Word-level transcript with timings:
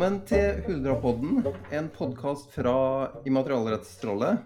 Velkommen 0.00 0.22
til 0.24 0.62
Huldrapodden, 0.64 1.42
en 1.76 1.88
podkast 1.92 2.54
fra 2.54 2.70
Immaterialrettstrollet. 3.28 4.38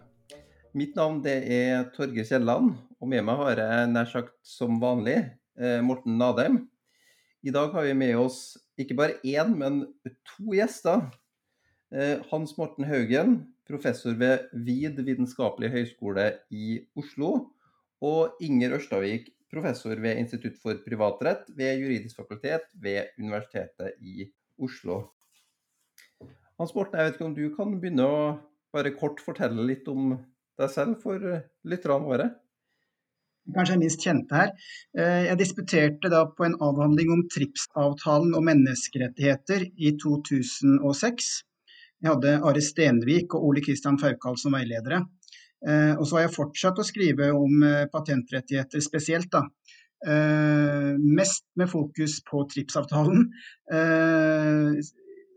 Mitt 0.75 0.99
navn 0.99 1.21
det 1.23 1.37
er 1.47 1.85
Torgeir 1.95 2.27
Kielland, 2.27 2.73
og 2.99 3.11
med 3.13 3.23
meg 3.23 3.39
har 3.39 3.63
jeg 3.63 3.93
nær 3.93 4.11
sagt 4.11 4.35
som 4.43 4.81
vanlig 4.83 5.15
eh, 5.15 5.79
Morten 5.87 6.19
Nadheim. 6.19 6.59
I 7.47 7.55
dag 7.55 7.71
har 7.71 7.87
vi 7.87 7.95
med 8.03 8.19
oss 8.19 8.41
ikke 8.83 8.99
bare 8.99 9.21
én, 9.23 9.55
men 9.55 9.79
to 10.33 10.59
gjester. 10.59 11.07
Eh, 11.95 12.19
Hans 12.33 12.59
Morten 12.59 12.91
Haugen, 12.91 13.39
professor 13.71 14.19
ved 14.19 14.51
VID 14.59 15.05
vitenskapelig 15.07 15.71
høgskole 15.79 16.33
i 16.51 16.81
Oslo. 16.99 17.35
Og 18.03 18.43
Inger 18.43 18.75
Ørstavik, 18.81 19.31
professor 19.55 20.03
ved 20.03 20.19
Institutt 20.19 20.59
for 20.59 20.83
privatrett 20.83 21.47
ved 21.55 21.79
Juridisk 21.79 22.25
fakultet 22.25 22.67
ved 22.75 23.15
Universitetet 23.23 24.03
i 24.03 24.33
Oslo. 24.59 25.05
Hans 26.61 26.71
Morten, 26.77 27.01
jeg 27.01 27.09
vet 27.09 27.17
ikke 27.17 27.27
om 27.27 27.35
du 27.35 27.47
kan 27.57 27.73
begynne 27.83 28.05
å 28.07 28.19
bare 28.75 28.95
kort 28.95 29.19
fortelle 29.23 29.65
litt 29.67 29.89
om 29.91 30.13
deg 30.61 30.71
selv 30.71 31.01
for 31.03 31.19
eh, 31.19 31.43
lytterne 31.67 32.07
våre? 32.07 32.29
Kanskje 33.57 33.75
jeg 33.75 33.83
minst 33.83 34.07
kjente 34.07 34.39
her. 34.39 34.53
Eh, 34.95 35.25
jeg 35.27 35.41
disputerte 35.41 36.13
da 36.13 36.23
på 36.31 36.47
en 36.47 36.55
avhandling 36.63 37.11
om 37.11 37.25
TRIPS-avtalen 37.35 38.39
og 38.39 38.47
menneskerettigheter 38.47 39.67
i 39.67 39.93
2006. 39.99 41.33
Jeg 42.05 42.13
hadde 42.13 42.39
Are 42.47 42.63
Stenvik 42.63 43.35
og 43.35 43.51
Ole 43.51 43.65
Kristian 43.65 43.99
Faukal 43.99 44.39
som 44.39 44.55
veiledere. 44.55 45.03
Eh, 45.67 45.93
og 45.99 46.07
så 46.07 46.21
har 46.21 46.29
jeg 46.29 46.37
fortsatt 46.39 46.79
å 46.79 46.87
skrive 46.87 47.35
om 47.35 47.67
patentrettigheter 47.91 48.85
spesielt. 48.85 49.33
da. 49.35 49.49
Mest 50.05 51.47
med 51.57 51.71
fokus 51.71 52.19
på 52.29 52.43
TRIPS-avtalen 52.51 53.31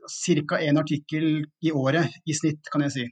ca. 0.07 0.59
én 0.63 0.79
artikkel 0.79 1.45
i 1.61 1.71
året 1.71 2.19
i 2.25 2.35
snitt, 2.35 2.69
kan 2.71 2.85
jeg 2.85 2.95
si. 2.95 3.07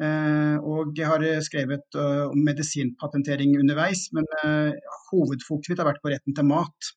Uh, 0.00 0.56
og 0.64 0.96
jeg 0.96 1.04
har 1.04 1.20
skrevet 1.44 1.98
uh, 2.00 2.30
om 2.30 2.38
medisinpatentering 2.46 3.58
underveis, 3.60 4.06
men 4.16 4.24
hovedfokuset 5.10 5.74
mitt 5.74 5.82
har 5.82 5.90
vært 5.90 6.02
på 6.04 6.12
retten 6.14 6.36
til 6.36 6.48
mat. 6.48 6.92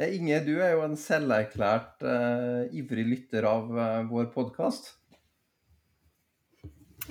Inge, 0.00 0.38
du 0.46 0.54
er 0.64 0.72
jo 0.72 0.84
en 0.86 0.94
selverklært 0.96 2.00
uh, 2.00 2.64
ivrig 2.72 3.04
lytter 3.10 3.44
av 3.44 3.68
uh, 3.76 4.00
vår 4.08 4.30
podkast. 4.32 4.94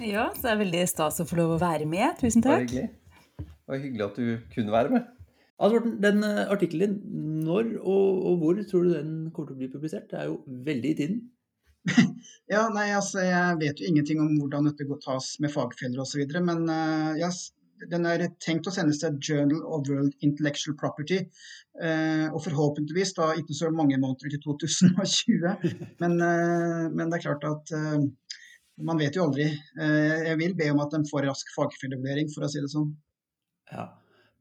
Ja, 0.02 0.32
så 0.34 0.48
det 0.48 0.54
er 0.56 0.62
veldig 0.64 0.82
stas 0.90 1.22
å 1.22 1.28
få 1.30 1.38
lov 1.38 1.56
å 1.56 1.62
være 1.62 1.86
med. 1.86 2.18
Tusen 2.18 2.42
takk. 2.42 2.66
Det 2.66 2.82
var 2.82 2.88
hyggelig, 2.88 2.88
det 3.38 3.70
var 3.70 3.84
hyggelig 3.84 4.06
at 4.08 4.18
du 4.18 4.56
kunne 4.56 4.74
være 4.74 4.96
med. 4.96 5.12
Altså, 5.62 5.94
den 6.08 6.26
uh, 6.26 6.42
artikkelen 6.50 6.98
din, 6.98 7.38
når 7.46 7.76
og, 7.84 8.26
og, 8.32 8.42
hvor 8.42 8.66
tror 8.66 8.88
du 8.88 8.96
den 8.96 9.14
kommer 9.30 9.52
til 9.52 9.60
å 9.60 9.62
bli 9.62 9.72
publisert? 9.76 10.10
Det 10.10 10.18
er 10.18 10.32
jo 10.32 10.42
veldig 10.66 10.96
i 10.96 10.98
tiden. 11.04 11.22
ja, 12.54 12.66
nei, 12.74 12.90
altså, 12.98 13.22
Jeg 13.26 13.62
vet 13.62 13.82
jo 13.82 13.94
ingenting 13.94 14.26
om 14.26 14.34
hvordan 14.40 14.72
dette 14.72 15.02
tas 15.06 15.36
med 15.44 15.54
fagfeller 15.54 16.02
osv. 16.02 16.26
Men 16.42 16.66
uh, 16.66 17.14
jeg 17.20 17.30
den 17.90 18.06
er 18.06 18.24
tenkt 18.44 18.68
å 18.70 18.74
sendes 18.74 19.02
til 19.02 19.18
Journal 19.18 19.64
of 19.64 19.88
World 19.90 20.14
Intellectual 20.26 20.76
Property. 20.78 21.22
Eh, 21.82 22.28
og 22.30 22.42
forhåpentligvis 22.46 23.16
da 23.18 23.32
ikke 23.40 23.58
så 23.58 23.72
mange 23.74 23.98
måneder 24.02 24.36
til 24.36 24.44
2020. 24.44 25.56
Men, 26.04 26.18
eh, 26.22 26.90
men, 26.92 27.08
det 27.10 27.20
er 27.20 27.26
klart 27.26 27.48
at 27.48 27.74
eh, 27.78 28.04
man 28.86 29.02
vet 29.02 29.18
jo 29.18 29.26
aldri. 29.28 29.48
Eh, 29.80 30.28
jeg 30.30 30.42
vil 30.42 30.58
be 30.58 30.70
om 30.74 30.84
at 30.84 30.94
de 30.94 31.02
får 31.10 31.28
rask 31.30 31.56
fagfellevurdering, 31.56 32.30
for 32.34 32.46
å 32.46 32.52
si 32.52 32.62
det 32.64 32.72
sånn. 32.74 32.92
Ja. 33.72 33.90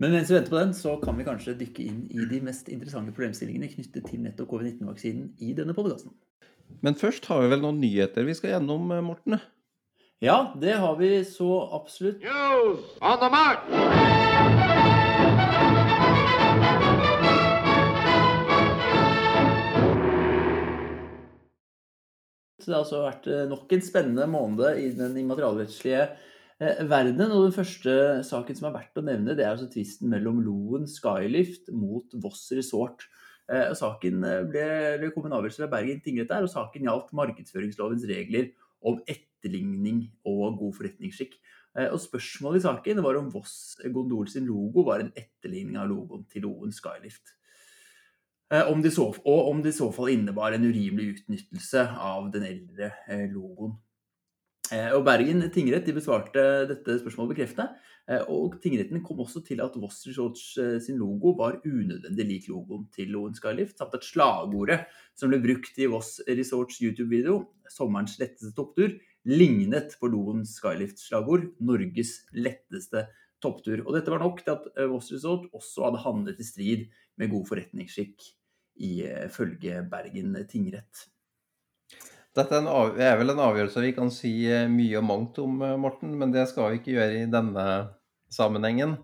Men 0.00 0.14
mens 0.16 0.30
vi 0.30 0.38
venter 0.38 0.54
på 0.54 0.60
den, 0.62 0.72
så 0.76 0.94
kan 1.02 1.18
vi 1.18 1.26
kanskje 1.26 1.58
dykke 1.60 1.84
inn 1.84 2.04
i 2.08 2.24
de 2.28 2.40
mest 2.44 2.70
interessante 2.72 3.12
problemstillingene 3.12 3.68
knyttet 3.68 4.06
til 4.08 4.22
nettopp 4.24 4.48
covid-19-vaksinen 4.54 5.34
i 5.44 5.52
denne 5.56 5.76
podkasten. 5.76 6.14
Men 6.80 6.96
først 6.96 7.26
har 7.28 7.42
vi 7.42 7.50
vel 7.52 7.64
noen 7.64 7.80
nyheter 7.82 8.24
vi 8.24 8.36
skal 8.38 8.54
gjennom, 8.54 8.88
eh, 8.94 9.02
Morten? 9.04 9.40
Ja, 10.20 10.52
det 10.60 10.74
har 10.76 10.96
vi 10.96 11.24
så 11.24 11.70
absolutt. 11.72 12.18
News 12.20 12.80
on 13.00 13.20
the 13.22 13.28
mark! 13.32 13.62
Det 22.60 22.68
har 22.68 22.82
altså 22.82 23.00
vært 23.06 23.30
eh, 23.32 23.46
nok 23.48 23.72
en 23.72 23.86
spennende 23.86 24.26
måned 24.28 24.82
i 24.82 24.90
den 24.98 25.16
immaterialrettslige 25.22 26.04
verden. 26.04 26.90
verdenen. 26.92 27.32
Og 27.32 27.46
den 27.46 27.56
første 27.56 27.96
saken 28.28 28.60
som 28.60 28.68
er 28.68 28.76
verdt 28.76 29.00
å 29.00 29.06
nevne, 29.08 29.32
det 29.32 29.48
er 29.48 29.54
altså 29.54 29.70
tvisten 29.72 30.12
mellom 30.12 30.44
Loen 30.44 30.84
Skylift 30.84 31.72
mot 31.72 32.12
Voss 32.20 32.44
Resort. 32.52 33.08
Eh, 33.48 33.72
saken 33.72 34.20
ble, 34.52 34.68
det 35.00 35.14
kom 35.16 35.32
en 35.32 35.40
avgjørelse 35.40 35.64
ved 35.64 35.72
Bergen 35.78 36.04
tingrett 36.04 36.28
der, 36.28 36.44
og 36.44 36.52
saken 36.52 36.84
gjaldt 36.92 37.16
markedsføringslovens 37.24 38.04
regler 38.12 38.52
om 38.84 39.00
etterligning 39.40 40.04
og 40.28 40.58
god 40.60 40.76
forretningsskikk. 40.76 41.36
Eh, 41.78 41.88
og 41.90 42.00
Spørsmålet 42.02 42.60
i 42.60 42.66
saken 42.66 43.02
var 43.04 43.18
om 43.18 43.30
Voss 43.32 43.76
Gondol 43.92 44.28
sin 44.28 44.48
logo 44.48 44.84
var 44.86 45.00
en 45.00 45.12
etterligning 45.16 45.78
av 45.80 45.88
logoen 45.90 46.26
til 46.30 46.44
Loen 46.46 46.72
Skylift. 46.72 47.36
Om 48.50 48.80
om 48.82 48.90
så, 48.90 49.04
og 49.30 49.48
om 49.48 49.60
det 49.62 49.70
i 49.70 49.76
så 49.76 49.92
fall 49.94 50.08
innebar 50.10 50.50
en 50.52 50.64
urimelig 50.66 51.12
utnyttelse 51.12 51.84
av 52.02 52.32
den 52.34 52.42
eldre 52.42 52.90
eh, 53.06 53.28
logoen. 53.30 53.78
Og 54.70 55.02
Bergen 55.02 55.42
tingrett 55.50 55.86
de 55.86 55.92
besvarte 55.96 56.42
dette 56.70 56.94
spørsmålet 57.00 57.32
bekreftende. 57.32 57.72
Og 58.30 58.52
tingretten 58.62 59.00
kom 59.02 59.18
også 59.18 59.40
til 59.42 59.58
at 59.64 59.74
Voss 59.82 60.04
Resorts 60.06 60.44
sin 60.86 60.98
logo 60.98 61.32
var 61.38 61.56
unødvendig 61.64 62.26
lik 62.28 62.46
logoen 62.46 62.84
til 62.94 63.10
Loen 63.10 63.34
Skylift, 63.34 63.74
samt 63.78 63.96
at 63.98 64.06
slagordet 64.06 64.84
som 65.18 65.32
ble 65.32 65.40
brukt 65.42 65.74
i 65.74 65.90
Voss 65.90 66.20
Resorts 66.28 66.78
YouTube-video, 66.84 67.40
'Sommerens 67.66 68.14
letteste 68.22 68.54
topptur', 68.54 68.94
lignet 69.28 69.96
på 70.00 70.08
Loen 70.10 70.44
Skylift 70.48 71.00
slagord 71.00 71.50
'Norges 71.60 72.26
letteste 72.32 73.06
topptur'. 73.42 73.84
Og 73.86 73.94
dette 73.96 74.12
var 74.12 74.22
nok 74.22 74.42
til 74.44 74.54
at 74.56 74.68
Voss 74.90 75.12
Resort 75.12 75.48
også 75.52 75.88
hadde 75.88 76.04
handlet 76.04 76.40
i 76.40 76.46
strid 76.46 76.86
med 77.20 77.32
god 77.32 77.46
forretningsskikk, 77.50 78.24
ifølge 78.80 79.82
Bergen 79.90 80.36
tingrett. 80.48 81.06
Dette 82.36 82.60
er, 82.62 83.16
vel 83.18 83.32
en 83.32 83.42
avgjørelse 83.42 83.82
vi 83.82 83.92
kan 83.92 84.10
si 84.14 84.32
mye 84.70 85.00
og 85.00 85.04
mangt 85.04 85.40
om, 85.42 85.58
Morten, 85.82 86.14
men 86.16 86.32
det 86.32 86.46
skal 86.48 86.70
vi 86.70 86.80
ikke 86.80 86.94
gjøre 86.94 87.24
i 87.24 87.30
denne 87.30 87.64
sammenhengen? 88.30 89.00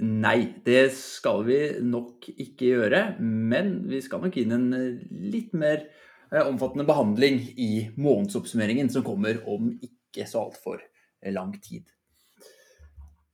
Nei, 0.00 0.60
det 0.62 0.92
skal 0.94 1.40
vi 1.48 1.58
nok 1.82 2.28
ikke 2.36 2.68
gjøre. 2.76 3.00
Men 3.18 3.88
vi 3.90 3.98
skal 4.04 4.20
nok 4.22 4.36
inn 4.38 4.52
en 4.54 4.68
litt 5.32 5.56
mer 5.56 5.88
Eh, 5.88 6.09
omfattende 6.30 6.86
behandling 6.86 7.40
i 7.58 7.88
månedsoppsummeringen 7.98 8.90
som 8.92 9.06
kommer 9.06 9.40
om 9.50 9.72
ikke 9.82 10.28
så 10.30 10.46
altfor 10.46 10.78
eh, 10.78 11.32
lang 11.34 11.56
tid. 11.62 11.88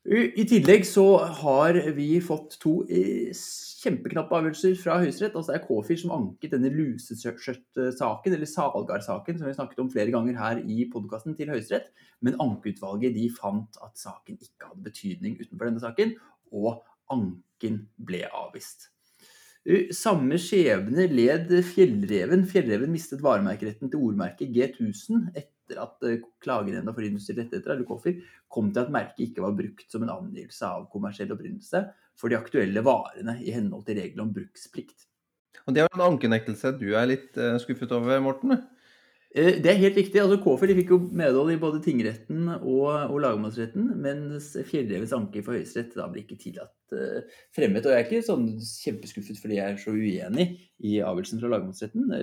I 0.07 0.45
tillegg 0.47 0.85
så 0.87 1.19
har 1.41 1.75
vi 1.97 2.21
fått 2.23 2.61
to 2.63 2.77
eh, 2.87 3.35
kjempeknappe 3.35 4.37
avgjørelser 4.39 4.77
fra 4.79 5.01
Høyesterett. 5.03 5.35
Altså 5.35 5.51
det 5.51 5.59
er 5.59 5.65
Kåfyr 5.67 5.99
som 5.99 6.15
anket 6.15 6.55
denne 6.55 6.71
luseskjørt-saken, 6.71 8.37
eller 8.37 8.51
Salgard-saken, 8.51 9.41
som 9.41 9.51
vi 9.51 9.57
snakket 9.57 9.83
om 9.83 9.91
flere 9.91 10.15
ganger 10.15 10.39
her 10.39 10.63
i 10.63 10.87
podkasten, 10.93 11.35
til 11.39 11.51
Høyesterett. 11.51 11.91
Men 12.23 12.39
ankeutvalget 12.43 13.19
de 13.19 13.27
fant 13.35 13.81
at 13.83 13.99
saken 13.99 14.39
ikke 14.39 14.71
hadde 14.71 14.87
betydning 14.87 15.41
utenfor 15.43 15.73
denne 15.73 15.83
saken, 15.83 16.15
og 16.55 16.85
anken 17.11 17.83
ble 18.07 18.23
avvist. 18.31 18.93
Samme 19.97 20.39
skjebne 20.39 21.09
led 21.11 21.51
Fjellreven. 21.67 22.45
Fjellreven 22.47 22.93
mistet 22.93 23.23
varemerkeretten 23.25 23.91
til 23.91 24.03
ordmerket 24.09 24.53
G1000 24.55 25.33
etter 25.35 25.81
at 25.83 26.07
eh, 26.07 26.21
Klagenemnda 26.45 26.95
for 26.95 27.03
industrielle 27.03 27.43
rettigheter 27.47 27.75
eller 27.75 27.89
KOFIR, 27.89 28.21
kom 28.53 28.71
til 28.71 28.85
at 28.85 28.93
merket 28.95 29.25
ikke 29.27 29.43
var 29.43 29.57
brukt 29.59 29.91
som 29.91 30.05
en 30.07 30.13
angivelse 30.15 30.69
av 30.69 30.87
kommersiell 30.93 31.35
opprinnelse 31.35 31.83
for 32.17 32.31
de 32.31 32.39
aktuelle 32.39 32.85
varene 32.87 33.35
i 33.43 33.51
henhold 33.55 33.89
til 33.89 33.99
reglene 33.99 34.29
om 34.29 34.33
bruksplikt. 34.37 35.09
Og 35.67 35.75
Det 35.75 35.83
er 35.83 35.91
en 35.91 36.07
ankenektelse 36.13 36.77
du 36.79 36.93
er 36.95 37.11
litt 37.11 37.35
eh, 37.35 37.59
skuffet 37.59 37.91
over, 37.97 38.23
Morten? 38.23 38.61
Eh, 39.35 39.59
det 39.63 39.71
er 39.71 39.81
helt 39.81 39.99
riktig. 39.99 40.21
altså 40.23 40.39
KFL 40.41 40.73
fikk 40.79 40.93
jo 40.95 40.99
medhold 41.21 41.53
i 41.53 41.59
både 41.61 41.81
tingretten 41.85 42.49
og, 42.57 42.87
og 43.11 43.19
lagmannsretten, 43.25 43.89
mens 44.03 44.53
Fjellrevens 44.69 45.15
anke 45.17 45.43
for 45.45 45.57
Høyesterett 45.57 45.97
da 45.99 46.07
ble 46.13 46.23
ikke 46.23 46.39
tillatt 46.41 46.95
uh, 46.97 47.41
fremmet. 47.57 47.85
Og 47.85 47.93
jeg 47.93 48.05
er 48.05 48.07
ikke 48.07 48.27
sånn 48.27 48.47
kjempeskuffet 48.61 49.41
fordi 49.43 49.59
jeg 49.59 49.75
er 49.75 49.81
så 49.83 49.97
uenig 49.97 50.49
i 50.79 50.99
avgjørelsen 51.01 51.43
fra 51.43 51.53
lagmannsretten. 51.57 52.15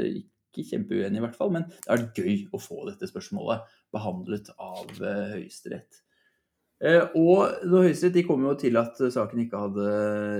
Ikke 0.54 0.66
kjempeuenig 0.72 1.20
i 1.20 1.26
hvert 1.26 1.38
fall, 1.38 1.54
men 1.54 1.68
det 1.74 1.94
er 1.94 2.08
gøy 2.16 2.48
å 2.54 2.62
få 2.62 2.88
dette 2.90 3.10
spørsmålet 3.10 3.68
behandlet 3.94 4.50
av 4.58 4.88
uh, 5.02 5.36
Høyesterett. 5.36 6.04
Eh, 6.84 7.06
og 7.16 7.64
Høyesterett 7.72 8.26
kom 8.28 8.44
jo 8.44 8.58
til 8.60 8.76
at 8.76 8.98
saken 9.16 9.46
ikke 9.46 9.62
hadde 9.62 9.88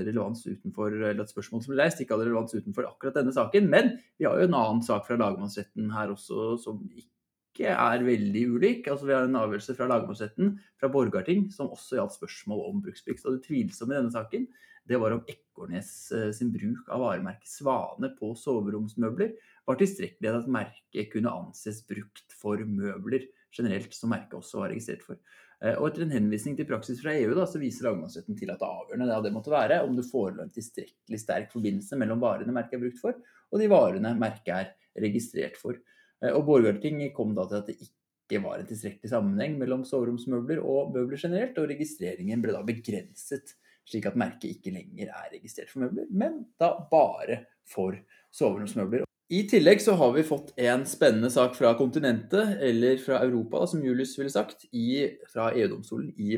relevans 0.04 0.42
utenfor, 0.44 0.92
eller 0.92 1.22
at 1.24 1.32
spørsmålet 1.32 1.64
som 1.64 1.72
ble 1.72 1.80
reist 1.80 2.02
ikke 2.02 2.18
hadde 2.18 2.26
relevans 2.28 2.52
utenfor 2.52 2.88
akkurat 2.90 3.16
denne 3.16 3.32
saken. 3.32 3.70
Men 3.72 3.94
vi 4.20 4.28
har 4.28 4.36
jo 4.36 4.50
en 4.50 4.58
annen 4.60 4.84
sak 4.84 5.06
fra 5.08 5.16
lagmannsretten 5.20 5.88
her 5.94 6.12
også 6.12 6.58
som 6.60 6.82
ikke 6.92 7.72
er 7.72 8.04
veldig 8.04 8.44
ulik. 8.58 8.90
Altså 8.92 9.08
Vi 9.08 9.16
har 9.16 9.24
en 9.24 9.40
avgjørelse 9.40 9.76
fra 9.78 9.88
lagmannsretten 9.88 10.58
fra 10.82 10.90
Borgarting 10.92 11.46
som 11.54 11.72
også 11.72 11.96
gjaldt 11.96 12.18
spørsmål 12.18 12.60
om 12.68 12.84
bruksplikt. 12.84 13.24
Og 13.24 13.38
det 13.38 13.46
tvilsomme 13.48 13.96
i 13.96 14.00
denne 14.02 14.12
saken 14.12 14.44
det 14.84 15.00
var 15.00 15.14
om 15.16 15.24
Ekornes 15.30 15.90
eh, 16.12 16.28
sin 16.36 16.50
bruk 16.52 16.90
av 16.92 17.00
varemerket 17.00 17.48
Svane 17.48 18.10
på 18.18 18.34
soveromsmøbler 18.36 19.32
var 19.64 19.80
tilstrekkelig 19.80 20.28
til 20.28 20.42
at 20.42 20.50
merket 20.58 21.08
kunne 21.14 21.32
anses 21.32 21.80
brukt 21.88 22.36
for 22.36 22.60
møbler 22.68 23.24
generelt, 23.54 23.94
som 23.96 24.12
merket 24.12 24.36
også 24.36 24.60
var 24.60 24.74
registrert 24.74 25.06
for. 25.06 25.16
Eh, 25.62 25.76
og 25.78 25.88
etter 25.88 26.04
en 26.04 26.14
henvisning 26.14 26.56
til 26.58 26.68
praksis 26.68 27.00
fra 27.02 27.14
EU 27.16 27.34
da, 27.36 27.46
så 27.48 27.60
viser 27.62 27.88
lagmannsretten 27.88 28.38
til 28.38 28.52
at 28.52 28.60
det 28.60 28.68
avgjørende 28.68 29.08
det, 29.10 29.18
det 29.26 29.34
måtte 29.34 29.54
være 29.54 29.80
om 29.86 29.96
det 29.98 30.06
forelå 30.08 30.44
en 30.44 30.54
tilstrekkelig 30.54 31.20
sterk 31.20 31.52
forbindelse 31.54 31.98
mellom 32.00 32.22
varene 32.24 32.54
merket 32.54 32.78
er 32.78 32.84
brukt 32.86 33.02
for, 33.02 33.18
og 33.52 33.60
de 33.62 33.68
varene 33.70 34.14
merket 34.18 34.54
er 34.56 35.04
registrert 35.04 35.58
for. 35.60 35.78
Eh, 36.22 36.32
og 36.32 36.44
Borgarting 36.48 37.04
kom 37.16 37.36
da 37.36 37.46
til 37.50 37.60
at 37.60 37.70
det 37.70 37.78
ikke 37.86 38.42
var 38.44 38.60
en 38.60 38.68
tilstrekkelig 38.68 39.12
sammenheng 39.12 39.58
mellom 39.60 39.84
soveromsmøbler 39.88 40.62
og 40.64 40.94
møbler 40.96 41.20
generelt, 41.20 41.58
og 41.60 41.70
registreringen 41.70 42.42
ble 42.44 42.56
da 42.56 42.64
begrenset, 42.66 43.56
slik 43.84 44.08
at 44.08 44.18
merket 44.18 44.56
ikke 44.56 44.72
lenger 44.74 45.12
er 45.12 45.32
registrert 45.36 45.70
for 45.72 45.84
møbler, 45.84 46.08
men 46.10 46.40
da 46.60 46.72
bare 46.90 47.44
for 47.68 47.96
soveromsmøbler. 48.34 49.04
I 49.32 49.44
tillegg 49.48 49.80
så 49.80 49.94
har 49.96 50.12
vi 50.12 50.26
fått 50.26 50.52
en 50.60 50.82
spennende 50.88 51.30
sak 51.32 51.54
fra 51.56 51.72
kontinentet, 51.78 52.58
eller 52.60 52.98
fra 53.00 53.22
Europa, 53.24 53.62
da, 53.62 53.68
som 53.70 53.84
Julius 53.84 54.12
ville 54.18 54.32
sagt, 54.32 54.66
i, 54.76 55.06
fra 55.32 55.48
EU-domstolen 55.56 56.10
i 56.20 56.36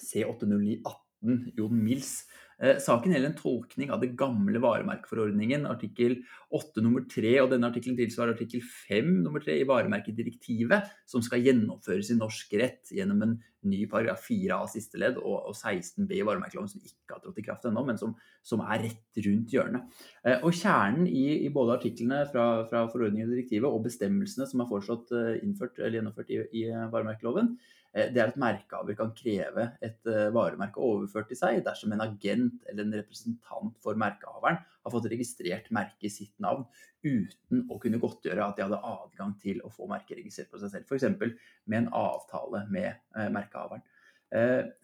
C80918, 0.00 1.50
Jon 1.58 1.76
Mills 1.76 2.22
saken 2.60 3.14
gjelder 3.14 3.30
en 3.30 3.38
tolkning 3.38 3.92
av 3.94 4.02
det 4.02 4.10
gamle 4.20 4.60
varemerkeforordningen, 4.60 5.62
artikkel 5.70 6.18
8 6.52 6.82
nummer 6.84 7.06
3, 7.08 7.36
og 7.40 7.52
denne 7.52 7.70
artikkelen 7.70 7.96
tilsvarer 7.96 8.34
artikkel 8.34 8.60
5 8.64 9.08
nummer 9.24 9.40
3 9.40 9.56
i 9.62 9.68
varemerkedirektivet, 9.68 10.90
som 11.08 11.24
skal 11.24 11.44
gjennomføres 11.46 12.10
i 12.12 12.18
norsk 12.18 12.52
rett 12.60 12.92
gjennom 12.92 13.24
en 13.24 13.34
ny 13.70 13.80
paragraf 13.90 14.24
4a 14.28 14.60
siste 14.72 15.00
ledd 15.00 15.18
og, 15.20 15.50
og 15.50 15.56
16b 15.56 16.14
i 16.16 16.22
varemerkeloven, 16.26 16.70
som 16.72 16.84
ikke 16.84 17.16
har 17.16 17.24
trådt 17.24 17.40
i 17.40 17.46
kraft 17.48 17.66
ennå, 17.68 17.84
men 17.86 18.00
som, 18.00 18.14
som, 18.46 18.64
er 18.64 18.84
rett 18.86 19.24
rundt 19.26 19.56
hjørnet. 19.56 19.98
Eh, 20.24 20.38
og 20.40 20.56
Kjernen 20.56 21.08
i, 21.08 21.26
i 21.46 21.50
både 21.54 21.76
artiklene 21.78 22.22
fra, 22.32 22.46
fra 22.70 22.86
forordningen 22.92 23.28
og 23.28 23.36
direktivet 23.36 23.68
og 23.68 23.84
bestemmelsene 23.88 24.48
som 24.48 24.64
er 24.64 24.70
foreslått 24.70 25.12
eh, 25.16 25.36
innført 25.44 25.80
eller 25.80 26.00
gjennomført 26.00 26.32
i, 26.32 26.40
i 26.60 26.66
varemerkeloven, 26.70 27.54
Eh, 27.54 27.79
det 27.90 28.20
er 28.22 28.28
at 28.30 28.38
merkehaver 28.38 28.94
kan 28.98 29.10
kreve 29.18 29.64
et 29.82 30.06
eh, 30.06 30.28
varemerke 30.34 30.78
overført 30.84 31.26
til 31.30 31.38
seg 31.40 31.62
dersom 31.66 31.90
en 31.94 32.04
agent 32.04 32.60
eller 32.70 32.84
en 32.84 32.98
representant 33.00 33.72
for 33.82 33.98
merkehaveren 33.98 34.60
har 34.60 34.94
fått 34.94 35.08
registrert 35.10 35.66
merket 35.74 36.06
i 36.06 36.12
sitt 36.14 36.36
navn 36.42 36.62
uten 37.02 37.64
å 37.66 37.80
kunne 37.82 37.98
godtgjøre 38.02 38.44
at 38.46 38.58
de 38.60 38.66
hadde 38.66 38.82
adgang 38.86 39.34
til 39.42 39.58
å 39.66 39.72
få 39.74 39.88
merket 39.90 40.20
registrert 40.20 40.52
på 40.52 40.60
seg 40.62 40.70
selv. 40.70 40.86
F.eks. 40.86 41.34
med 41.66 41.78
en 41.80 41.90
avtale 41.96 42.62
med 42.70 42.92
eh, 42.92 43.32
merkehaveren. 43.32 43.82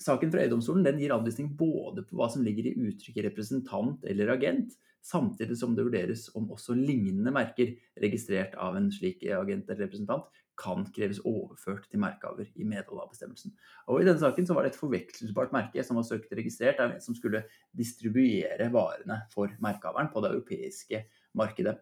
saken 0.03 0.32
fra 0.32 0.43
EU-domstolen 0.43 0.99
gir 0.99 1.12
anvisning 1.14 1.53
både 1.55 2.03
på 2.03 2.17
hva 2.19 2.26
som 2.32 2.43
ligger 2.43 2.67
i 2.67 2.75
uttrykket 2.88 3.29
representant 3.29 4.03
eller 4.11 4.32
agent, 4.35 4.75
samtidig 5.06 5.58
som 5.61 5.76
det 5.76 5.85
vurderes 5.87 6.26
om 6.38 6.49
også 6.55 6.75
lignende 6.79 7.32
merker 7.35 7.76
registrert 8.03 8.56
av 8.58 8.79
en 8.79 8.91
slik 8.93 9.23
agent 9.31 9.70
eller 9.70 9.87
representant 9.87 10.26
kan 10.56 10.87
kreves 10.97 11.20
overført 11.29 11.85
til 11.91 12.00
merkehaver 12.00 12.49
i 12.56 12.64
medhold 12.64 13.03
av 13.03 13.11
bestemmelsen. 13.12 13.53
Og 13.93 14.00
I 14.00 14.06
denne 14.08 14.23
saken 14.23 14.49
var 14.49 14.64
det 14.64 14.73
et 14.73 14.79
forvekselsbart 14.81 15.53
merke 15.55 15.85
som 15.85 16.00
var 16.00 16.06
søkt 16.08 16.32
registrert 16.37 16.81
av 16.81 16.94
en 16.94 17.05
som 17.05 17.17
skulle 17.17 17.44
distribuere 17.76 18.70
varene 18.73 19.20
for 19.35 19.53
merkehaveren 19.62 20.08
på 20.14 20.25
det 20.25 20.32
europeiske 20.32 21.03
markedet. 21.37 21.76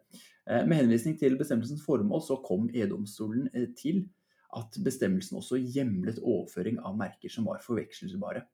Eh, 0.49 0.67
med 0.67 0.82
henvisning 0.82 1.17
til 1.21 1.38
bestemmelsens 1.38 1.85
formål 1.87 2.25
så 2.26 2.41
kom 2.43 2.67
E-domstolen 2.75 3.47
eh, 3.55 3.71
til 3.79 4.05
at 4.55 4.76
bestemmelsen 4.87 5.38
også 5.38 5.59
hjemlet 5.59 6.21
overføring 6.23 6.82
av 6.82 6.99
merker 6.99 7.32
som 7.32 7.47
var 7.47 7.62
forvekselsbare. 7.62 8.44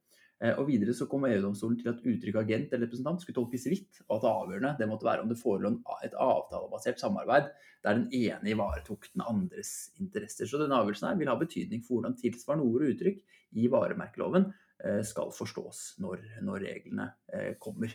Eh, 0.41 0.57
og 0.57 0.71
Videre 0.71 0.95
så 0.97 1.05
kom 1.11 1.27
EU-domstolen 1.29 1.77
til 1.81 1.91
at 1.93 2.01
uttrykket 2.01 2.41
agent 2.41 2.71
eller 2.73 2.87
representant 2.87 3.21
skulle 3.21 3.37
tolkes 3.37 3.67
vidt, 3.69 4.01
og 4.09 4.15
at 4.17 4.29
avgjørende 4.31 4.73
det 4.79 4.89
måtte 4.89 5.09
være 5.09 5.25
om 5.25 5.29
det 5.29 5.37
forelå 5.41 5.75
et 6.07 6.17
avtalebasert 6.17 7.03
samarbeid 7.03 7.51
der 7.85 7.99
den 7.99 8.09
ene 8.17 8.55
ivaretok 8.55 9.11
den 9.13 9.25
andres 9.29 9.91
interesser. 10.01 10.49
Så 10.49 10.61
denne 10.61 10.79
avgjørelsen 10.81 11.11
her 11.11 11.21
vil 11.21 11.33
ha 11.33 11.37
betydning 11.41 11.85
for 11.85 11.99
hvordan 11.99 12.17
tilsvarende 12.17 12.65
ord 12.65 12.87
og 12.87 12.95
uttrykk 12.95 13.21
i 13.61 13.69
varemerkeloven 13.73 14.49
eh, 14.85 15.03
skal 15.05 15.33
forstås 15.37 16.01
når, 16.01 16.25
når 16.47 16.67
reglene 16.71 17.11
eh, 17.35 17.53
kommer 17.61 17.93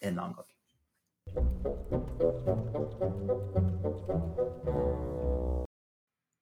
en 0.00 0.22
annen 0.22 0.38
gang. 0.38 0.48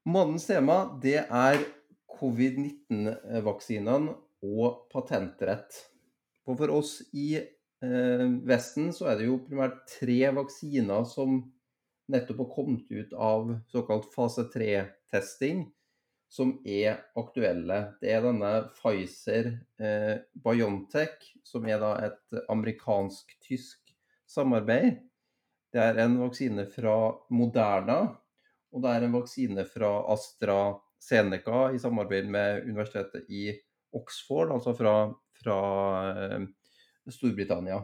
Månedens 0.09 0.47
tema 0.49 0.79
det 1.03 1.19
er 1.25 1.61
covid-19-vaksinene 2.19 4.17
og 4.45 4.89
patentrett. 4.93 5.77
Og 6.49 6.59
for 6.61 6.73
oss 6.79 6.99
i 7.13 7.35
eh, 7.39 8.27
Vesten 8.49 8.93
så 8.97 9.11
er 9.11 9.19
det 9.19 9.29
jo 9.29 9.41
primært 9.45 9.83
tre 9.91 10.21
vaksiner 10.37 11.07
som 11.09 11.41
nettopp 12.09 12.45
har 12.45 12.53
kommet 12.55 12.93
ut 12.93 13.13
av 13.13 13.51
såkalt 13.69 14.09
fase 14.15 14.47
3-testing, 14.55 15.67
som 16.29 16.55
er 16.65 17.03
aktuelle. 17.17 17.81
Det 18.01 18.13
er 18.13 18.25
denne 18.25 18.53
Pfizer 18.77 19.51
eh, 19.81 20.17
Biontech, 20.45 21.33
som 21.45 21.69
er 21.69 21.81
da 21.83 21.93
et 22.09 22.41
amerikansk-tysk 22.53 23.93
samarbeid. 24.29 24.99
Det 25.73 25.85
er 25.85 26.01
en 26.05 26.17
vaksine 26.23 26.65
fra 26.73 26.97
Moderna, 27.33 28.01
og 28.73 28.85
det 28.85 28.93
er 28.93 29.05
en 29.05 29.17
vaksine 29.17 29.65
fra 29.69 29.91
AstraZeneca 30.13 31.69
i 31.77 31.81
samarbeid 31.81 32.29
med 32.33 32.69
Universitetet 32.69 33.29
i 33.29 33.51
Oxford, 33.97 34.53
altså 34.53 34.77
fra, 34.77 34.95
fra 35.41 35.59
eh, 36.13 36.43
Storbritannia. 37.09 37.81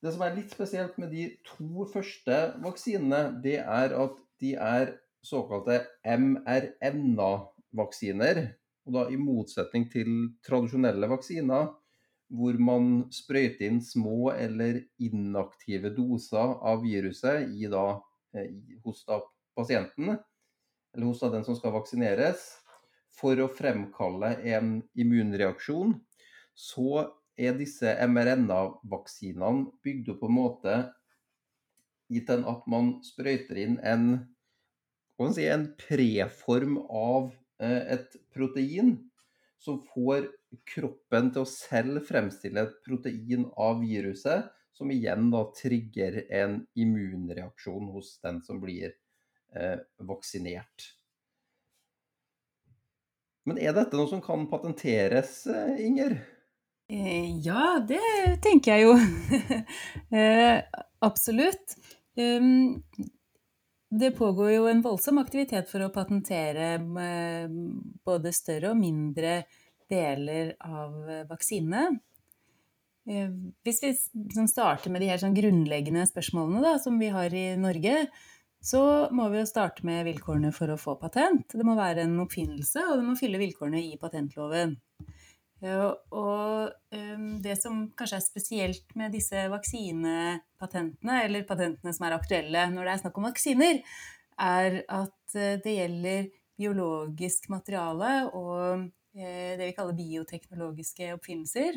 Det 0.00 0.14
som 0.14 0.22
er 0.24 0.36
litt 0.36 0.52
spesielt 0.54 0.98
med 1.00 1.10
de 1.12 1.24
to 1.44 1.84
første 1.92 2.36
vaksinene, 2.64 3.40
det 3.44 3.58
er 3.60 3.92
at 3.96 4.16
de 4.40 4.54
er 4.56 4.94
såkalte 5.24 5.86
mRNA-vaksiner. 6.08 8.56
Og 8.88 8.94
da 8.96 9.02
i 9.12 9.16
motsetning 9.20 9.84
til 9.92 10.08
tradisjonelle 10.46 11.08
vaksiner, 11.10 11.66
hvor 12.30 12.54
man 12.62 13.10
sprøyter 13.12 13.66
inn 13.66 13.80
små 13.84 14.30
eller 14.32 14.80
inaktive 15.02 15.90
doser 15.92 16.54
av 16.64 16.82
viruset 16.84 17.48
i 17.50 17.66
da, 17.68 18.00
eh, 18.32 18.50
hos 18.84 19.04
da 19.04 19.20
pasienten, 19.58 20.18
eller 20.94 21.06
hos 21.06 21.20
da 21.20 21.28
den 21.34 21.44
som 21.44 21.56
skal 21.58 21.72
vaksineres, 21.74 22.59
for 23.20 23.40
å 23.40 23.50
fremkalle 23.52 24.34
en 24.54 24.78
immunreaksjon, 24.98 25.94
så 26.56 27.04
er 27.40 27.56
disse 27.56 27.92
mRNA-vaksinene 28.08 29.68
bygd 29.84 30.10
opp 30.12 30.22
på 30.22 30.30
en 30.30 30.36
måte 30.36 30.74
gitt 32.10 32.28
den 32.28 32.44
at 32.50 32.66
man 32.70 32.96
sprøyter 33.06 33.60
inn 33.62 33.78
en, 33.86 34.06
si, 35.32 35.46
en 35.46 35.68
preform 35.78 36.80
av 36.88 37.30
eh, 37.62 37.96
et 37.96 38.16
protein 38.34 38.96
som 39.60 39.82
får 39.92 40.26
kroppen 40.66 41.30
til 41.34 41.44
å 41.44 41.48
selv 41.48 42.02
fremstille 42.08 42.64
et 42.64 42.78
protein 42.86 43.46
av 43.60 43.82
viruset, 43.84 44.48
som 44.74 44.90
igjen 44.90 45.28
da 45.32 45.44
trigger 45.54 46.22
en 46.32 46.62
immunreaksjon 46.78 47.90
hos 47.94 48.14
den 48.24 48.40
som 48.42 48.62
blir 48.62 48.94
eh, 49.54 49.76
vaksinert. 50.08 50.88
Men 53.50 53.58
er 53.58 53.74
dette 53.74 53.98
noe 53.98 54.06
som 54.06 54.20
kan 54.22 54.44
patenteres, 54.46 55.40
eh, 55.50 55.80
Inger? 55.82 56.12
Eh, 56.86 57.32
ja, 57.42 57.80
det 57.82 58.38
tenker 58.44 58.76
jeg 58.76 58.86
jo. 58.86 58.92
Eh, 60.20 60.62
absolutt. 61.06 61.74
Um, 62.18 62.82
det 63.90 64.12
pågår 64.18 64.52
jo 64.52 64.64
en 64.70 64.82
voldsom 64.82 65.18
aktivitet 65.22 65.70
for 65.70 65.82
å 65.82 65.90
patentere 65.94 66.76
både 68.06 68.32
større 68.34 68.72
og 68.72 68.78
mindre 68.78 69.36
deler 69.90 70.52
av 70.66 71.26
vaksinene. 71.30 71.84
Hvis 73.06 73.80
vi 73.82 73.92
starter 74.50 74.90
med 74.90 75.02
de 75.02 75.10
her 75.10 75.22
sånn 75.22 75.34
grunnleggende 75.34 76.04
spørsmålene 76.10 76.62
da, 76.66 76.74
som 76.82 76.98
vi 77.02 77.10
har 77.14 77.34
i 77.34 77.46
Norge, 77.58 78.04
så 78.60 78.82
må 79.16 79.28
vi 79.32 79.40
jo 79.40 79.48
starte 79.48 79.86
med 79.88 80.04
vilkårene 80.08 80.52
for 80.52 80.72
å 80.72 80.78
få 80.80 80.96
patent. 81.00 81.56
Det 81.56 81.64
må 81.66 81.76
være 81.78 82.04
en 82.04 82.18
oppfinnelse, 82.24 82.84
og 82.90 83.00
det 83.00 83.06
må 83.06 83.16
fylle 83.18 83.40
vilkårene 83.40 83.80
i 83.88 83.96
patentloven. 84.00 84.76
Og 85.60 86.70
det 87.44 87.56
som 87.60 87.82
kanskje 87.96 88.16
er 88.16 88.24
spesielt 88.24 88.94
med 88.96 89.12
disse 89.12 89.42
vaksinepatentene, 89.52 91.18
eller 91.26 91.48
patentene 91.48 91.92
som 91.96 92.06
er 92.08 92.16
aktuelle 92.16 92.66
når 92.72 92.86
det 92.86 92.94
er 92.94 93.02
snakk 93.02 93.20
om 93.20 93.28
vaksiner, 93.28 93.82
er 94.40 94.80
at 94.88 95.36
eh, 95.36 95.58
det 95.60 95.76
gjelder 95.76 96.28
biologisk 96.60 97.48
materiale 97.52 98.12
og 98.36 98.86
eh, 99.16 99.56
det 99.58 99.66
vi 99.66 99.74
kaller 99.76 99.96
bioteknologiske 99.98 101.12
oppfinnelser. 101.16 101.76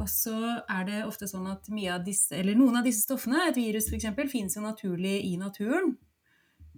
Og 0.00 0.08
så 0.08 0.34
er 0.62 0.86
det 0.88 1.02
ofte 1.04 1.28
sånn 1.28 1.50
at 1.50 1.68
av 1.68 2.04
disse, 2.06 2.40
noen 2.56 2.80
av 2.80 2.86
disse 2.86 3.04
stoffene, 3.04 3.44
et 3.48 3.58
virus 3.58 3.90
f.eks., 3.90 4.08
finnes 4.32 4.56
jo 4.56 4.64
naturlig 4.64 5.18
i 5.28 5.36
naturen. 5.36 5.96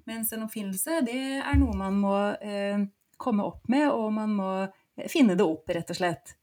Mens 0.05 0.33
en 0.35 0.45
oppfinnelse, 0.45 1.01
det 1.07 1.21
er 1.41 1.59
noe 1.61 1.77
man 1.79 1.97
må 1.97 2.17
eh, 2.43 2.83
komme 3.17 3.47
opp 3.47 3.69
med, 3.73 3.87
og 3.95 4.11
man 4.13 4.35
må 4.37 4.51
finne 5.11 5.39
det 5.39 5.47
opp, 5.47 5.71
rett 5.73 5.95
og 5.95 6.01
slett. 6.01 6.35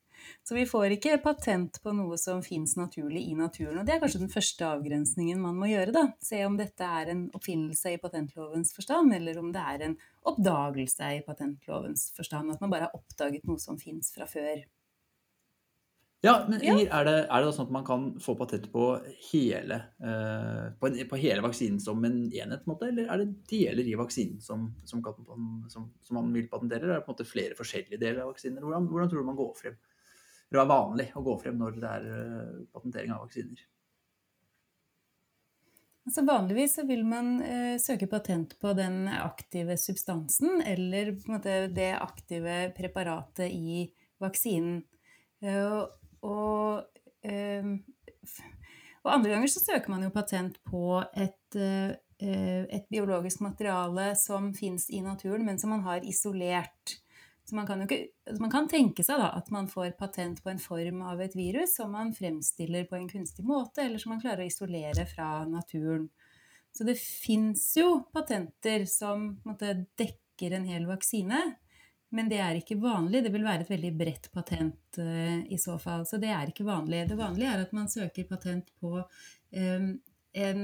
Så 0.44 0.56
vi 0.56 0.66
får 0.66 0.96
ikke 0.96 1.20
patent 1.22 1.78
på 1.84 1.94
noe 1.98 2.18
som 2.18 2.42
finnes 2.46 2.74
naturlig 2.78 3.24
i 3.30 3.36
naturen. 3.38 3.80
Og 3.82 3.86
det 3.86 3.96
er 3.96 4.01
kanskje 4.01 4.24
den 4.24 4.34
første 4.34 4.66
avgrensningen 4.68 5.42
man 5.42 5.58
må 5.58 5.70
gjøre, 5.70 5.94
da. 5.96 6.04
Se 6.24 6.42
om 6.46 6.58
dette 6.60 6.88
er 6.88 7.13
en 7.13 7.24
oppfinnelse 7.38 7.94
i 7.94 8.01
patentlovens 8.01 8.74
forstand, 8.75 9.13
eller 9.18 9.38
om 9.42 9.51
det 9.54 9.63
er 9.74 9.88
en 9.88 9.98
oppdagelse 10.30 11.13
i 11.18 11.24
patentlovens 11.25 12.10
forstand. 12.18 12.54
At 12.54 12.62
man 12.63 12.74
bare 12.74 12.90
har 12.90 12.98
oppdaget 12.98 13.46
noe 13.50 13.62
som 13.62 13.80
finnes 13.82 14.13
fra 14.16 14.30
før. 14.30 14.63
Ja, 16.22 16.36
men 16.50 16.62
Inger, 16.62 16.86
er 16.86 17.06
det, 17.08 17.13
er 17.25 17.42
det 17.42 17.48
da 17.48 17.54
sånn 17.56 17.66
at 17.66 17.74
man 17.74 17.86
kan 17.86 18.04
få 18.22 18.36
patent 18.38 18.68
på 18.70 18.92
hele, 19.32 19.80
uh, 20.06 20.68
på, 20.78 20.92
på, 21.10 21.18
hele 21.18 21.42
vaksinen 21.42 21.80
som 21.82 22.04
en 22.06 22.20
enhet, 22.28 22.68
måte, 22.70 22.92
eller 22.92 23.08
er 23.10 23.24
det 23.24 23.48
deler 23.50 23.88
i 23.90 23.96
vaksinen 23.98 24.38
som, 24.46 24.68
som, 24.86 25.01
som, 25.01 25.88
som, 25.98 26.20
man 26.20 26.30
vil 26.36 26.46
patentere? 26.51 26.86
Eller 26.86 27.00
er 27.00 27.01
det 27.01 27.08
på 27.08 27.16
en 27.16 27.18
måte 27.18 27.25
flere 27.25 27.58
forskjellige 27.58 27.98
deler 27.98 28.22
av 28.22 28.36
vaksiner? 28.36 28.62
Hvordan, 28.62 28.86
hvordan 28.92 29.10
tror 29.10 29.24
du 29.24 29.30
man 29.32 29.40
går 29.40 29.56
frem? 29.58 29.80
Det 30.51 30.60
er 30.62 30.70
vanlig 30.70 31.08
å 31.16 31.24
gå 31.25 31.34
frem 31.42 31.58
når 31.58 31.80
det 31.82 31.94
er 31.96 32.06
uh, 32.12 32.60
patentering 32.75 33.16
av 33.16 33.24
vaksiner? 33.25 33.63
Altså 36.06 36.25
Vanligvis 36.25 36.75
så 36.78 36.86
vil 36.90 37.01
man 37.06 37.36
eh, 37.46 37.75
søke 37.82 38.08
patent 38.10 38.56
på 38.62 38.72
den 38.74 39.06
aktive 39.10 39.78
substansen 39.78 40.62
eller 40.66 41.13
på 41.13 41.30
en 41.30 41.36
måte 41.36 41.58
det 41.74 41.92
aktive 41.94 42.56
preparatet 42.78 43.54
i 43.54 43.84
vaksinen. 44.22 44.82
Uh, 45.46 45.86
og, 46.28 46.86
eh, 47.24 47.66
og, 49.04 49.12
andre 49.13 49.34
ganger 49.34 49.51
så 49.51 49.63
søker 49.63 49.94
man 49.94 50.06
jo 50.06 50.13
patent 50.13 50.60
på 50.68 51.01
et, 51.18 51.58
eh, 51.58 51.96
et 52.22 52.90
biologisk 52.90 53.42
materiale 53.42 54.12
som 54.16 54.51
fins 54.54 54.90
i 54.90 55.01
naturen, 55.01 55.46
men 55.46 55.60
som 55.60 55.74
man 55.74 55.86
har 55.88 56.06
isolert. 56.06 57.01
Så 57.44 57.56
man 57.56 57.66
kan, 57.68 57.82
ikke, 57.82 58.12
man 58.40 58.51
kan 58.54 58.68
tenke 58.70 59.04
seg 59.04 59.18
da, 59.20 59.32
at 59.36 59.50
man 59.51 59.66
får 59.68 59.96
patent 60.00 60.44
på 60.44 60.51
en 60.54 60.62
form 60.62 61.01
av 61.10 61.20
et 61.24 61.34
virus 61.36 61.74
som 61.75 61.92
man 61.92 62.13
fremstiller 62.13 62.86
på 62.88 62.96
en 62.96 63.10
kunstig 63.10 63.44
måte, 63.44 63.82
eller 63.84 64.00
som 64.00 64.13
man 64.13 64.22
klarer 64.22 64.46
å 64.46 64.51
isolere 64.51 65.08
fra 65.10 65.42
naturen. 65.50 66.06
Så 66.72 66.86
det 66.88 66.96
fins 67.01 67.66
jo 67.75 68.06
patenter 68.13 68.86
som 68.88 69.34
måte, 69.44 69.74
dekker 70.00 70.56
en 70.56 70.70
hel 70.70 70.88
vaksine. 70.88 71.42
Men 72.12 72.27
det 72.32 72.41
er 72.44 72.58
ikke 72.60 72.80
vanlig. 72.82 73.24
Det 73.24 73.32
vil 73.32 73.46
være 73.48 73.63
et 73.65 73.72
veldig 73.72 73.91
bredt 74.00 74.30
patent 74.36 75.00
uh, 75.00 75.39
i 75.48 75.60
så 75.60 75.77
fall. 75.80 76.03
Så 76.08 76.20
det 76.20 76.32
er 76.36 76.51
ikke 76.51 76.68
vanlig. 76.68 77.06
Det 77.10 77.20
vanlige 77.20 77.53
er 77.53 77.63
at 77.63 77.75
man 77.75 77.88
søker 77.91 78.27
patent 78.27 78.72
på 78.84 78.98
um, 79.00 79.88
en 80.36 80.62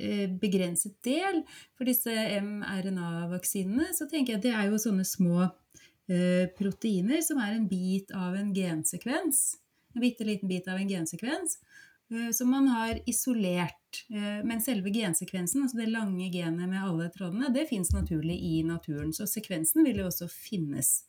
uh, 0.00 0.26
begrenset 0.40 0.96
del. 1.04 1.42
For 1.76 1.88
disse 1.88 2.14
mRNA-vaksinene 2.40 3.90
så 3.96 4.08
tenker 4.08 4.34
jeg 4.34 4.40
at 4.40 4.46
det 4.48 4.54
er 4.56 4.72
jo 4.72 4.80
sånne 4.80 5.04
små 5.08 5.44
uh, 5.44 6.44
proteiner 6.56 7.20
som 7.26 7.40
er 7.44 7.58
en 7.58 7.68
bit 7.68 8.14
av 8.16 8.38
en 8.40 8.54
gensekvens. 8.56 9.58
En 9.92 10.04
bitte 10.04 10.24
liten 10.24 10.48
bit 10.48 10.68
av 10.72 10.80
en 10.80 10.88
gensekvens. 10.88 11.60
Eh, 12.10 12.30
som 12.32 12.50
man 12.50 12.68
har 12.68 13.08
isolert. 13.08 14.06
Eh, 14.10 14.44
men 14.44 14.60
selve 14.60 14.90
gensekvensen, 14.90 15.62
altså 15.62 15.76
det 15.76 15.90
lange 15.92 16.30
genet 16.32 16.68
med 16.68 16.84
alle 16.84 17.10
trådene, 17.12 17.52
det 17.52 17.68
fins 17.68 17.92
naturlig 17.92 18.38
i 18.40 18.62
naturen. 18.64 19.12
Så 19.12 19.26
sekvensen 19.28 19.84
vil 19.84 20.00
jo 20.00 20.08
også 20.08 20.28
finnes. 20.32 21.02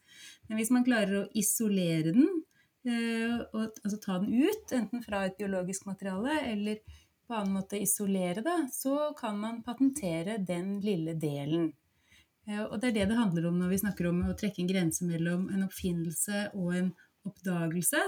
Men 0.48 0.60
hvis 0.60 0.74
man 0.76 0.84
klarer 0.84 1.22
å 1.22 1.28
isolere 1.40 2.12
den, 2.12 2.28
eh, 2.84 3.38
og, 3.54 3.80
altså 3.84 4.00
ta 4.04 4.20
den 4.20 4.36
ut, 4.44 4.74
enten 4.76 5.04
fra 5.06 5.24
et 5.26 5.40
biologisk 5.40 5.88
materiale 5.88 6.42
eller 6.52 6.82
på 7.30 7.38
annen 7.38 7.60
måte 7.60 7.80
isolere 7.80 8.44
det, 8.44 8.60
så 8.74 9.14
kan 9.16 9.38
man 9.40 9.64
patentere 9.64 10.40
den 10.44 10.80
lille 10.82 11.14
delen. 11.14 11.72
Og 12.50 12.80
det 12.82 12.88
er 12.88 12.94
det 12.96 13.04
det 13.12 13.18
handler 13.20 13.46
om 13.46 13.60
når 13.60 13.70
vi 13.70 13.78
snakker 13.78 14.08
om 14.10 14.24
å 14.26 14.34
trekke 14.34 14.64
en 14.64 14.72
grense 14.72 15.06
mellom 15.06 15.44
en 15.54 15.68
oppfinnelse 15.68 16.48
og 16.58 16.72
en 16.74 16.88
oppdagelse 17.30 18.02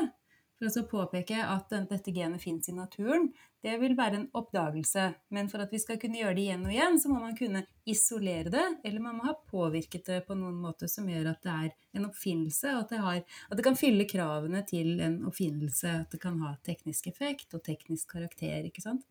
for 0.61 0.81
å 0.81 0.89
påpeke 0.89 1.39
at 1.41 1.73
dette 1.89 2.13
genet 2.13 2.41
fins 2.43 2.69
i 2.69 2.75
naturen, 2.75 3.31
det 3.65 3.73
vil 3.81 3.95
være 3.97 4.19
en 4.19 4.27
oppdagelse. 4.37 5.07
Men 5.33 5.49
for 5.49 5.63
at 5.63 5.73
vi 5.73 5.79
skal 5.81 5.99
kunne 6.01 6.19
gjøre 6.19 6.35
det 6.37 6.45
igjen 6.45 6.65
og 6.67 6.73
igjen, 6.73 6.99
så 7.01 7.11
må 7.11 7.21
man 7.21 7.37
kunne 7.37 7.63
isolere 7.89 8.53
det, 8.53 8.65
eller 8.85 9.03
man 9.03 9.17
må 9.17 9.27
ha 9.27 9.35
påvirket 9.35 10.05
det 10.09 10.19
på 10.27 10.37
noen 10.37 10.57
måte 10.61 10.89
som 10.91 11.09
gjør 11.09 11.31
at 11.33 11.41
det 11.45 11.53
er 11.53 11.71
en 11.97 12.07
oppfinnelse, 12.09 12.75
og 12.75 12.83
at 12.85 12.93
det, 12.93 13.01
har, 13.05 13.21
at 13.49 13.57
det 13.57 13.65
kan 13.65 13.79
fylle 13.79 14.07
kravene 14.09 14.61
til 14.69 15.01
en 15.01 15.21
oppfinnelse. 15.29 15.95
At 16.05 16.13
det 16.13 16.21
kan 16.21 16.37
ha 16.45 16.55
teknisk 16.65 17.09
effekt 17.11 17.57
og 17.57 17.65
teknisk 17.65 18.13
karakter. 18.17 18.61
ikke 18.69 18.85
sant? 18.85 19.05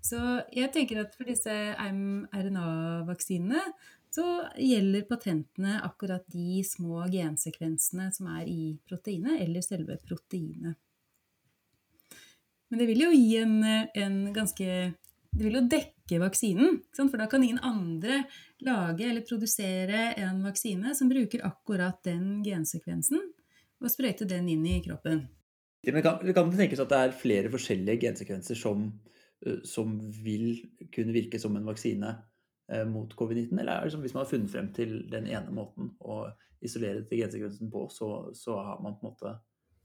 Så 0.00 0.18
jeg 0.56 0.70
tenker 0.72 1.02
at 1.02 1.14
for 1.16 1.28
disse 1.28 1.52
mRNA-vaksinene 1.84 3.60
så 4.10 4.26
gjelder 4.58 5.06
patentene 5.06 5.78
akkurat 5.86 6.24
de 6.32 6.62
små 6.66 7.04
gensekvensene 7.12 8.08
som 8.14 8.30
er 8.34 8.48
i 8.50 8.62
proteinet, 8.88 9.38
eller 9.44 9.62
selve 9.62 9.96
proteinet. 10.02 10.78
Men 12.70 12.82
det 12.82 12.88
vil 12.90 13.04
jo 13.04 13.10
gi 13.14 13.36
en, 13.38 13.54
en 13.94 14.18
ganske 14.34 14.66
Det 15.30 15.44
vil 15.46 15.60
jo 15.60 15.66
dekke 15.70 16.18
vaksinen, 16.18 16.80
for 16.96 17.14
da 17.20 17.28
kan 17.30 17.42
ingen 17.46 17.62
andre 17.62 18.24
lage 18.66 19.06
eller 19.06 19.22
produsere 19.22 20.08
en 20.18 20.40
vaksine 20.42 20.94
som 20.98 21.10
bruker 21.10 21.44
akkurat 21.46 22.00
den 22.02 22.40
gensekvensen, 22.42 23.20
og 23.78 23.92
sprøyte 23.92 24.26
den 24.26 24.48
inn 24.50 24.64
i 24.66 24.80
kroppen. 24.82 25.28
Men 25.86 26.02
kan, 26.02 26.18
kan 26.34 26.50
det 26.50 26.58
tenkes 26.58 26.82
at 26.82 26.90
det 26.90 26.98
er 26.98 27.14
flere 27.14 27.52
forskjellige 27.52 28.02
gensekvenser 28.08 28.58
som, 28.58 28.90
som 29.62 29.94
vil 30.24 30.58
kunne 30.90 31.14
virke 31.14 31.38
som 31.38 31.54
en 31.56 31.70
vaksine 31.70 32.10
Eh, 32.10 32.29
mot 32.86 33.14
covid-19? 33.18 33.58
Eller 33.58 33.72
er 33.72 33.84
det 33.84 33.92
som 33.94 34.02
hvis 34.04 34.14
man 34.14 34.24
har 34.24 34.30
funnet 34.30 34.52
frem 34.52 34.72
til 34.76 34.90
den 35.10 35.26
ene 35.30 35.54
måten 35.54 35.84
å 36.00 36.22
isolere 36.62 37.04
til 37.08 37.22
gensekvensen 37.22 37.70
på, 37.72 37.86
så, 37.92 38.08
så 38.36 38.58
har 38.60 38.82
man 38.84 38.98
på 38.98 39.06
en 39.06 39.12
måte 39.12 39.36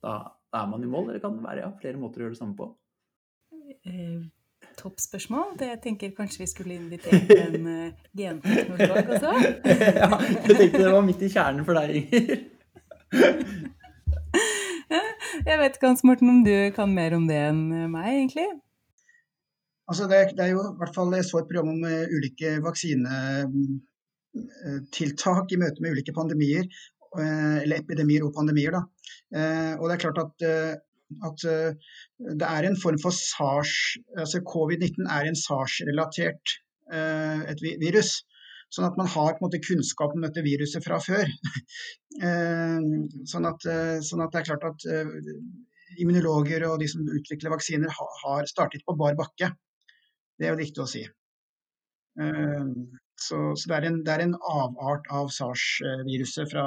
da, 0.05 0.15
er 0.53 0.65
man 0.69 0.83
i 0.83 0.89
mål? 0.89 1.09
Eller 1.09 1.21
kan 1.23 1.37
det 1.37 1.45
være 1.45 1.63
ja, 1.63 1.69
flere 1.81 1.99
måter 1.99 2.21
å 2.21 2.25
gjøre 2.25 2.35
det 2.35 2.41
samme 2.41 2.57
på? 2.59 2.67
Eh, 3.87 4.21
topp 4.77 4.99
spørsmål. 5.01 5.55
Det 5.59 5.67
jeg 5.71 5.79
tenker 5.83 6.11
kanskje 6.17 6.43
vi 6.43 6.47
skulle 6.51 6.77
invitert 6.77 7.31
en 7.37 7.67
uh, 7.67 7.93
genteknolog 8.17 9.09
også. 9.15 9.31
ja, 10.01 10.09
jeg 10.19 10.57
tenkte 10.59 10.83
det 10.83 10.93
var 10.93 11.07
midt 11.07 11.25
i 11.25 11.31
kjernen 11.31 11.65
for 11.67 11.73
deg, 11.79 11.87
Inger. 12.01 12.37
jeg 15.49 15.57
vet 15.61 15.77
ikke, 15.77 15.87
Hans 15.87 16.05
Morten, 16.07 16.29
om 16.29 16.43
du 16.45 16.55
kan 16.75 16.89
mer 16.93 17.11
om 17.17 17.25
det 17.29 17.39
enn 17.49 17.63
meg, 17.93 18.07
egentlig? 18.11 18.49
Altså 19.85 20.07
det, 20.09 20.33
det, 20.37 20.43
er 20.45 20.51
jo 20.55 20.61
i 20.65 20.77
hvert 20.79 20.95
fall 20.95 21.13
Jeg 21.13 21.25
så 21.27 21.35
et 21.39 21.49
program 21.49 21.69
om 21.75 21.81
uh, 21.85 22.13
ulike 22.15 22.49
vaksinetiltak 22.65 25.45
i 25.53 25.61
møte 25.61 25.81
med 25.83 25.91
ulike 25.93 26.13
pandemier, 26.15 26.65
uh, 27.19 27.57
eller 27.61 27.77
epidemier 27.83 28.23
og 28.25 28.35
pandemier. 28.37 28.71
Da. 28.73 28.81
Uh, 29.35 29.73
og 29.77 29.83
det 29.85 29.93
er 29.95 30.03
klart 30.07 30.23
at, 30.23 30.35
at 31.29 31.39
det 32.41 32.47
er 32.47 32.61
en 32.65 32.81
form 32.81 32.99
for 33.01 33.11
SARS 33.13 33.73
altså 34.17 34.37
Covid-19 34.41 35.05
er 35.05 35.23
en 35.29 35.37
SARS-relatert 35.37 36.45
et 37.51 37.59
virus. 37.81 38.11
Sånn 38.73 38.87
at 38.87 38.97
man 38.99 39.09
har 39.09 39.33
på 39.33 39.39
en 39.39 39.45
måte 39.45 39.63
kunnskap 39.63 40.11
om 40.13 40.23
dette 40.25 40.45
viruset 40.45 40.83
fra 40.85 40.97
før. 41.01 41.25
sånn, 43.31 43.45
at, 43.49 43.59
sånn 44.05 44.23
at 44.25 44.31
det 44.33 44.39
er 44.41 44.49
klart 44.49 44.65
at 44.69 44.79
immunologer 46.01 46.65
og 46.67 46.79
de 46.81 46.87
som 46.91 47.05
utvikler 47.05 47.53
vaksiner, 47.53 47.91
har 48.23 48.41
startet 48.49 48.81
på 48.85 48.97
bar 48.99 49.15
bakke. 49.17 49.47
Det 50.35 50.47
er 50.47 50.53
jo 50.53 50.61
viktig 50.61 50.83
å 50.83 50.89
si. 50.89 51.03
Så, 52.15 53.37
så 53.55 53.69
det, 53.69 53.75
er 53.75 53.87
en, 53.87 54.01
det, 54.03 54.11
er 54.11 54.23
en, 54.25 54.35
avart 54.51 55.07
av 55.13 55.29
SARS-viruset 55.31 56.51
fra 56.51 56.65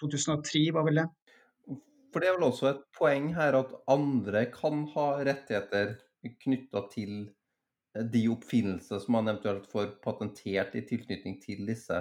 2003, 0.00 0.64
var 0.74 0.86
vel 0.88 1.00
det. 1.02 1.06
For 2.12 2.22
det 2.22 2.30
er 2.30 2.36
vel 2.38 2.48
også 2.48 2.70
et 2.70 2.82
poeng 2.96 3.30
her 3.36 3.58
at 3.58 3.72
andre 3.92 4.46
kan 4.52 4.86
ha 4.94 5.06
rettigheter 5.26 5.94
knytta 6.42 6.82
til 6.92 7.12
eh, 7.94 8.04
de 8.12 8.26
oppfinnelser 8.32 9.02
som 9.02 9.18
man 9.18 9.30
eventuelt 9.30 9.66
får 9.70 9.96
patentert 10.04 10.74
i 10.78 10.84
tilknytning 10.88 11.38
til 11.42 11.66
disse 11.68 12.00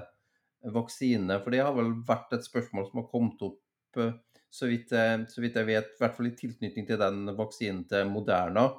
vaksinene. 0.76 1.40
For 1.44 1.54
det 1.54 1.62
har 1.62 1.76
vel 1.78 1.94
vært 2.08 2.34
et 2.38 2.48
spørsmål 2.48 2.90
som 2.90 3.04
har 3.04 3.10
kommet 3.12 3.44
opp, 3.46 3.62
eh, 4.02 4.16
så 4.56 4.72
vidt, 4.72 4.96
jeg, 4.96 5.28
så 5.30 5.44
vidt 5.44 5.60
jeg 5.60 5.68
vet, 5.68 5.94
i 5.94 6.02
hvert 6.02 6.16
fall 6.16 6.32
i 6.32 6.36
tilknytning 6.40 6.88
til 6.88 7.00
den 7.02 7.36
vaksinen 7.36 7.84
til 7.92 8.08
Moderna, 8.08 8.70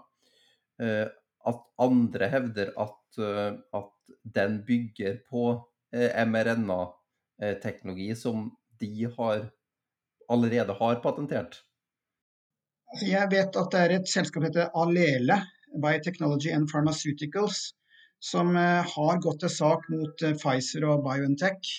eh, 0.81 1.05
at 1.47 1.61
andre 1.83 2.29
hevder 2.33 2.69
at, 2.83 3.19
at 3.75 3.93
den 4.35 4.65
bygger 4.67 5.19
på 5.31 5.43
mRNA-teknologi 5.93 8.15
som 8.19 8.51
de 8.81 9.13
har 9.19 9.51
allerede 10.29 10.75
har 10.81 10.95
patentert? 11.05 11.63
Altså, 12.93 13.07
jeg 13.07 13.31
vet 13.33 13.59
at 13.61 13.73
det 13.73 13.83
er 13.83 13.97
et 13.97 14.11
selskap 14.11 14.43
som 14.43 14.49
heter 14.49 14.71
Alele 14.79 15.41
Biotechnology 15.83 16.53
and 16.55 16.71
Pharmaceuticals, 16.71 17.73
som 18.21 18.55
eh, 18.57 18.95
har 18.95 19.19
gått 19.23 19.43
til 19.45 19.53
sak 19.53 19.89
mot 19.93 20.25
eh, 20.25 20.37
Pfizer 20.39 20.87
og 20.89 21.03
BioNTech. 21.05 21.75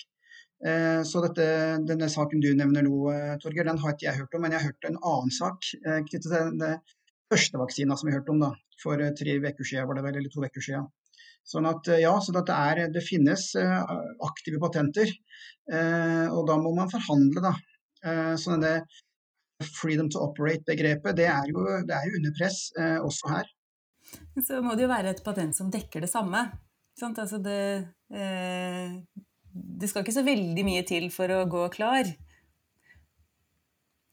Eh, 0.66 1.00
så 1.06 1.22
dette, 1.24 1.48
denne 1.88 2.10
saken 2.12 2.42
du 2.44 2.50
nevner 2.54 2.86
nå, 2.86 2.98
Torgeir, 3.42 3.66
den 3.68 3.80
har 3.82 3.94
ikke 3.94 4.08
jeg 4.08 4.20
hørt 4.20 4.36
om. 4.36 4.44
Men 4.44 4.54
jeg 4.54 4.62
har 4.62 4.72
hørt 4.72 4.90
en 4.90 5.00
annen 5.00 5.34
sak 5.34 5.72
knyttet 6.10 6.28
til 6.28 6.62
den 7.28 7.36
første 7.36 7.60
vaksina 7.60 7.96
som 7.98 8.08
vi 8.08 8.14
hørte 8.16 8.32
om 8.32 8.40
da, 8.40 8.52
for 8.82 9.02
tre 9.18 9.36
uker 9.36 9.66
siden, 9.66 9.88
var 9.88 9.98
det 9.98 10.06
vel, 10.06 10.16
eller 10.20 10.32
to 10.32 10.44
uker 10.44 10.64
siden. 10.64 10.88
Sånn 11.48 11.68
at 11.68 11.86
ja, 12.00 12.14
så 12.20 12.32
det, 12.32 12.44
er, 12.52 12.86
det 12.92 13.04
finnes 13.04 13.50
aktive 13.56 14.60
patenter, 14.60 15.12
og 15.68 16.42
da 16.48 16.56
må 16.60 16.74
man 16.76 16.90
forhandle, 16.92 17.40
da. 17.40 17.54
Så 18.36 18.52
denne 18.52 18.74
freedom 19.64 20.10
to 20.10 20.22
operate-begrepet, 20.22 21.16
det, 21.16 21.28
det 21.88 21.96
er 21.96 22.08
jo 22.08 22.18
under 22.20 22.34
press 22.36 22.68
eh, 22.78 22.98
også 23.02 23.32
her. 23.32 23.50
Så 24.44 24.60
må 24.64 24.76
det 24.76 24.86
jo 24.86 24.92
være 24.92 25.12
et 25.12 25.24
patent 25.24 25.56
som 25.56 25.70
dekker 25.72 26.04
det 26.04 26.10
samme. 26.12 26.46
Altså 27.02 27.38
det, 27.42 27.60
eh, 28.14 28.94
det 29.52 29.90
skal 29.90 30.02
ikke 30.02 30.16
så 30.16 30.26
veldig 30.26 30.64
mye 30.66 30.84
til 30.86 31.10
for 31.14 31.30
å 31.34 31.44
gå 31.50 31.66
klar. 31.74 32.08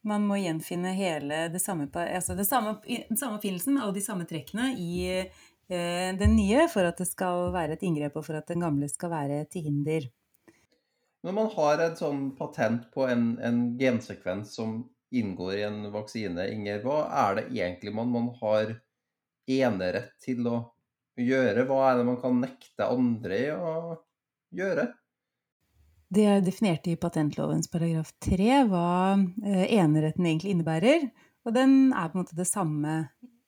Man 0.06 0.28
må 0.30 0.38
gjenfinne 0.38 0.94
hele 0.94 1.48
det 1.54 1.62
samme, 1.64 1.88
altså 1.90 2.36
det 2.38 2.46
samme, 2.46 2.78
den 2.86 3.18
samme 3.18 3.40
oppfinnelsen 3.40 3.80
og 3.82 3.96
de 3.96 4.04
samme 4.06 4.28
trekkene 4.30 4.72
i 4.78 5.00
eh, 5.10 6.12
den 6.20 6.36
nye 6.38 6.68
for 6.70 6.86
at 6.86 7.02
det 7.02 7.08
skal 7.10 7.50
være 7.56 7.78
et 7.78 7.86
inngrep, 7.88 8.20
og 8.20 8.28
for 8.28 8.38
at 8.38 8.52
den 8.52 8.62
gamle 8.62 8.90
skal 8.92 9.14
være 9.16 9.40
til 9.50 9.66
hinder. 9.66 10.06
Når 11.26 11.34
man 11.34 11.50
har 11.56 11.82
et 11.82 11.98
sånn 11.98 12.28
patent 12.38 12.86
på 12.94 13.08
en, 13.10 13.32
en 13.42 13.64
gensekvens 13.80 14.54
som 14.60 14.84
inngår 15.16 15.56
i 15.56 15.64
en 15.64 15.92
vaksine. 15.92 16.48
Inger, 16.54 16.82
hva 16.84 17.00
er 17.26 17.40
det 17.40 17.46
egentlig 17.54 17.94
man, 17.96 18.12
man 18.14 18.30
har 18.42 18.76
enerett 19.50 20.14
til 20.24 20.46
å 20.50 20.60
gjøre? 21.20 21.66
Hva 21.70 21.82
er 21.90 22.00
det 22.00 22.08
man 22.10 22.22
kan 22.22 22.40
nekte 22.44 22.90
andre 22.90 23.42
å 23.56 23.74
gjøre? 24.56 24.90
Det 26.14 26.26
er 26.30 26.44
definert 26.46 26.86
i 26.88 26.98
patentlovens 27.02 27.70
paragraf 27.72 28.12
3 28.24 28.66
hva 28.70 28.90
eh, 29.18 29.66
eneretten 29.80 30.28
egentlig 30.28 30.54
innebærer. 30.54 31.08
Og 31.46 31.54
den 31.56 31.94
er 31.94 32.12
på 32.12 32.18
en 32.18 32.24
måte 32.24 32.38
det 32.38 32.48
samme 32.50 32.98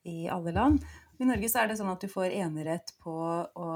i 0.08 0.26
alle 0.32 0.54
land. 0.56 0.82
I 1.18 1.26
Norge 1.26 1.50
så 1.50 1.64
er 1.64 1.70
det 1.70 1.78
sånn 1.80 1.90
at 1.90 2.04
du 2.04 2.10
får 2.10 2.34
enerett 2.38 2.94
på 3.02 3.14
å, 3.14 3.70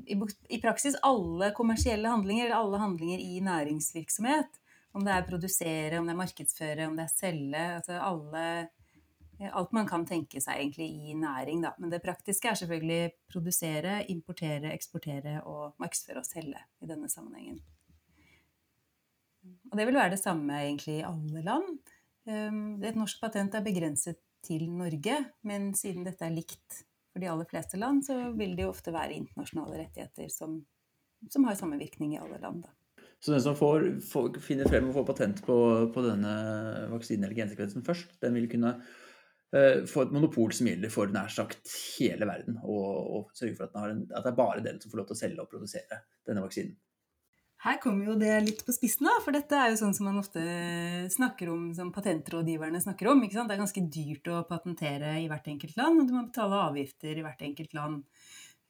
i, 0.00 0.16
i 0.16 0.60
praksis 0.62 0.96
alle 1.04 1.50
kommersielle 1.56 2.08
handlinger, 2.08 2.46
eller 2.46 2.62
alle 2.62 2.80
handlinger 2.80 3.20
i 3.20 3.42
næringsvirksomhet, 3.44 4.56
om 4.96 5.04
det 5.04 5.12
er 5.12 5.28
produsere, 5.28 5.98
om 6.00 6.08
det 6.08 6.14
er 6.14 6.22
markedsføre, 6.22 6.88
om 6.88 6.96
det 6.96 7.04
er 7.04 7.12
selge. 7.12 7.64
Altså 7.82 8.00
alle, 8.00 8.46
alt 9.50 9.76
man 9.76 9.88
kan 9.88 10.08
tenke 10.08 10.40
seg 10.40 10.62
egentlig 10.62 10.88
i 10.88 11.16
næring, 11.20 11.60
da. 11.68 11.74
Men 11.76 11.92
det 11.92 12.00
praktiske 12.04 12.48
er 12.48 12.60
selvfølgelig 12.62 13.02
produsere, 13.28 13.98
importere, 14.12 14.72
eksportere 14.72 15.42
og 15.44 15.76
markedsføre 15.82 16.24
og 16.24 16.28
selge 16.28 16.64
i 16.80 16.88
denne 16.88 17.12
sammenhengen. 17.12 17.60
Og 19.70 19.78
det 19.78 19.86
vil 19.88 19.98
være 19.98 20.14
det 20.14 20.22
samme 20.22 20.60
egentlig 20.62 21.00
i 21.00 21.06
alle 21.06 21.42
land. 21.46 21.92
Ehm, 22.30 22.82
et 22.84 22.98
norsk 22.98 23.20
patent 23.22 23.54
er 23.54 23.64
begrenset 23.66 24.20
til 24.46 24.68
Norge, 24.70 25.18
men 25.46 25.72
siden 25.74 26.06
dette 26.06 26.26
er 26.26 26.34
likt 26.34 26.82
for 27.12 27.22
de 27.22 27.30
aller 27.32 27.48
fleste 27.50 27.78
land, 27.80 28.04
så 28.06 28.18
vil 28.36 28.54
det 28.56 28.66
jo 28.66 28.72
ofte 28.72 28.94
være 28.94 29.16
internasjonale 29.16 29.80
rettigheter 29.80 30.28
som, 30.32 30.58
som 31.32 31.46
har 31.48 31.58
samme 31.58 31.78
virkning 31.80 32.14
i 32.14 32.20
alle 32.20 32.38
land. 32.42 32.66
Da. 32.66 32.74
Så 33.20 33.32
den 33.32 33.42
som 33.42 33.56
får, 33.56 33.88
får, 34.04 34.36
finner 34.44 34.68
frem 34.68 34.90
og 34.90 34.98
får 34.98 35.08
patent 35.08 35.42
på, 35.46 35.56
på 35.94 36.04
denne 36.04 36.32
vaksinen 36.92 37.26
eller 37.26 37.38
gensekvensen 37.38 37.84
først, 37.86 38.12
den 38.22 38.36
vil 38.36 38.48
kunne 38.52 38.74
uh, 38.76 39.78
få 39.88 40.04
et 40.04 40.12
monopol 40.14 40.52
som 40.54 40.68
gjelder 40.68 40.92
for 40.92 41.10
nær 41.10 41.32
sagt 41.32 41.72
hele 41.96 42.28
verden, 42.28 42.60
og, 42.62 42.90
og 43.16 43.38
sørge 43.38 43.56
for 43.56 43.70
at, 43.70 43.78
en, 43.94 44.04
at, 44.10 44.20
det 44.20 44.34
er 44.34 44.42
bare 44.42 44.64
den 44.66 44.82
som 44.82 44.92
får 44.92 45.02
lov 45.02 45.08
til 45.08 45.16
å 45.16 45.22
selge 45.22 45.46
og 45.46 45.50
produsere 45.50 46.02
denne 46.28 46.44
vaksinen. 46.44 46.76
Her 47.64 47.78
kommer 47.82 48.10
jo 48.10 48.14
det 48.20 48.34
litt 48.44 48.60
på 48.66 48.74
spissen, 48.74 49.08
da, 49.08 49.14
for 49.24 49.34
dette 49.34 49.56
er 49.56 49.72
jo 49.72 49.78
sånn 49.80 49.94
som 49.96 50.06
man 50.10 50.20
ofte 50.20 50.42
snakker 51.12 51.48
om, 51.50 51.70
som 51.74 51.92
patentrådgiverne 51.94 52.82
snakker 52.84 53.08
om. 53.10 53.22
ikke 53.24 53.38
sant? 53.38 53.48
Det 53.48 53.56
er 53.56 53.62
ganske 53.64 53.84
dyrt 53.96 54.28
å 54.30 54.42
patentere 54.48 55.14
i 55.22 55.28
hvert 55.30 55.48
enkelt 55.50 55.78
land, 55.78 56.02
og 56.02 56.10
du 56.10 56.12
må 56.14 56.26
betale 56.28 56.60
avgifter 56.68 57.16
i 57.16 57.24
hvert 57.24 57.42
enkelt 57.48 57.74
land. 57.78 58.04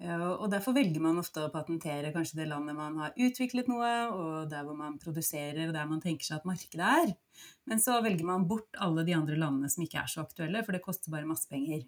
Og 0.06 0.46
Derfor 0.52 0.74
velger 0.76 1.00
man 1.00 1.18
ofte 1.18 1.40
å 1.40 1.50
patentere 1.52 2.12
kanskje 2.12 2.42
det 2.42 2.48
landet 2.50 2.76
man 2.76 2.98
har 3.00 3.14
utviklet 3.16 3.68
noe, 3.72 3.92
og 4.12 4.48
der 4.52 4.64
hvor 4.68 4.76
man 4.76 4.98
produserer, 5.02 5.66
og 5.66 5.74
der 5.74 5.90
man 5.90 6.02
tenker 6.04 6.28
seg 6.28 6.38
at 6.38 6.48
markedet 6.48 6.94
er. 7.02 7.12
Men 7.66 7.80
så 7.82 7.98
velger 8.04 8.28
man 8.28 8.46
bort 8.48 8.76
alle 8.86 9.06
de 9.08 9.16
andre 9.16 9.38
landene 9.40 9.72
som 9.72 9.84
ikke 9.84 10.02
er 10.02 10.12
så 10.12 10.22
aktuelle, 10.24 10.62
for 10.64 10.76
det 10.76 10.84
koster 10.84 11.12
bare 11.12 11.28
masse 11.28 11.48
penger. 11.50 11.86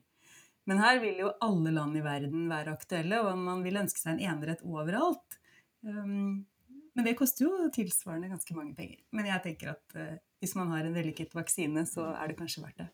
Men 0.68 0.80
her 0.82 0.98
vil 1.04 1.20
jo 1.22 1.34
alle 1.44 1.72
land 1.72 1.96
i 1.96 2.04
verden 2.04 2.48
være 2.50 2.74
aktuelle, 2.74 3.20
og 3.24 3.36
man 3.40 3.62
vil 3.64 3.80
ønske 3.84 4.00
seg 4.00 4.16
en 4.16 4.24
enerett 4.34 4.64
overalt. 4.64 5.38
Men 6.98 7.06
det 7.06 7.16
koster 7.18 7.46
jo 7.46 7.70
tilsvarende 7.72 8.30
ganske 8.32 8.54
mange 8.58 8.74
penger. 8.74 8.98
Men 9.14 9.30
jeg 9.30 9.44
tenker 9.44 9.72
at 9.76 9.94
uh, 9.94 10.16
hvis 10.42 10.56
man 10.58 10.72
har 10.74 10.84
en 10.84 10.96
vellykket 10.96 11.36
vaksine, 11.38 11.86
så 11.86 12.10
er 12.10 12.30
det 12.30 12.38
kanskje 12.40 12.64
verdt 12.64 12.82
det. 12.82 12.88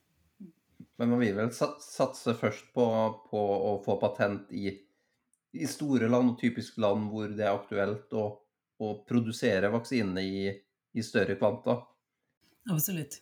Men 1.01 1.11
man 1.11 1.23
vil 1.25 1.35
vel 1.35 1.49
satse 1.51 2.37
først 2.39 2.69
på, 2.77 2.85
på 3.31 3.41
å 3.41 3.79
få 3.83 3.97
patent 4.03 4.53
i 4.55 4.69
i 5.55 5.67
store 5.71 6.09
land, 6.11 6.35
og 6.35 6.41
typisk 6.41 6.79
land 6.83 7.11
hvor 7.13 7.31
det 7.31 7.45
er 7.47 7.55
aktuelt 7.55 8.15
å, 8.19 8.25
å 8.83 8.95
produsere 9.09 9.71
vaksinene 9.73 10.25
i, 10.25 10.49
i, 10.51 11.05
større 11.05 11.39
kvanta. 11.39 11.79
Absolutt. 12.73 13.21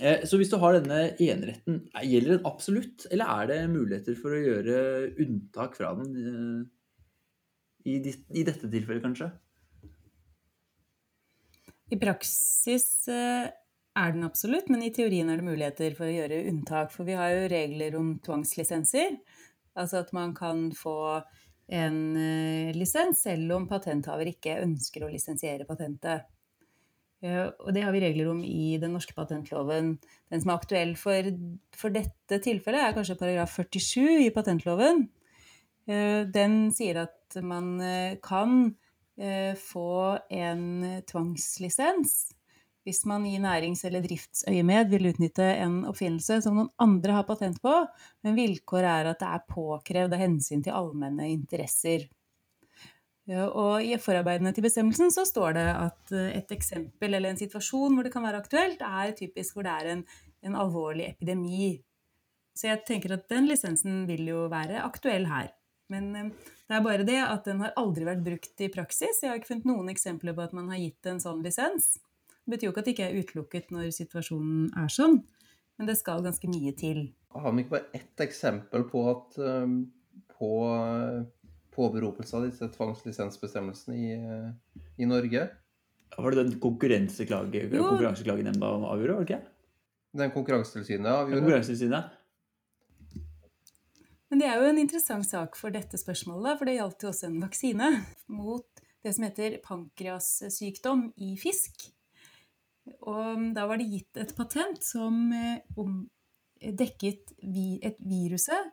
Eh, 0.00 0.24
så 0.26 0.38
hvis 0.40 0.50
du 0.50 0.58
har 0.62 0.78
denne 0.78 1.12
eneretten, 1.20 1.82
gjelder 2.02 2.36
den 2.36 2.48
absolutt, 2.48 3.06
eller 3.12 3.30
er 3.36 3.50
det 3.52 3.60
muligheter 3.74 4.18
for 4.18 4.34
å 4.34 4.42
gjøre 4.42 4.76
unntak 5.22 5.76
fra 5.78 5.92
den 6.00 6.16
eh, 6.22 7.92
i, 7.92 7.98
i 8.02 8.46
dette 8.46 8.70
tilfellet, 8.70 9.04
kanskje? 9.04 9.30
I 11.92 11.98
praksis 12.00 13.08
eh, 13.12 13.50
er 13.92 14.14
den 14.14 14.24
absolutt, 14.24 14.70
men 14.72 14.84
i 14.84 14.92
teorien 14.94 15.28
er 15.28 15.40
det 15.40 15.46
muligheter 15.46 15.96
for 15.96 16.08
å 16.08 16.14
gjøre 16.14 16.44
unntak. 16.48 16.92
For 16.94 17.08
vi 17.08 17.16
har 17.18 17.32
jo 17.34 17.48
regler 17.52 17.96
om 17.98 18.14
tvangslisenser. 18.24 19.18
Altså 19.76 20.00
at 20.00 20.12
man 20.16 20.32
kan 20.36 20.70
få 20.76 21.20
en 21.72 21.98
uh, 22.16 22.72
lisens 22.76 23.22
selv 23.24 23.54
om 23.56 23.64
patenthaver 23.70 24.28
ikke 24.28 24.58
ønsker 24.60 25.04
å 25.04 25.10
lisensiere 25.12 25.64
patentet. 25.68 26.26
Uh, 27.24 27.48
og 27.62 27.70
det 27.76 27.84
har 27.86 27.94
vi 27.94 28.02
regler 28.02 28.28
om 28.32 28.42
i 28.44 28.76
den 28.80 28.92
norske 28.96 29.16
patentloven. 29.16 29.94
Den 30.32 30.42
som 30.42 30.52
er 30.52 30.60
aktuell 30.60 30.92
for, 31.00 31.28
for 31.76 31.94
dette 31.94 32.40
tilfellet, 32.44 32.88
er 32.88 32.96
kanskje 32.96 33.16
paragraf 33.20 33.56
47 33.56 34.26
i 34.26 34.32
patentloven. 34.34 35.06
Den 35.82 36.52
sier 36.70 37.00
at 37.00 37.36
man 37.42 37.74
kan 38.22 38.52
få 39.58 40.18
en 40.34 40.64
tvangslisens 41.06 42.32
hvis 42.86 43.04
man 43.06 43.26
i 43.26 43.36
nærings- 43.38 43.84
eller 43.86 44.02
driftsøyemed 44.02 44.90
vil 44.90 45.06
utnytte 45.12 45.44
en 45.62 45.82
oppfinnelse 45.86 46.40
som 46.42 46.56
noen 46.58 46.72
andre 46.82 47.14
har 47.18 47.28
patent 47.28 47.60
på, 47.62 47.74
men 48.26 48.38
vilkåret 48.38 48.90
er 48.90 49.12
at 49.12 49.22
det 49.22 49.28
er 49.28 49.46
påkrevd 49.50 50.16
av 50.16 50.22
hensyn 50.22 50.64
til 50.64 50.74
allmenne 50.74 51.28
interesser. 51.30 52.08
Og 53.30 53.86
I 53.86 53.94
forarbeidene 54.02 54.50
til 54.50 54.66
bestemmelsen 54.66 55.12
så 55.14 55.22
står 55.28 55.54
det 55.54 55.68
at 55.70 56.10
eh, 56.10 56.32
et 56.40 56.50
eksempel 56.56 57.14
eller 57.14 57.30
en 57.30 57.38
situasjon 57.38 57.94
hvor 57.94 58.02
det 58.02 58.10
kan 58.10 58.26
være 58.26 58.40
aktuelt, 58.42 58.82
er 58.82 59.14
typisk 59.14 59.54
hvor 59.54 59.68
det 59.68 59.76
er 59.78 59.90
en, 59.92 60.02
en 60.42 60.58
alvorlig 60.58 61.12
epidemi. 61.12 61.76
Så 62.58 62.66
jeg 62.66 62.82
tenker 62.88 63.14
at 63.14 63.28
den 63.30 63.46
lisensen 63.46 64.02
vil 64.10 64.26
jo 64.26 64.48
være 64.50 64.82
aktuell 64.82 65.30
her. 65.30 65.52
Men 65.92 66.32
det 66.32 66.78
er 66.78 66.84
bare 66.84 67.06
det 67.06 67.20
at 67.20 67.46
den 67.48 67.60
har 67.62 67.74
aldri 67.80 68.06
vært 68.08 68.24
brukt 68.24 68.64
i 68.64 68.70
praksis. 68.72 69.20
Jeg 69.22 69.30
har 69.30 69.40
ikke 69.40 69.52
funnet 69.52 69.68
noen 69.68 69.92
eksempler 69.92 70.36
på 70.36 70.46
at 70.46 70.56
man 70.56 70.70
har 70.72 70.80
gitt 70.80 71.10
en 71.10 71.20
sånn 71.22 71.44
lisens. 71.44 71.94
Det 72.42 72.56
betyr 72.56 72.68
jo 72.68 72.72
ikke 72.72 72.82
at 72.82 72.88
det 72.88 72.94
ikke 72.96 73.08
er 73.08 73.18
utelukket 73.20 73.72
når 73.74 73.92
situasjonen 73.94 74.70
er 74.82 74.90
sånn, 74.90 75.20
men 75.78 75.88
det 75.90 75.98
skal 76.00 76.24
ganske 76.24 76.48
mye 76.50 76.72
til. 76.78 77.04
Har 77.32 77.54
vi 77.54 77.64
ikke 77.64 77.76
bare 77.76 78.00
ett 78.00 78.24
eksempel 78.24 78.88
på 78.90 79.04
at 79.12 79.38
på 80.32 80.52
påberopelse 81.72 82.36
av 82.36 82.48
disse 82.48 82.66
tvangslisensbestemmelsene 82.74 83.96
i, 83.96 84.16
i 85.00 85.08
Norge? 85.08 85.46
Var 86.12 86.34
det 86.34 86.42
den 86.42 86.58
konkurranseklage, 86.60 87.68
konkurranseklagenemnda 87.72 88.72
avgjorde, 88.90 89.14
var 89.14 89.24
det 89.24 89.30
ikke? 89.30 89.52
Den 90.12 90.32
Konkurransetilsynet 90.34 91.08
avgjorde? 91.08 91.40
Konkurransetilsynet. 91.40 92.18
Men 94.32 94.40
det 94.40 94.46
er 94.48 94.62
jo 94.62 94.68
en 94.70 94.78
interessant 94.80 95.26
sak 95.28 95.58
for 95.60 95.74
dette 95.74 95.98
spørsmålet, 96.00 96.56
for 96.56 96.64
det 96.64 96.78
gjaldt 96.78 97.04
jo 97.04 97.10
også 97.10 97.26
en 97.28 97.42
vaksine 97.42 97.88
mot 98.32 98.80
det 99.04 99.10
som 99.12 99.26
heter 99.26 99.58
pankreassykdom 99.60 101.02
i 101.20 101.34
fisk. 101.36 101.82
Og 103.04 103.50
da 103.52 103.66
var 103.68 103.76
det 103.76 103.90
gitt 103.90 104.20
et 104.22 104.32
patent 104.32 104.80
som 104.80 105.18
eh, 105.36 105.60
dekket 106.64 107.34
et 107.44 108.00
viruset, 108.00 108.72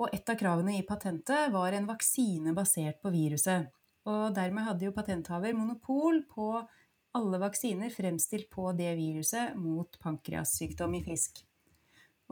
og 0.00 0.16
et 0.16 0.32
av 0.32 0.38
kravene 0.40 0.78
i 0.78 0.86
patentet 0.88 1.52
var 1.52 1.76
en 1.76 1.90
vaksine 1.92 2.56
basert 2.56 2.96
på 3.04 3.12
viruset. 3.12 3.68
Og 4.08 4.32
dermed 4.32 4.64
hadde 4.64 4.88
jo 4.88 4.96
patenthaver 4.96 5.52
monopol 5.60 6.22
på 6.30 6.54
alle 7.20 7.42
vaksiner 7.44 7.92
fremstilt 7.92 8.48
på 8.48 8.72
det 8.80 8.96
viruset 8.96 9.60
mot 9.60 10.00
pankreassykdom 10.00 10.96
i 10.96 11.04
fisk. 11.04 11.44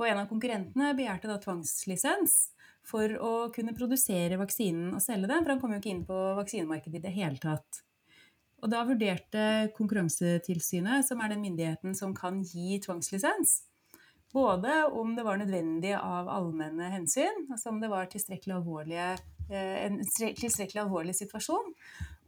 Og 0.00 0.08
en 0.08 0.24
av 0.24 0.32
konkurrentene 0.32 0.94
begjærte 0.96 1.28
da 1.28 1.36
tvangslisens 1.44 2.53
for 2.84 3.16
å 3.16 3.32
kunne 3.54 3.74
produsere 3.76 4.38
vaksinen 4.40 4.92
og 4.94 5.02
selge 5.02 5.30
den, 5.30 5.42
for 5.42 5.54
han 5.54 5.60
kom 5.62 5.74
jo 5.74 5.80
ikke 5.80 5.92
inn 5.92 6.06
på 6.08 6.20
vaksinemarkedet 6.40 7.00
i 7.00 7.04
det 7.06 7.14
hele 7.16 7.40
tatt. 7.42 7.82
Og 8.64 8.70
da 8.72 8.80
vurderte 8.88 9.44
Konkurransetilsynet, 9.76 11.04
som 11.04 11.20
er 11.20 11.34
den 11.34 11.42
myndigheten 11.44 11.96
som 11.96 12.14
kan 12.16 12.40
gi 12.44 12.78
tvangslisens, 12.84 13.62
både 14.34 14.84
om 14.96 15.12
det 15.14 15.24
var 15.26 15.38
nødvendig 15.38 15.92
av 15.98 16.30
allmenne 16.32 16.88
hensyn, 16.94 17.44
altså 17.52 17.70
om 17.70 17.80
det 17.82 17.90
var 17.92 18.08
tilstrekkelig 18.10 18.56
eh, 18.98 19.76
en 19.84 20.00
tilstrekkelig 20.02 20.80
alvorlig 20.82 21.14
situasjon, 21.18 21.74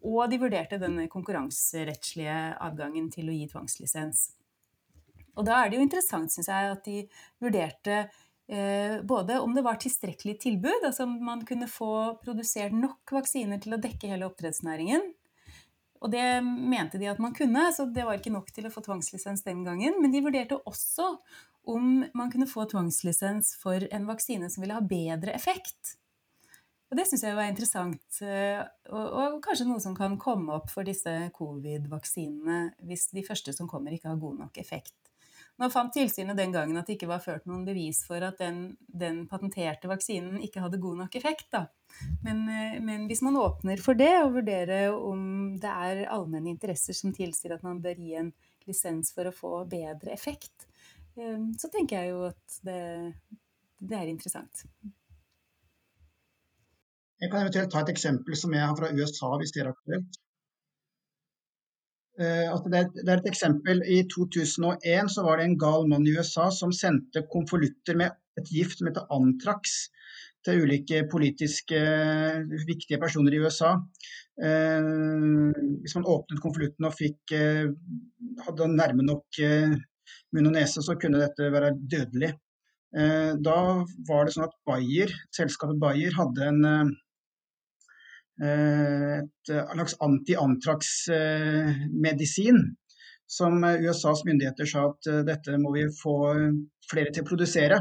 og 0.06 0.30
de 0.30 0.38
vurderte 0.38 0.78
den 0.78 1.00
konkurranserettslige 1.10 2.36
adgangen 2.62 3.08
til 3.10 3.32
å 3.32 3.34
gi 3.34 3.48
tvangslisens. 3.50 4.28
Og 5.36 5.44
da 5.48 5.58
er 5.60 5.70
det 5.70 5.80
jo 5.80 5.84
interessant, 5.84 6.32
syns 6.32 6.48
jeg, 6.48 6.76
at 6.76 6.86
de 6.86 7.00
vurderte 7.42 8.04
både 8.46 9.40
om 9.42 9.56
det 9.56 9.64
var 9.66 9.78
tilstrekkelig 9.82 10.36
tilbud, 10.38 10.84
altså 10.86 11.02
om 11.02 11.16
man 11.26 11.40
kunne 11.48 11.66
få 11.66 12.14
produsert 12.22 12.70
nok 12.76 13.10
vaksiner 13.16 13.58
til 13.58 13.74
å 13.74 13.80
dekke 13.82 14.12
hele 14.12 14.28
oppdrettsnæringen, 14.28 15.02
og 16.02 16.12
det 16.12 16.24
mente 16.44 17.00
de 17.00 17.08
at 17.10 17.20
man 17.22 17.34
kunne, 17.34 17.68
så 17.74 17.86
det 17.90 18.04
var 18.06 18.18
ikke 18.18 18.34
nok 18.34 18.50
til 18.54 18.68
å 18.68 18.72
få 18.72 18.82
tvangslisens 18.84 19.44
den 19.46 19.64
gangen. 19.66 19.96
Men 20.02 20.12
de 20.12 20.22
vurderte 20.24 20.58
også 20.68 21.14
om 21.66 22.04
man 22.14 22.32
kunne 22.32 22.48
få 22.50 22.66
tvangslisens 22.70 23.54
for 23.58 23.86
en 23.90 24.08
vaksine 24.08 24.50
som 24.52 24.62
ville 24.62 24.76
ha 24.76 24.84
bedre 24.84 25.34
effekt. 25.34 25.96
Og 26.86 27.00
det 27.00 27.08
syns 27.08 27.24
jeg 27.26 27.34
var 27.34 27.48
interessant, 27.50 28.20
eh, 28.22 28.60
og, 28.92 29.06
og, 29.06 29.38
kanskje 29.42 29.66
noe 29.66 29.82
som 29.82 29.96
kan 29.96 30.14
komme 30.22 30.54
opp 30.54 30.68
for 30.70 30.86
disse 30.86 31.10
covid-vaksinene 31.34 32.60
hvis 32.86 33.08
de 33.10 33.24
første 33.26 33.50
som 33.56 33.66
kommer, 33.66 33.96
ikke 33.96 34.12
har 34.12 34.20
god 34.22 34.44
nok 34.44 34.60
effekt. 34.62 34.94
Nå 35.56 35.70
fant 35.72 35.92
tilsynet 35.94 36.36
den 36.36 36.52
gangen 36.52 36.76
at 36.76 36.88
det 36.88 36.98
ikke 36.98 37.08
var 37.08 37.22
ført 37.24 37.46
noen 37.48 37.62
bevis 37.64 38.02
for 38.04 38.20
at 38.26 38.36
den, 38.42 38.74
den 38.86 39.22
patenterte 39.30 39.88
vaksinen 39.88 40.42
ikke 40.44 40.60
hadde 40.60 40.80
god 40.82 40.98
nok 41.00 41.16
effekt. 41.16 41.48
Da. 41.54 41.62
Men, 42.26 42.42
eh, 42.52 42.76
men, 42.84 43.06
hvis 43.08 43.22
man 43.24 43.38
åpner 43.40 43.80
for 43.80 43.96
det, 43.96 44.12
og 44.20 44.34
vurderer 44.36 44.92
om 44.92 45.56
det 45.62 45.72
er 45.72 46.02
allmenne 46.12 46.52
interesser 46.52 46.96
som 46.96 47.14
tilsier 47.16 47.56
at 47.56 47.64
man 47.64 47.80
bør 47.84 47.96
gi 48.04 48.18
en 48.20 48.30
lisens 48.68 49.14
for 49.16 49.30
å 49.30 49.34
få 49.34 49.54
bedre 49.70 50.12
effekt, 50.12 50.68
eh, 51.16 51.40
så 51.56 51.72
tenker 51.72 52.02
jeg 52.02 52.12
jo 52.12 52.26
at 52.28 52.60
det, 52.66 52.84
det 53.80 53.96
er 53.96 54.12
interessant. 54.12 54.66
Jeg 57.16 57.32
kan 57.32 57.46
eventuelt 57.46 57.72
ta 57.72 57.80
et 57.80 57.94
eksempel 57.94 58.36
som 58.36 58.52
jeg 58.52 58.60
har 58.60 58.76
fra 58.76 58.92
USA, 58.92 59.32
hvis 59.40 59.56
det 59.56 59.64
er 59.64 59.72
aktuelt. 59.72 60.20
Altså 62.16 62.70
det, 62.72 62.78
er, 62.78 62.86
det, 62.96 63.10
er, 63.10 63.20
et 63.20 63.28
eksempel. 63.28 63.82
I 63.84 63.98
2001 64.08 65.10
så 65.12 65.24
var 65.26 65.36
det 65.36 65.50
en 65.50 65.58
gal 65.60 65.84
mann 65.90 66.06
i 66.08 66.14
USA 66.16 66.46
som 66.54 66.72
sendte 66.72 67.26
konvolutter 67.32 67.98
med 67.98 68.14
et 68.40 68.48
gift 68.52 68.78
som 68.78 68.88
heter 68.88 69.04
Antrax 69.12 69.74
til 70.46 70.62
ulike 70.64 71.02
politiske 71.12 71.76
viktige 72.64 73.00
personer 73.02 73.36
i 73.36 73.42
USA. 73.44 73.74
Eh, 74.40 74.88
hvis 75.82 75.96
man 75.98 76.08
åpnet 76.08 76.40
konvolutten 76.40 76.88
og 76.88 76.96
fikk, 76.96 77.20
eh, 77.36 77.68
hadde 78.46 78.72
nærme 78.72 79.04
nok 79.04 79.42
munn 80.32 80.48
og 80.48 80.56
nese, 80.56 80.80
så 80.80 80.96
kunne 80.96 81.20
dette 81.20 81.52
være 81.52 81.74
dødelig. 81.76 82.32
Da 82.96 83.56
var 84.08 84.24
det 84.24 84.32
sånn 84.32 84.46
at 84.46 84.54
Bayer, 84.64 85.10
selskapet 85.34 85.76
Bayer 85.82 86.14
hadde 86.16 86.46
en 86.48 86.62
Eh, 86.64 87.05
et 88.36 89.48
eh, 89.50 89.72
slags 89.72 89.96
anti-antrax-medisin 90.04 92.76
som 93.26 93.64
USAs 93.64 94.24
myndigheter 94.28 94.66
sa 94.68 94.80
at 94.90 95.06
eh, 95.10 95.24
dette 95.26 95.58
må 95.62 95.68
vi 95.74 95.84
få 96.02 96.16
flere 96.90 97.10
til 97.12 97.22
å 97.24 97.30
produsere. 97.30 97.76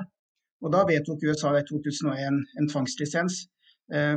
Og 0.63 0.69
Da 0.71 0.79
vedtok 0.87 1.25
USA 1.27 1.49
i 1.59 1.67
2001 1.67 2.37
en 2.59 2.69
tvangslisens 2.71 3.35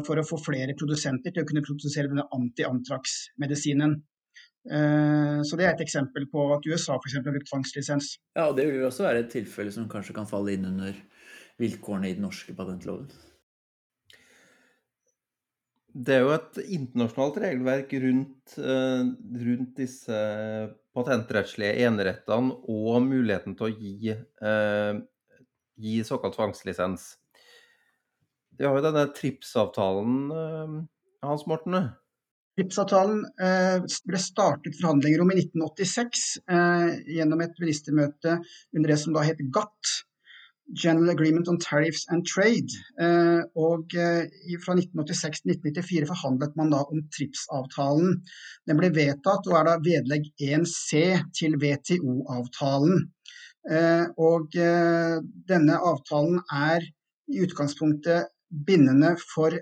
for 0.06 0.16
å 0.16 0.24
få 0.24 0.36
flere 0.40 0.72
produsenter 0.80 1.30
til 1.34 1.42
å 1.42 1.48
kunne 1.48 1.66
produsere 1.66 2.08
denne 2.08 2.30
anti-antrax-medisinen. 2.32 3.92
Så 4.64 5.52
Det 5.60 5.64
er 5.66 5.72
et 5.74 5.84
eksempel 5.84 6.24
på 6.32 6.40
at 6.54 6.64
USA 6.64 6.96
eksempel, 6.96 7.28
har 7.28 7.36
brukt 7.36 7.50
tvangslisens. 7.50 8.06
Ja, 8.32 8.48
og 8.48 8.56
Det 8.56 8.64
vil 8.64 8.86
også 8.86 9.04
være 9.04 9.20
et 9.26 9.32
tilfelle 9.34 9.72
som 9.74 9.90
kanskje 9.92 10.16
kan 10.16 10.30
falle 10.30 10.50
inn 10.56 10.64
under 10.70 10.92
vilkårene 11.60 12.08
i 12.08 12.16
den 12.16 12.24
norske 12.24 12.56
patentloven. 12.56 13.12
Det 15.96 16.18
er 16.18 16.24
jo 16.24 16.32
et 16.34 16.58
internasjonalt 16.66 17.38
regelverk 17.40 17.92
rundt, 18.02 18.58
eh, 18.60 19.06
rundt 19.44 19.78
disse 19.78 20.18
patentrettslige 20.94 21.86
enerettene 21.86 22.58
og 22.68 23.00
muligheten 23.06 23.56
til 23.56 23.68
å 23.68 23.72
gi, 23.72 24.10
eh, 24.12 25.00
gi 25.78 25.94
såkalt 26.04 26.36
tvangslisens. 26.36 27.16
Vi 28.58 28.66
har 28.66 28.74
jo 28.76 28.82
denne 28.82 29.06
TRIPS-avtalen, 29.14 30.30
eh, 30.32 30.84
Hans 31.24 31.46
Morten? 31.46 31.94
TRIPS-avtalen 32.58 33.22
ble 34.04 34.18
startet 34.18 34.74
forhandlinger 34.80 35.20
om 35.22 35.30
i 35.30 35.36
1986 35.36 36.40
gjennom 37.06 37.40
et 37.40 37.54
ministermøte 37.60 38.40
under 38.74 38.88
det 38.88 38.98
som 38.98 39.12
da 39.14 39.22
het 39.22 39.38
GATT. 39.38 40.07
General 40.74 41.10
Agreement 41.10 41.48
on 41.48 41.58
Tariffs 41.58 42.06
and 42.08 42.26
Trade. 42.26 42.72
Eh, 43.00 43.42
og 43.56 43.94
eh, 43.94 44.28
Fra 44.64 44.74
1986 44.76 45.40
til 45.40 45.54
1994 45.56 46.08
forhandlet 46.10 46.56
man 46.60 46.72
da 46.74 46.82
om 46.84 47.02
TRIPS-avtalen. 47.14 48.18
Den 48.68 48.80
ble 48.80 48.92
vedtatt 48.94 49.48
og 49.48 49.56
er 49.58 49.68
da 49.68 49.78
vedlegg 49.84 50.28
1C 50.44 51.22
til 51.38 51.56
WTO-avtalen. 51.62 53.06
Eh, 53.68 54.06
og 54.16 54.52
Denne 55.48 55.80
avtalen 55.92 56.42
er 56.52 56.84
i 57.28 57.42
utgangspunktet 57.44 58.28
bindende 58.66 59.16
for 59.20 59.52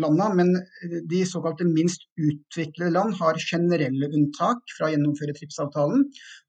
landene, 0.00 0.34
men 0.36 1.06
de 1.08 1.20
såkalte 1.26 1.64
minst 1.68 2.04
utviklede 2.20 2.92
land 2.94 3.16
har 3.20 3.38
generelle 3.40 4.10
unntak 4.10 4.62
fra 4.76 4.88
å 4.88 4.92
gjennomføre 4.92 5.34
TRIPS-avtalen. 5.36 6.04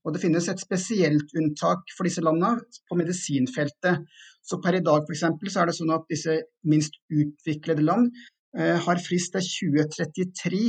Og 0.06 0.14
det 0.14 0.22
finnes 0.24 0.50
et 0.52 0.62
spesielt 0.62 1.34
unntak 1.40 1.96
for 1.96 2.08
disse 2.08 2.24
landene 2.24 2.62
på 2.90 3.00
medisinfeltet. 3.00 4.06
Så 4.44 4.60
per 4.62 4.78
i 4.78 4.84
dag 4.86 5.08
f.eks. 5.08 5.26
så 5.54 5.64
er 5.64 5.72
det 5.72 5.78
sånn 5.78 5.96
at 5.96 6.08
disse 6.12 6.38
minst 6.68 6.98
utviklede 7.10 7.86
land 7.86 8.10
eh, 8.58 8.78
har 8.86 9.04
frist 9.04 9.36
til 9.38 9.76
2033 9.78 10.64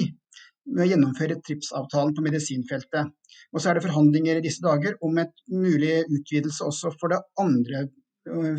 med 0.72 0.84
å 0.84 0.90
gjennomføre 0.92 1.40
TRIPS-avtalen 1.42 2.14
på 2.14 2.24
medisinfeltet. 2.24 3.10
Og 3.52 3.60
så 3.60 3.70
er 3.70 3.78
det 3.78 3.86
forhandlinger 3.86 4.38
i 4.38 4.44
disse 4.44 4.62
dager 4.62 4.94
om 5.02 5.18
et 5.18 5.34
mulig 5.50 6.04
utvidelse 6.04 6.68
også 6.68 6.92
for 7.00 7.12
det 7.12 7.22
andre 7.40 7.88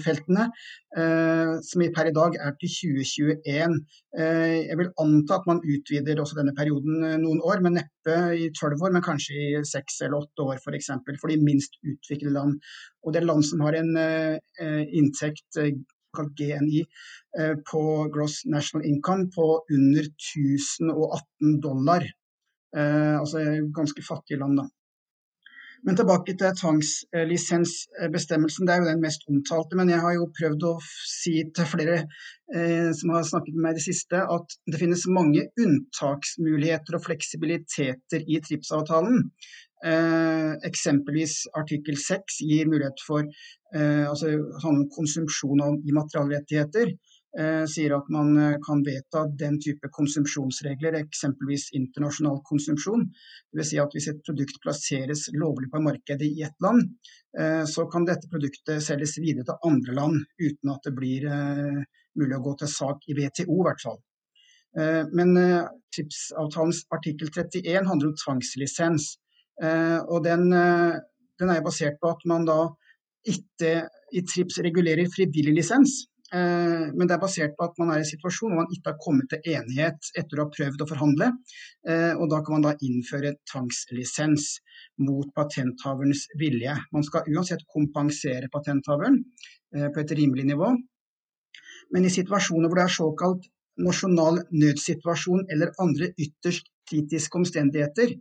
feltene, 0.03 0.49
eh, 0.97 1.53
som 1.63 1.83
per 1.95 2.09
i 2.09 2.13
dag 2.15 2.35
er 2.35 2.55
til 2.59 2.71
2021. 2.73 3.77
Eh, 4.17 4.67
jeg 4.67 4.77
vil 4.79 4.91
anta 4.99 5.39
at 5.39 5.47
man 5.47 5.61
utvider 5.63 6.19
også 6.19 6.37
denne 6.39 6.55
perioden 6.57 7.03
eh, 7.03 7.17
noen 7.21 7.41
år, 7.41 7.63
men 7.63 7.79
neppe 7.79 8.17
i 8.35 8.49
tolv 8.59 8.81
år, 8.83 8.93
men 8.93 9.05
kanskje 9.05 9.39
i 9.39 9.63
seks 9.67 10.01
eller 10.01 10.23
åtte 10.23 10.43
år 10.45 10.59
f.eks. 10.59 10.65
For, 10.65 10.77
eksempel, 10.79 11.17
for 11.21 11.31
de 11.31 11.39
minst 11.43 11.79
utviklede 11.81 12.35
land. 12.35 12.59
Og 13.03 13.13
det 13.13 13.21
er 13.21 13.29
land 13.29 13.45
som 13.47 13.63
har 13.63 13.77
en 13.79 13.95
inntekt 14.93 15.59
kalt 16.13 16.33
GNI 16.37 16.83
på 17.67 17.81
gross 18.13 18.43
national 18.45 18.85
income 18.87 19.29
på 19.33 19.47
under 19.73 20.07
1018 20.07 21.57
dollar. 21.63 22.05
Altså 22.73 23.43
ganske 23.75 24.05
fattige 24.05 24.39
land, 24.41 24.61
da. 24.61 24.67
Men 25.83 25.97
tilbake 25.99 26.31
til 26.39 26.55
tvangslisensbestemmelsen. 26.59 28.67
Det 28.67 28.73
er 28.73 28.79
jo 28.81 28.91
den 28.91 29.03
mest 29.03 29.21
omtalte. 29.27 29.77
Men 29.79 29.91
jeg 29.91 30.03
har 30.03 30.13
jo 30.15 30.35
prøvd 30.37 30.61
å 30.69 30.71
si 31.11 31.35
til 31.55 31.65
flere 31.67 31.97
eh, 32.55 32.91
som 32.95 33.07
har 33.15 33.23
snakket 33.27 33.55
med 33.57 33.63
meg 33.65 33.73
i 33.75 33.79
det 33.81 33.89
siste, 33.89 34.17
at 34.35 34.47
det 34.71 34.79
finnes 34.79 35.11
mange 35.11 35.41
unntaksmuligheter 35.59 36.91
og 36.95 37.05
fleksibiliteter 37.09 38.19
i 38.23 38.35
TRIPS-avtalen. 38.45 39.17
Eh, 39.83 40.51
eksempelvis 40.69 41.33
artikkel 41.59 41.97
6 41.99 42.39
gir 42.47 42.69
mulighet 42.71 42.99
for 43.03 43.27
eh, 43.75 44.05
altså, 44.07 44.27
konsumsjon 44.95 45.59
av 45.65 45.73
immaterialrettigheter. 45.83 46.95
Eh, 47.33 47.63
sier 47.65 47.95
at 47.95 48.09
man 48.13 48.35
eh, 48.37 48.59
kan 48.61 48.83
vedta 48.85 49.23
den 49.39 49.55
type 49.61 49.89
konsumsjonsregler, 49.95 50.99
eksempelvis 50.99 51.71
internasjonal 51.73 52.43
konsumsjon. 52.45 53.07
Dvs. 53.49 53.71
Si 53.71 53.79
at 53.81 53.95
hvis 53.95 54.09
et 54.11 54.19
produkt 54.27 54.59
plasseres 54.61 55.25
lovlig 55.33 55.71
på 55.73 55.81
markedet 55.81 56.29
i 56.29 56.43
ett 56.45 56.61
land, 56.61 56.91
eh, 57.39 57.63
så 57.65 57.87
kan 57.89 58.05
dette 58.05 58.29
produktet 58.29 58.85
selges 58.85 59.17
videre 59.17 59.47
til 59.49 59.65
andre 59.71 59.97
land 59.97 60.19
uten 60.37 60.73
at 60.75 60.85
det 60.85 60.93
blir 60.99 61.25
mulig 62.13 62.37
å 62.37 62.43
gå 62.45 62.53
til 62.61 62.69
sak 62.69 63.09
i 63.09 63.17
WTO, 63.17 63.57
i 63.57 63.65
hvert 63.65 63.81
fall. 63.81 63.97
Men 65.17 65.33
TRIPS-avtalens 65.93 66.83
artikkel 66.93 67.29
31 67.29 67.89
handler 67.89 68.09
om 68.09 68.15
tvangslisens. 68.17 69.07
Og 70.09 70.23
den, 70.25 70.47
den 70.49 71.53
er 71.53 71.65
basert 71.65 71.99
på 72.01 72.09
at 72.13 72.25
man 72.29 72.45
da 72.49 72.57
ikke 73.29 73.73
i 74.13 74.23
TRIPS 74.25 74.61
regulerer 74.65 75.09
frivillig 75.13 75.53
lisens, 75.59 75.99
men 76.33 77.05
det 77.05 77.13
er 77.13 77.21
basert 77.21 77.53
på 77.57 77.67
at 77.67 77.75
man 77.81 77.91
er 77.93 77.99
i 77.99 78.03
en 78.03 78.09
situasjon 78.09 78.53
hvor 78.53 78.63
man 78.63 78.71
ikke 78.73 78.89
har 78.89 78.99
kommet 79.01 79.29
til 79.29 79.53
enighet 79.53 80.09
etter 80.17 80.39
å 80.39 80.47
ha 80.47 80.53
prøvd 80.53 80.81
å 80.81 80.87
forhandle. 80.89 81.29
Eh, 81.85 82.13
og 82.17 82.25
da 82.31 82.39
kan 82.41 82.57
man 82.57 82.65
da 82.65 82.73
innføre 82.87 83.35
tvangslisens 83.51 84.47
mot 85.05 85.29
patenthaverens 85.37 86.25
vilje. 86.41 86.73
Man 86.95 87.05
skal 87.05 87.29
uansett 87.29 87.65
kompensere 87.69 88.49
patenthaveren 88.53 89.19
eh, 89.75 89.89
på 89.93 90.01
et 90.01 90.15
rimelig 90.17 90.47
nivå. 90.49 90.73
Men 91.93 92.07
i 92.07 92.13
situasjoner 92.13 92.71
hvor 92.71 92.81
det 92.81 92.87
er 92.87 92.97
såkalt 92.97 93.49
nasjonal 93.83 94.43
nødsituasjon 94.53 95.47
eller 95.53 95.73
andre 95.81 96.11
ytterst 96.17 96.69
kritiske 96.89 97.39
omstendigheter, 97.39 98.13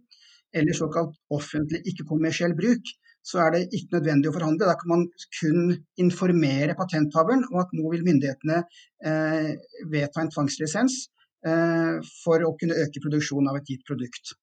eller 0.52 0.76
såkalt 0.76 1.16
offentlig 1.32 1.80
ikke-kommersiell 1.88 2.54
bruk, 2.56 2.92
så 3.22 3.40
er 3.44 3.54
det 3.54 3.62
ikke 3.70 3.98
nødvendig 3.98 4.30
å 4.30 4.34
forhandle. 4.36 4.68
Da 4.68 4.76
kan 4.78 4.92
man 4.92 5.04
kun 5.38 5.74
informere 6.02 6.76
patenthaveren 6.78 7.46
om 7.50 7.60
at 7.62 7.72
nå 7.76 7.92
vil 7.94 8.04
myndighetene 8.06 8.62
eh, 9.06 9.50
vedta 9.92 10.24
en 10.24 10.32
tvangslisens 10.34 10.98
eh, 11.46 11.98
for 12.22 12.46
å 12.46 12.54
kunne 12.58 12.78
øke 12.82 13.02
produksjonen 13.04 13.52
av 13.52 13.60
et 13.60 13.70
gitt 13.74 13.86
produkt. 13.88 14.34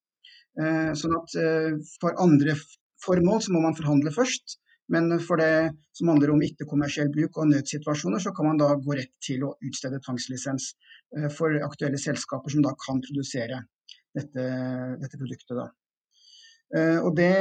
Eh, 0.60 0.92
sånn 0.98 1.16
at 1.20 1.36
eh, 1.40 1.76
For 2.00 2.18
andre 2.24 2.56
formål 3.04 3.44
så 3.46 3.56
må 3.56 3.64
man 3.68 3.78
forhandle 3.78 4.16
først. 4.16 4.60
Men 4.90 5.12
for 5.22 5.38
det 5.38 5.70
som 5.94 6.10
handler 6.10 6.32
om 6.34 6.42
ikke-kommersiell 6.42 7.12
bruk 7.14 7.38
og 7.38 7.52
nødsituasjoner, 7.52 8.24
så 8.24 8.32
kan 8.34 8.48
man 8.50 8.58
da 8.58 8.72
gå 8.74 8.96
rett 8.98 9.12
til 9.22 9.44
å 9.46 9.52
utstede 9.68 10.00
tvangslisens 10.02 10.72
eh, 11.18 11.28
for 11.36 11.54
aktuelle 11.68 12.00
selskaper 12.02 12.56
som 12.56 12.66
da 12.66 12.74
kan 12.88 13.04
produsere 13.06 13.62
dette, 14.18 14.48
dette 15.04 15.20
produktet. 15.20 15.54
Da. 15.60 15.68
Eh, 16.78 17.00
og 17.02 17.16
det, 17.18 17.34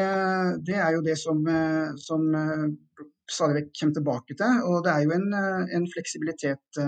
det, 0.65 0.77
er 0.81 0.95
jo 0.97 1.03
det 1.05 1.17
som, 1.21 1.43
eh, 1.53 1.91
som 2.01 2.23
eh, 2.35 2.65
stadig 3.29 3.59
vekk 3.59 3.75
kommer 3.81 3.97
tilbake 3.99 4.37
til. 4.41 4.63
Og 4.71 4.81
det 4.87 4.95
er 4.95 5.05
jo 5.05 5.13
en, 5.19 5.27
en, 5.77 5.89
fleksibilitet 5.93 6.81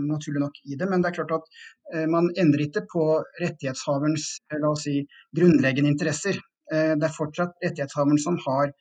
naturlig 0.00 0.40
nok 0.40 0.56
i 0.64 0.78
det. 0.80 0.88
Men 0.88 1.04
det 1.04 1.10
er 1.10 1.18
klart 1.18 1.34
at 1.36 2.08
man 2.08 2.30
endrer 2.40 2.64
ikke 2.64 2.86
på 2.88 3.04
rettighetshaverens 3.42 4.30
la 4.62 4.70
oss 4.70 4.86
si, 4.86 5.02
grunnleggende 5.36 5.92
interesser. 5.92 6.40
Det 6.64 7.04
er 7.04 7.12
fortsatt 7.18 7.60
rettighetshaveren 7.60 8.22
som 8.22 8.40
har, 8.46 8.72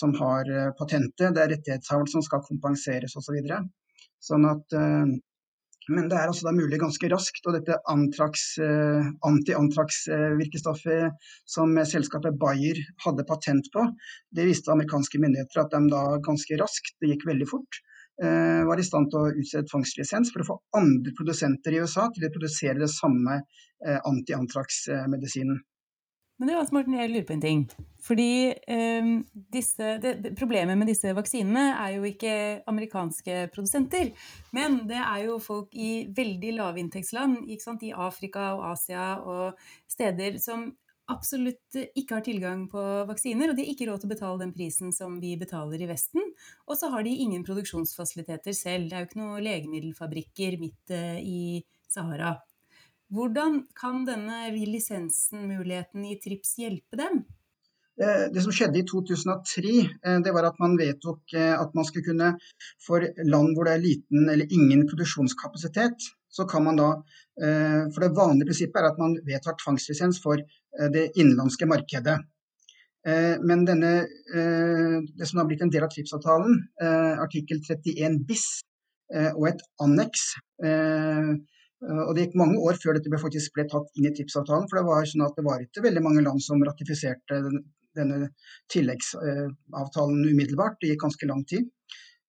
som 0.00 0.16
har 0.18 0.50
patentet, 0.80 1.30
det 1.36 1.44
er 1.44 1.52
rettighetshaveren 1.54 2.10
som 2.10 2.26
skal 2.26 2.42
kompenseres 2.48 3.14
osv. 3.22 3.38
Så 3.38 4.32
sånn 4.32 4.50
at 4.50 4.78
men 5.88 6.08
det 6.10 6.18
er 6.18 6.28
altså 6.28 6.48
da 6.48 6.52
mulig 6.56 6.78
ganske 6.80 7.08
raskt. 7.12 7.46
Og 7.48 7.54
dette 7.56 7.74
eh, 7.78 9.10
anti-antrax-virkestoffet 9.28 11.28
som 11.48 11.76
selskapet 11.88 12.38
Bayer 12.40 12.78
hadde 13.04 13.26
patent 13.28 13.66
på, 13.74 13.86
det 14.34 14.48
viste 14.48 14.72
amerikanske 14.72 15.20
myndigheter 15.22 15.64
at 15.64 15.72
de 15.74 15.80
da 15.92 16.02
ganske 16.24 16.60
raskt, 16.60 16.94
det 17.00 17.14
gikk 17.14 17.24
veldig 17.30 17.48
fort, 17.50 17.80
eh, 18.22 18.62
var 18.68 18.80
i 18.80 18.86
stand 18.86 19.06
til 19.12 19.22
å 19.22 19.32
utstede 19.32 19.68
tvangslisens 19.70 20.32
for 20.34 20.44
å 20.44 20.48
få 20.50 20.60
andre 20.80 21.14
produsenter 21.16 21.74
i 21.74 21.82
USA 21.84 22.04
til 22.12 22.28
å 22.28 22.34
produsere 22.34 22.82
det 22.82 22.92
samme 22.92 23.40
eh, 23.40 23.98
anti-antrax-medisinen. 23.98 25.58
Men 26.38 26.48
det 26.48 26.54
var 26.54 26.68
Morten, 26.70 26.94
jeg 26.94 27.10
lurer 27.10 27.26
på 27.26 27.34
en 27.34 27.42
ting. 27.42 27.62
Fordi 28.08 28.54
eh, 28.54 29.08
disse, 29.52 29.94
det, 30.02 30.12
det, 30.22 30.34
Problemet 30.38 30.78
med 30.78 30.86
disse 30.90 31.10
vaksinene 31.16 31.64
er 31.74 31.96
jo 31.96 32.06
ikke 32.06 32.34
amerikanske 32.70 33.48
produsenter. 33.54 34.12
Men 34.54 34.84
det 34.88 35.00
er 35.02 35.24
jo 35.26 35.40
folk 35.42 35.74
i 35.74 36.06
veldig 36.14 36.54
lavinntektsland, 36.60 37.40
i 37.50 37.92
Afrika 37.92 38.52
og 38.54 38.68
Asia 38.72 39.08
og 39.18 39.58
steder 39.90 40.38
som 40.42 40.70
absolutt 41.08 41.78
ikke 41.96 42.18
har 42.18 42.24
tilgang 42.24 42.66
på 42.70 42.82
vaksiner, 43.08 43.50
og 43.50 43.56
de 43.56 43.64
har 43.64 43.72
ikke 43.72 43.88
råd 43.88 44.02
til 44.02 44.10
å 44.10 44.12
betale 44.12 44.42
den 44.42 44.52
prisen 44.54 44.92
som 44.94 45.16
vi 45.22 45.34
betaler 45.40 45.80
i 45.80 45.88
Vesten. 45.88 46.22
Og 46.68 46.78
så 46.78 46.92
har 46.92 47.06
de 47.06 47.14
ingen 47.24 47.46
produksjonsfasiliteter 47.46 48.56
selv. 48.56 48.90
Det 48.90 48.96
er 48.96 49.04
jo 49.04 49.10
ikke 49.10 49.22
noen 49.22 49.46
legemiddelfabrikker 49.46 50.58
midt 50.60 50.94
eh, 50.94 51.18
i 51.24 51.40
Sahara. 51.88 52.36
Hvordan 53.08 53.62
kan 53.72 54.02
denne 54.04 54.50
lisensen-muligheten 54.52 56.04
i 56.04 56.16
TRIPS 56.20 56.58
hjelpe 56.60 56.98
dem? 57.00 57.22
Eh, 57.98 58.26
det 58.34 58.42
som 58.44 58.52
skjedde 58.54 58.78
i 58.78 58.86
2003, 58.86 59.72
eh, 60.04 60.18
det 60.22 60.34
var 60.34 60.46
at 60.46 60.58
man 60.62 60.76
vedtok 60.78 61.34
eh, 61.34 61.54
at 61.56 61.72
man 61.74 61.86
skulle 61.88 62.06
kunne, 62.06 62.34
for 62.84 63.02
land 63.26 63.56
hvor 63.56 63.66
det 63.66 63.74
er 63.74 63.82
liten 63.82 64.28
eller 64.28 64.52
ingen 64.54 64.84
produksjonskapasitet, 64.90 66.10
så 66.28 66.44
kan 66.46 66.64
man 66.68 66.76
da 66.76 66.90
For 67.38 68.02
det 68.02 68.16
vanlige 68.16 68.48
prinsippet 68.48 68.80
er 68.80 68.86
at 68.88 68.96
man 68.98 69.12
vedtar 69.22 69.54
tvangslisens 69.60 70.16
for 70.18 70.40
det 70.90 71.04
innenlandske 71.14 71.68
markedet. 71.70 72.16
Men 73.46 73.62
denne, 73.62 73.92
det 75.14 75.28
som 75.30 75.38
har 75.38 75.46
blitt 75.46 75.62
en 75.62 75.70
del 75.70 75.86
av 75.86 75.92
TRIPS-avtalen, 75.92 76.58
artikkel 77.22 77.62
31 77.62 78.18
bis 78.26 78.48
og 79.36 79.46
et 79.52 79.62
anneks 79.86 80.26
og 81.78 82.14
Det 82.16 82.24
gikk 82.24 82.38
mange 82.40 82.58
år 82.58 82.78
før 82.82 82.96
dette 82.96 83.20
faktisk 83.22 83.54
ble 83.54 83.64
tatt 83.70 83.90
inn 83.94 84.08
i 84.08 84.10
TRIPS-avtalen. 84.10 84.66
For 84.66 84.80
det 84.80 84.86
var 84.88 85.04
sånn 85.06 85.26
at 85.26 85.36
det 85.38 85.44
var 85.46 85.62
ikke 85.62 85.84
veldig 85.84 86.02
mange 86.02 86.24
land 86.26 86.42
som 86.42 86.62
ratifiserte 86.66 87.38
denne 87.98 88.30
tilleggsavtalen 88.72 90.24
umiddelbart. 90.26 90.78
Det 90.80 90.92
gikk 90.92 91.04
ganske 91.04 91.28
lang 91.30 91.44
tid. 91.48 91.68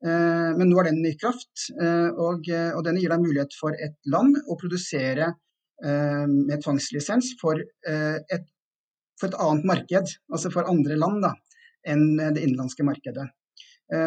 Eh, 0.06 0.52
men 0.56 0.70
nå 0.70 0.80
er 0.80 0.90
den 0.92 1.04
i 1.08 1.16
kraft, 1.20 1.66
eh, 1.76 2.08
og, 2.14 2.48
og 2.48 2.82
den 2.88 3.00
gir 3.02 3.12
deg 3.12 3.26
mulighet 3.26 3.58
for 3.60 3.76
et 3.76 3.98
land 4.12 4.38
å 4.48 4.60
produsere 4.60 5.36
med 5.80 6.60
tvangslisens 6.60 7.30
for 7.40 7.56
et, 7.56 8.48
for 9.16 9.30
et 9.30 9.36
annet 9.40 9.68
marked, 9.70 10.10
altså 10.28 10.50
for 10.52 10.68
andre 10.68 10.98
land 11.00 11.22
da, 11.24 11.30
enn 11.88 12.18
det 12.20 12.42
innenlandske 12.42 12.84
markedet. 12.84 13.24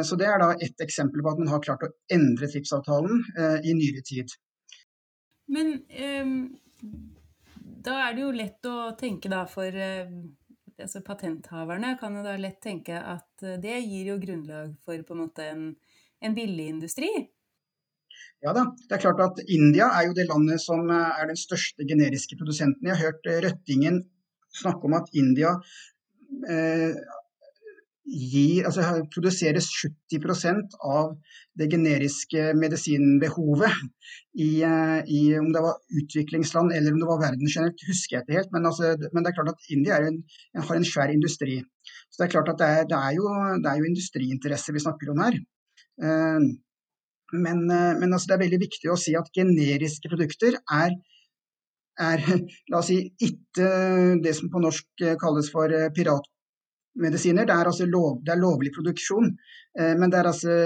Så 0.05 0.18
Det 0.20 0.26
er 0.28 0.37
da 0.42 0.50
ett 0.52 0.85
eksempel 0.85 1.24
på 1.24 1.33
at 1.33 1.40
man 1.40 1.48
har 1.48 1.62
klart 1.64 1.87
å 1.87 1.88
endre 2.12 2.50
TRIPS-avtalen 2.52 3.24
i 3.64 3.72
nyere 3.72 4.05
tid. 4.05 4.37
Men 5.53 5.75
um, 6.25 6.37
da 7.87 7.99
er 8.07 8.17
det 8.17 8.25
jo 8.25 8.31
lett 8.37 8.71
å 8.71 8.77
tenke 8.99 9.31
da 9.33 9.43
for 9.51 9.69
uh, 9.69 10.15
altså 10.79 11.03
patenthaverne 11.05 11.97
kan 12.01 12.17
jo 12.17 12.25
da 12.25 12.38
lett 12.41 12.61
tenke 12.65 12.97
at 12.97 13.45
uh, 13.45 13.59
det 13.61 13.79
gir 13.85 14.15
jo 14.15 14.19
grunnlag 14.23 14.75
for 14.87 15.05
på 15.07 15.17
en 15.17 15.23
måte 15.27 15.49
en, 15.53 15.69
en 16.23 16.37
billig 16.37 16.71
industri. 16.77 17.11
Ja 18.43 18.53
da, 18.57 18.65
det 18.88 18.97
er 18.97 19.03
klart 19.05 19.21
at 19.23 19.38
India 19.47 19.87
er 19.95 20.09
jo 20.09 20.17
det 20.17 20.27
landet 20.27 20.61
som 20.62 20.88
eh, 20.91 21.21
er 21.23 21.29
den 21.31 21.38
største 21.38 21.87
generiske 21.87 22.35
produsenten. 22.41 22.88
Jeg 22.88 22.99
har 22.99 23.12
hørt 23.12 23.29
Røttingen 23.45 24.01
snakke 24.53 24.88
om 24.88 24.97
at 24.99 25.12
India 25.15 25.53
eh, 26.51 26.99
gir, 28.03 28.67
altså 28.67 29.05
produseres 29.15 29.69
70% 29.79 30.75
av 30.83 31.12
det 31.59 31.69
generiske 31.71 32.49
medisinbehovet 32.59 33.77
i, 34.35 34.62
eh, 34.67 34.99
i, 35.07 35.21
om 35.38 35.53
det 35.55 35.62
var 35.62 35.79
utviklingsland 36.01 36.75
eller 36.75 36.95
om 36.95 37.03
det 37.03 37.11
var 37.11 37.21
verden 37.21 37.47
generelt, 37.47 37.85
husker 37.87 38.17
jeg 38.17 38.25
ikke 38.25 38.38
helt. 38.41 38.51
Men, 38.57 38.67
altså, 38.67 38.97
men, 39.12 39.23
det 39.23 39.31
er 39.31 39.38
klart 39.38 39.53
at 39.55 39.71
India 39.71 40.01
en, 40.03 40.19
har 40.57 40.75
en 40.77 40.88
svær 40.88 41.15
industri. 41.15 41.61
Så 42.11 42.19
det 42.19 42.27
er 42.27 42.35
klart 42.35 42.53
at 42.55 42.59
det 42.59 42.73
er, 42.73 42.91
det 42.91 42.99
er, 42.99 43.15
jo, 43.21 43.31
det 43.62 43.71
er 43.71 43.79
jo, 43.79 43.88
industriinteresser 43.93 44.75
vi 44.75 44.85
snakker 44.85 45.15
om 45.15 45.23
her. 45.23 45.38
Eh, 46.03 46.51
men, 47.33 47.65
eh, 47.71 47.95
men 48.03 48.11
altså, 48.11 48.33
det 48.33 48.38
er 48.38 48.45
veldig 48.47 48.62
viktig 48.67 48.91
å 48.91 48.99
si 48.99 49.15
at 49.19 49.33
generiske 49.37 50.11
produkter 50.12 50.59
er 50.67 50.99
er 52.01 52.23
la 52.73 52.79
oss 52.79 52.87
si, 52.88 53.03
ikke 53.21 53.67
det 54.25 54.33
som 54.33 54.49
på 54.49 54.62
norsk 54.65 55.03
kalles 55.21 55.51
for 55.53 55.69
pirat 55.93 56.25
medisiner. 57.00 57.46
Det 57.48 57.55
er, 57.55 57.70
altså 57.70 57.87
lov, 57.88 58.20
det 58.24 58.35
er 58.35 58.40
lovlig 58.42 58.72
produksjon, 58.74 59.31
eh, 59.78 59.94
men 59.98 60.12
det 60.12 60.20
er 60.20 60.31
altså 60.33 60.57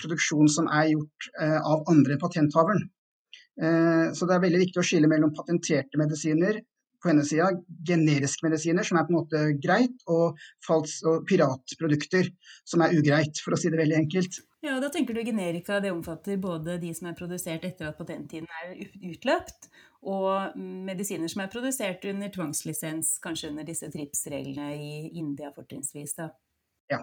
produksjon 0.00 0.50
som 0.52 0.70
er 0.72 0.92
gjort 0.94 1.28
eh, 1.40 1.58
av 1.58 1.84
andre 1.92 2.16
enn 2.16 2.22
patenthaveren. 2.22 2.88
Eh, 3.58 4.08
så 4.14 4.26
det 4.26 4.36
er 4.36 4.44
veldig 4.46 4.64
viktig 4.66 4.82
å 4.82 4.88
skille 4.90 5.10
mellom 5.10 5.34
patenterte 5.36 6.00
medisiner, 6.00 6.60
på 6.98 7.12
ene 7.12 7.22
sida, 7.22 7.52
generiske 7.86 8.42
medisiner, 8.42 8.82
som 8.82 8.98
er 8.98 9.04
på 9.06 9.12
en 9.12 9.18
måte 9.20 9.42
greit, 9.62 10.00
og, 10.10 10.38
fals 10.66 10.98
og 11.06 11.26
piratprodukter, 11.28 12.30
som 12.66 12.82
er 12.82 12.96
ugreit, 12.98 13.38
for 13.44 13.54
å 13.54 13.58
si 13.60 13.70
det 13.70 13.78
veldig 13.78 14.00
enkelt. 14.00 14.40
Ja, 14.66 14.80
da 14.82 14.90
tenker 14.90 15.14
du 15.14 15.22
generika 15.22 15.78
det 15.78 15.92
omfatter 15.94 16.40
både 16.42 16.80
de 16.82 16.90
som 16.96 17.06
er 17.06 17.14
produsert 17.18 17.62
etter 17.68 17.92
at 17.92 17.98
patenttiden 18.00 18.48
er 18.64 18.74
utløpt, 19.12 19.70
og 20.06 20.58
medisiner 20.58 21.30
som 21.30 21.42
er 21.42 21.50
produsert 21.52 22.04
under 22.08 22.30
tvangslisens, 22.34 23.16
kanskje 23.24 23.50
under 23.52 23.66
disse 23.66 23.88
TRIPS-reglene 23.90 24.74
i 24.76 24.92
India 25.18 25.50
fortrinnsvis. 25.54 26.14
Ja. 26.92 27.02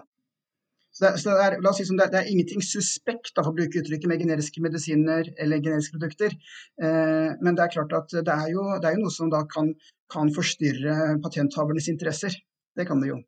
Så, 0.96 1.04
det, 1.04 1.10
så 1.20 1.34
det, 1.34 1.44
er, 1.44 1.58
la 1.60 1.70
oss 1.74 1.76
si 1.82 1.84
som 1.84 1.98
det, 2.00 2.08
det 2.14 2.22
er 2.22 2.30
ingenting 2.32 2.64
suspekt 2.64 3.34
da, 3.36 3.42
for 3.42 3.52
å 3.52 3.58
bruke 3.58 3.82
uttrykket 3.82 4.08
med 4.08 4.22
generiske 4.24 4.62
medisiner 4.64 5.28
eller 5.36 5.60
generiske 5.60 5.98
produkter. 5.98 6.32
Eh, 6.80 7.30
men 7.44 7.58
det 7.58 7.66
er 7.66 7.74
klart 7.74 7.92
at 7.98 8.16
det 8.16 8.32
er 8.32 8.48
jo, 8.54 8.64
det 8.80 8.88
er 8.88 8.96
jo 8.96 9.04
noe 9.04 9.12
som 9.12 9.32
da 9.32 9.42
kan, 9.50 9.74
kan 10.12 10.32
forstyrre 10.32 11.18
patenthavernes 11.24 11.90
interesser. 11.92 12.38
Det 12.76 12.88
kan 12.88 13.04
det 13.04 13.12
jo. 13.12 13.20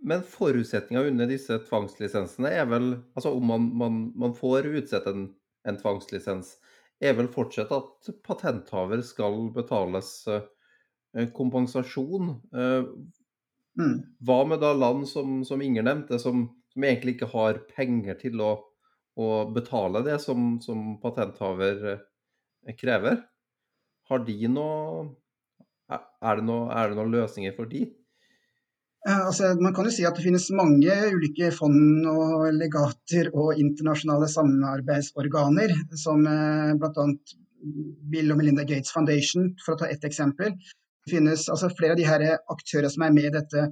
Men 0.00 0.22
forutsetninga 0.24 1.06
under 1.08 1.28
disse 1.28 1.58
tvangslisensene 1.66 2.52
er 2.56 2.68
vel 2.68 2.86
Altså 3.14 3.34
om 3.36 3.44
man, 3.52 3.66
man, 3.76 3.98
man 4.16 4.32
får 4.36 4.70
utstedt 4.70 5.08
en, 5.10 5.26
en, 5.68 5.80
tvangslisens, 5.80 6.54
er 7.00 7.16
vel 7.16 7.30
fortsatt 7.32 7.72
at 7.72 8.10
patenthaver 8.26 9.02
skal 9.06 9.48
betales 9.56 10.12
eh, 10.28 11.30
kompensasjon. 11.36 12.36
Eh, 12.52 12.90
Mm. 13.78 14.00
Hva 14.26 14.42
med 14.48 14.60
da 14.60 14.72
land 14.74 15.06
som, 15.08 15.40
som 15.46 15.62
Inger 15.62 15.84
nevnte, 15.86 16.18
som, 16.18 16.48
som, 16.72 16.84
egentlig 16.84 17.16
ikke 17.16 17.30
har 17.32 17.60
penger 17.70 18.18
til 18.20 18.42
å, 18.42 18.50
å 19.16 19.28
betale 19.54 20.02
det 20.06 20.18
som, 20.22 20.56
som 20.64 20.96
patenthaver 21.02 21.84
eh, 21.94 22.74
krever? 22.80 23.22
Har 24.10 24.26
de 24.26 24.36
noe 24.50 25.08
Er 25.90 26.38
det, 26.38 26.44
noe, 26.46 26.66
er 26.70 26.90
det 26.90 26.98
noen 26.98 27.14
løsninger 27.14 27.54
for 27.56 27.70
de? 27.70 27.86
Altså, 29.08 29.54
man 29.56 29.72
kan 29.72 29.86
jo 29.88 29.92
si 29.94 30.04
at 30.04 30.18
det 30.18 30.26
finnes 30.26 30.50
mange 30.52 30.92
ulike 31.14 31.48
fond 31.56 32.04
og 32.10 32.50
legater 32.52 33.30
og 33.32 33.56
internasjonale 33.56 34.28
samarbeidsorganer, 34.28 35.72
som 35.96 36.26
eh, 36.28 36.74
bl.a. 36.76 37.06
Bill 38.12 38.32
og 38.32 38.40
Melinda 38.40 38.66
Gates 38.68 38.92
Foundation, 38.92 39.54
for 39.64 39.74
å 39.74 39.80
ta 39.80 39.88
ett 39.88 40.04
eksempel, 40.04 40.52
det 41.04 41.14
finnes 41.14 41.46
altså 41.48 41.70
flere 41.72 41.96
av 41.96 42.00
de 42.00 42.08
her 42.08 42.24
aktører 42.52 42.92
som 42.92 43.06
er 43.06 43.14
med 43.16 43.30
i 43.30 43.32
dette 43.32 43.64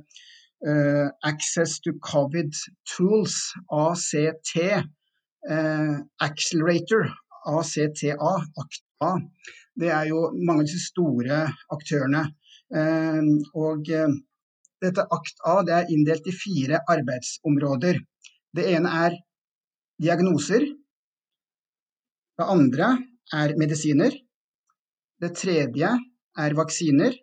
uh, 0.64 1.08
Access 1.28 1.76
to 1.84 1.92
Covid 2.04 2.56
Tools, 2.88 3.36
ACT, 3.72 4.54
uh, 5.48 5.96
Accelerator, 6.24 7.08
ACTA, 7.52 8.16
ACTA. 8.64 9.12
Det 9.78 9.92
er 9.92 10.08
jo 10.10 10.24
mange 10.40 10.64
av 10.64 10.68
disse 10.68 10.88
store 10.88 11.44
aktørene. 11.76 12.24
Uh, 12.72 13.20
og 13.56 13.88
dette 14.82 15.04
akt 15.14 15.42
A 15.46 15.60
det 15.66 15.74
er 15.74 15.92
inndelt 15.94 16.26
i 16.30 16.34
fire 16.34 16.82
arbeidsområder. 16.94 18.00
Det 18.54 18.66
ene 18.74 18.92
er 19.04 19.16
diagnoser. 20.02 20.66
Det 22.38 22.46
andre 22.46 22.92
er 23.34 23.56
medisiner. 23.58 24.14
Det 25.18 25.34
tredje 25.36 25.94
er 26.38 26.58
vaksiner. 26.58 27.16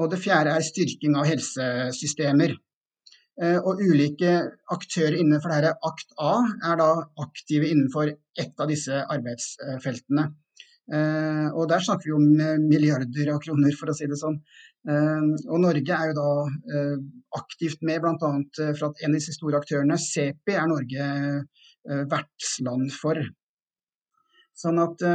Og 0.00 0.12
det 0.12 0.22
fjerde 0.22 0.54
er 0.56 0.64
styrking 0.64 1.18
av 1.20 1.26
helsesystemer. 1.28 2.54
Eh, 3.42 3.58
og 3.58 3.80
ulike 3.80 4.32
aktører 4.72 5.16
innenfor 5.18 5.52
dette 5.52 5.72
akt 5.88 6.14
A 6.20 6.34
er 6.70 6.78
da 6.80 6.88
aktive 7.24 7.68
innenfor 7.72 8.12
ett 8.12 8.60
av 8.60 8.68
disse 8.68 9.02
arbeidsfeltene. 9.14 10.26
Eh, 10.92 11.48
og 11.52 11.68
der 11.70 11.84
snakker 11.84 12.10
vi 12.10 12.16
om 12.16 12.26
eh, 12.40 12.58
milliarder 12.60 13.32
av 13.32 13.40
kroner, 13.44 13.72
for 13.78 13.92
å 13.92 13.96
si 13.96 14.08
det 14.10 14.20
sånn. 14.20 14.40
Og 14.82 15.58
Norge 15.62 15.94
er 15.94 16.08
jo 16.10 16.14
da 16.16 16.30
aktivt 17.38 17.84
med, 17.86 18.00
bl.a. 18.02 18.16
for 18.18 18.88
at 18.88 19.02
en 19.04 19.12
av 19.12 19.14
disse 19.14 19.34
store 19.36 19.60
aktørene, 19.60 19.94
CEPI, 19.94 20.56
er 20.58 20.66
Norge 20.66 21.06
vertsland 22.10 22.90
for. 22.96 23.20
Sånn 24.58 24.82
at 24.82 25.06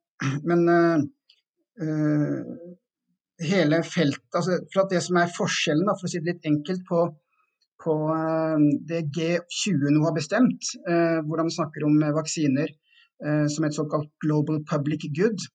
Men 0.48 0.64
hele 3.40 3.80
feltet 3.86 4.36
altså 4.36 4.58
for 4.72 4.84
at 4.84 4.92
Det 4.94 5.02
som 5.04 5.18
er 5.20 5.34
forskjellen, 5.36 5.86
da, 5.88 5.96
for 5.96 6.08
å 6.08 6.12
si 6.12 6.20
det 6.20 6.34
litt 6.34 6.48
enkelt, 6.50 6.82
på, 6.88 7.04
på 7.84 7.96
eh, 8.14 8.66
det 8.90 9.04
G20 9.16 9.94
nå 9.94 10.04
har 10.06 10.16
bestemt, 10.16 10.74
eh, 10.88 11.20
hvor 11.24 11.40
de 11.40 11.54
snakker 11.54 11.86
om 11.88 11.96
vaksiner 12.16 12.68
eh, 12.68 13.46
som 13.52 13.66
et 13.66 13.76
såkalt 13.76 14.10
global 14.24 14.60
public 14.68 15.08
good, 15.16 15.46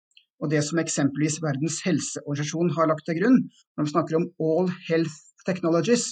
og 0.42 0.52
det 0.52 0.64
som 0.68 0.82
eksempelvis 0.82 1.40
Verdens 1.44 1.80
helseorganisasjon 1.86 2.74
har 2.76 2.92
lagt 2.92 3.06
til 3.08 3.20
grunn, 3.22 3.40
når 3.78 3.88
de 3.88 3.94
snakker 3.94 4.20
om 4.20 4.28
all 4.44 4.70
health 4.90 5.16
technologies, 5.48 6.10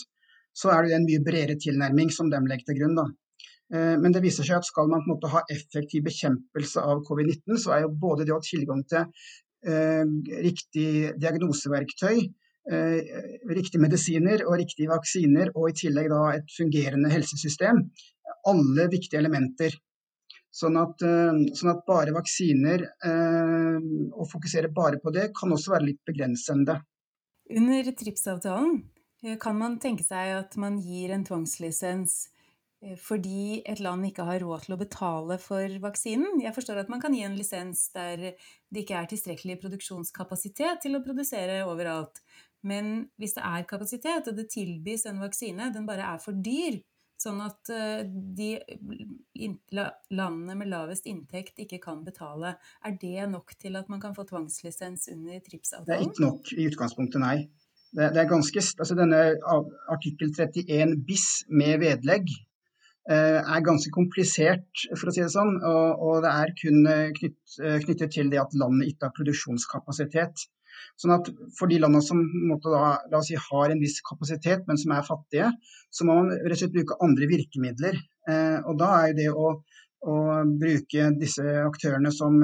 så 0.53 0.71
er 0.71 0.86
det 0.86 0.95
en 0.95 1.07
mye 1.09 1.23
bredere 1.25 1.59
tilnærming 1.59 2.13
som 2.13 2.29
de 2.31 2.39
legger 2.47 2.69
til 2.69 2.79
grunn. 2.79 2.95
da. 2.99 3.07
Men 3.73 4.13
det 4.13 4.21
viser 4.21 4.45
seg 4.45 4.59
at 4.59 4.67
skal 4.67 4.86
man 4.91 5.01
på 5.01 5.07
en 5.07 5.13
måte 5.15 5.31
ha 5.33 5.41
effektiv 5.49 6.03
bekjempelse 6.05 6.83
av 6.83 7.01
covid-19, 7.07 7.57
så 7.63 7.73
er 7.73 7.86
jo 7.88 7.95
både 8.03 8.27
det 8.27 8.36
å 8.36 8.38
ha 8.38 8.45
tilgang 8.45 8.83
til 8.86 9.07
Eh, 9.63 10.05
riktig 10.43 11.13
diagnoseverktøy, 11.23 12.17
eh, 12.71 13.13
riktige 13.55 13.79
medisiner 13.79 14.43
og 14.43 14.57
riktige 14.59 14.91
vaksiner, 14.91 15.53
og 15.55 15.69
i 15.69 15.77
tillegg 15.79 16.09
da 16.12 16.23
et 16.36 16.51
fungerende 16.57 17.12
helsesystem. 17.13 17.79
Alle 18.51 18.89
viktige 18.91 19.21
elementer. 19.21 19.71
Sånn 20.53 20.77
at, 20.77 21.01
eh, 21.01 21.39
sånn 21.57 21.71
at 21.71 21.85
bare 21.87 22.13
vaksiner, 22.13 22.85
å 23.03 24.25
fokusere 24.29 24.69
bare 24.73 24.99
på 25.01 25.11
det, 25.13 25.31
kan 25.33 25.49
også 25.51 25.73
være 25.73 25.87
litt 25.87 26.03
begrensende. 26.05 26.77
Under 27.49 27.89
TRIPS-avtalen 27.89 28.83
kan 29.41 29.57
man 29.57 29.79
tenke 29.79 30.05
seg 30.05 30.35
at 30.37 30.55
man 30.61 30.77
gir 30.83 31.11
en 31.15 31.25
tvangslisens 31.25 32.27
Eh, 32.83 32.97
fordi 32.99 33.61
et 33.69 33.81
land 33.83 34.05
ikke 34.07 34.25
har 34.27 34.41
råd 34.43 34.65
til 34.65 34.75
å 34.75 34.81
betale 34.81 35.39
for 35.41 35.77
vaksinen. 35.83 36.41
Jeg 36.43 36.55
forstår 36.55 36.83
at 36.83 36.91
man 36.91 37.01
kan 37.03 37.15
gi 37.15 37.23
en 37.25 37.37
lisens 37.39 37.87
der 37.95 38.33
det 38.33 38.83
ikke 38.83 38.97
er 38.99 39.09
tilstrekkelig 39.11 39.59
produksjonskapasitet 39.61 40.83
til 40.83 40.97
å 40.97 41.03
produsere 41.05 41.61
overalt. 41.67 42.19
Men 42.63 43.09
hvis 43.19 43.35
det 43.37 43.43
er 43.43 43.67
kapasitet, 43.67 44.27
og 44.27 44.35
det 44.37 44.49
tilbys 44.51 45.05
en 45.07 45.21
vaksine, 45.23 45.71
den 45.75 45.87
bare 45.87 46.13
er 46.13 46.19
for 46.23 46.35
dyr, 46.35 46.79
sånn 47.23 47.41
at 47.43 47.71
eh, 47.73 48.03
de 48.07 48.51
landene 50.13 50.57
med 50.59 50.71
lavest 50.71 51.09
inntekt 51.09 51.59
ikke 51.63 51.81
kan 51.83 52.03
betale, 52.05 52.55
er 52.86 52.95
det 53.01 53.27
nok 53.31 53.55
til 53.59 53.79
at 53.79 53.91
man 53.91 54.03
kan 54.03 54.15
få 54.17 54.27
tvangslisens 54.29 55.09
under 55.13 55.39
TRIPS-avtalen? 55.39 55.89
Det 55.89 55.99
er 55.99 56.07
ikke 56.09 56.25
nok 56.27 56.55
i 56.55 56.69
utgangspunktet, 56.71 57.23
nei. 57.23 57.38
Det, 57.93 58.09
er 58.17 58.25
ganske, 58.25 58.57
altså 58.81 58.95
denne 58.97 59.19
Artikkel 59.93 60.31
31 60.33 60.95
bis 61.05 61.27
med 61.53 61.77
vedlegg 61.83 62.31
Eh, 63.12 63.39
er 63.53 63.63
ganske 63.67 63.91
komplisert, 63.91 64.86
for 64.95 65.09
å 65.09 65.13
si 65.13 65.19
det 65.19 65.31
sånn. 65.33 65.57
Og, 65.59 66.03
og 66.07 66.21
det 66.23 66.31
er 66.31 66.53
kun 66.55 66.86
eh, 66.88 67.09
knytt, 67.17 67.55
knyttet 67.83 68.13
til 68.15 68.29
det 68.31 68.39
at 68.39 68.55
landet 68.55 68.93
ikke 68.93 69.09
har 69.09 69.17
produksjonskapasitet. 69.17 70.45
Sånn 70.99 71.15
at 71.15 71.29
For 71.57 71.71
de 71.71 71.79
landene 71.81 72.05
som 72.05 72.21
da, 72.63 73.21
si, 73.25 73.38
har 73.39 73.73
en 73.73 73.81
viss 73.81 73.99
kapasitet, 74.05 74.63
men 74.67 74.79
som 74.81 74.93
er 74.95 75.07
fattige, 75.07 75.49
så 75.93 76.07
må 76.07 76.17
man 76.19 76.31
rett 76.33 76.55
og 76.55 76.62
slett 76.62 76.75
bruke 76.75 76.99
andre 77.05 77.29
virkemidler. 77.31 77.99
Eh, 78.29 78.59
og 78.62 78.79
Da 78.81 78.93
er 79.07 79.17
det 79.17 79.29
å, 79.31 79.51
å, 80.05 80.15
bruke 80.59 81.09
disse 81.19 81.43
aktørene 81.63 82.13
som, 82.13 82.39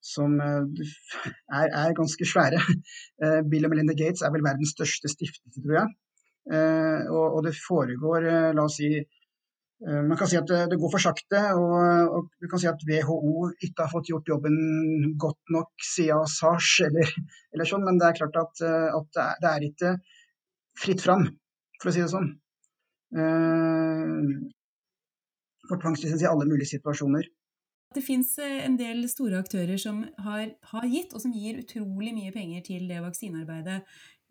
som 0.00 0.38
er, 0.40 1.68
er, 1.68 1.92
ganske 1.98 2.32
svære. 2.32 2.62
Eh, 3.16 3.38
Bill 3.48 3.64
og 3.64 3.70
Melinda 3.72 3.94
Gates 3.96 4.20
er 4.20 4.32
vel 4.34 4.44
verdens 4.44 4.74
største 4.76 5.08
stiftelse, 5.08 5.62
tror 5.64 5.78
jeg. 5.78 5.94
Eh, 6.52 7.06
og, 7.08 7.38
og, 7.38 7.38
det 7.46 7.54
foregår, 7.56 8.26
la 8.52 8.66
oss 8.68 8.76
si, 8.76 8.90
Eh, 8.92 9.25
man 9.84 10.16
kan 10.16 10.28
si 10.28 10.38
at 10.38 10.48
det 10.48 10.78
går 10.80 10.90
for 10.94 11.02
sakte, 11.04 11.40
og, 11.52 11.74
og 12.16 12.28
du 12.40 12.48
kan 12.48 12.60
si 12.62 12.68
at 12.70 12.80
WHO 12.88 13.50
ikke 13.60 13.84
har 13.84 13.92
fått 13.92 14.08
gjort 14.08 14.30
jobben 14.30 14.56
godt 15.20 15.52
nok 15.52 15.84
siden 15.84 16.24
SARS, 16.32 16.70
eller, 16.86 17.12
eller 17.52 17.68
sånn, 17.68 17.84
men 17.84 18.00
det 18.00 18.08
er 18.08 18.20
klart 18.22 18.40
at, 18.40 18.64
eh, 18.64 18.88
at 18.96 19.22
det 19.42 19.52
er 19.52 19.68
ikke 19.68 19.94
fritt 20.80 21.04
fram, 21.04 21.28
for 21.80 21.92
å 21.92 21.96
si 21.96 22.04
det 22.04 22.12
sånn. 22.12 22.30
Eh, 23.20 24.54
for 25.66 25.82
tvangslisens 25.82 26.24
i 26.24 26.30
alle 26.30 26.48
mulige 26.48 26.72
situasjoner. 26.76 27.28
Det 27.96 28.02
fins 28.04 28.34
en 28.42 28.74
del 28.76 29.04
store 29.08 29.38
aktører 29.40 29.78
som 29.80 30.02
har, 30.24 30.50
har, 30.72 30.86
gitt, 30.90 31.14
og 31.14 31.22
som 31.22 31.32
gir 31.32 31.60
utrolig 31.62 32.12
mye 32.16 32.32
penger 32.34 32.64
til 32.66 32.88
det 32.90 32.98
vaksinearbeidet. 33.04 33.78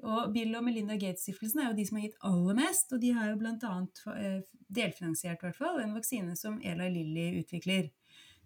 Og 0.03 0.33
Bill 0.33 0.51
og 0.57 0.65
Melinda 0.65 0.97
Gates-stiftelsen 0.99 1.61
er 1.61 1.69
jo 1.69 1.77
de 1.77 1.85
som 1.87 1.97
har 1.97 2.07
gitt 2.07 2.25
aller 2.27 2.57
mest, 2.57 2.91
og 2.91 3.01
de 3.01 3.13
har 3.15 3.29
jo 3.31 3.37
bl.a. 3.39 3.75
Eh, 4.15 4.41
delfinansiert 4.75 5.43
hvert 5.45 5.57
fall, 5.57 5.79
en 5.79 5.95
vaksine 5.95 6.35
som 6.39 6.57
Eli 6.59 6.89
Lilly 6.91 7.27
utvikler. 7.39 7.91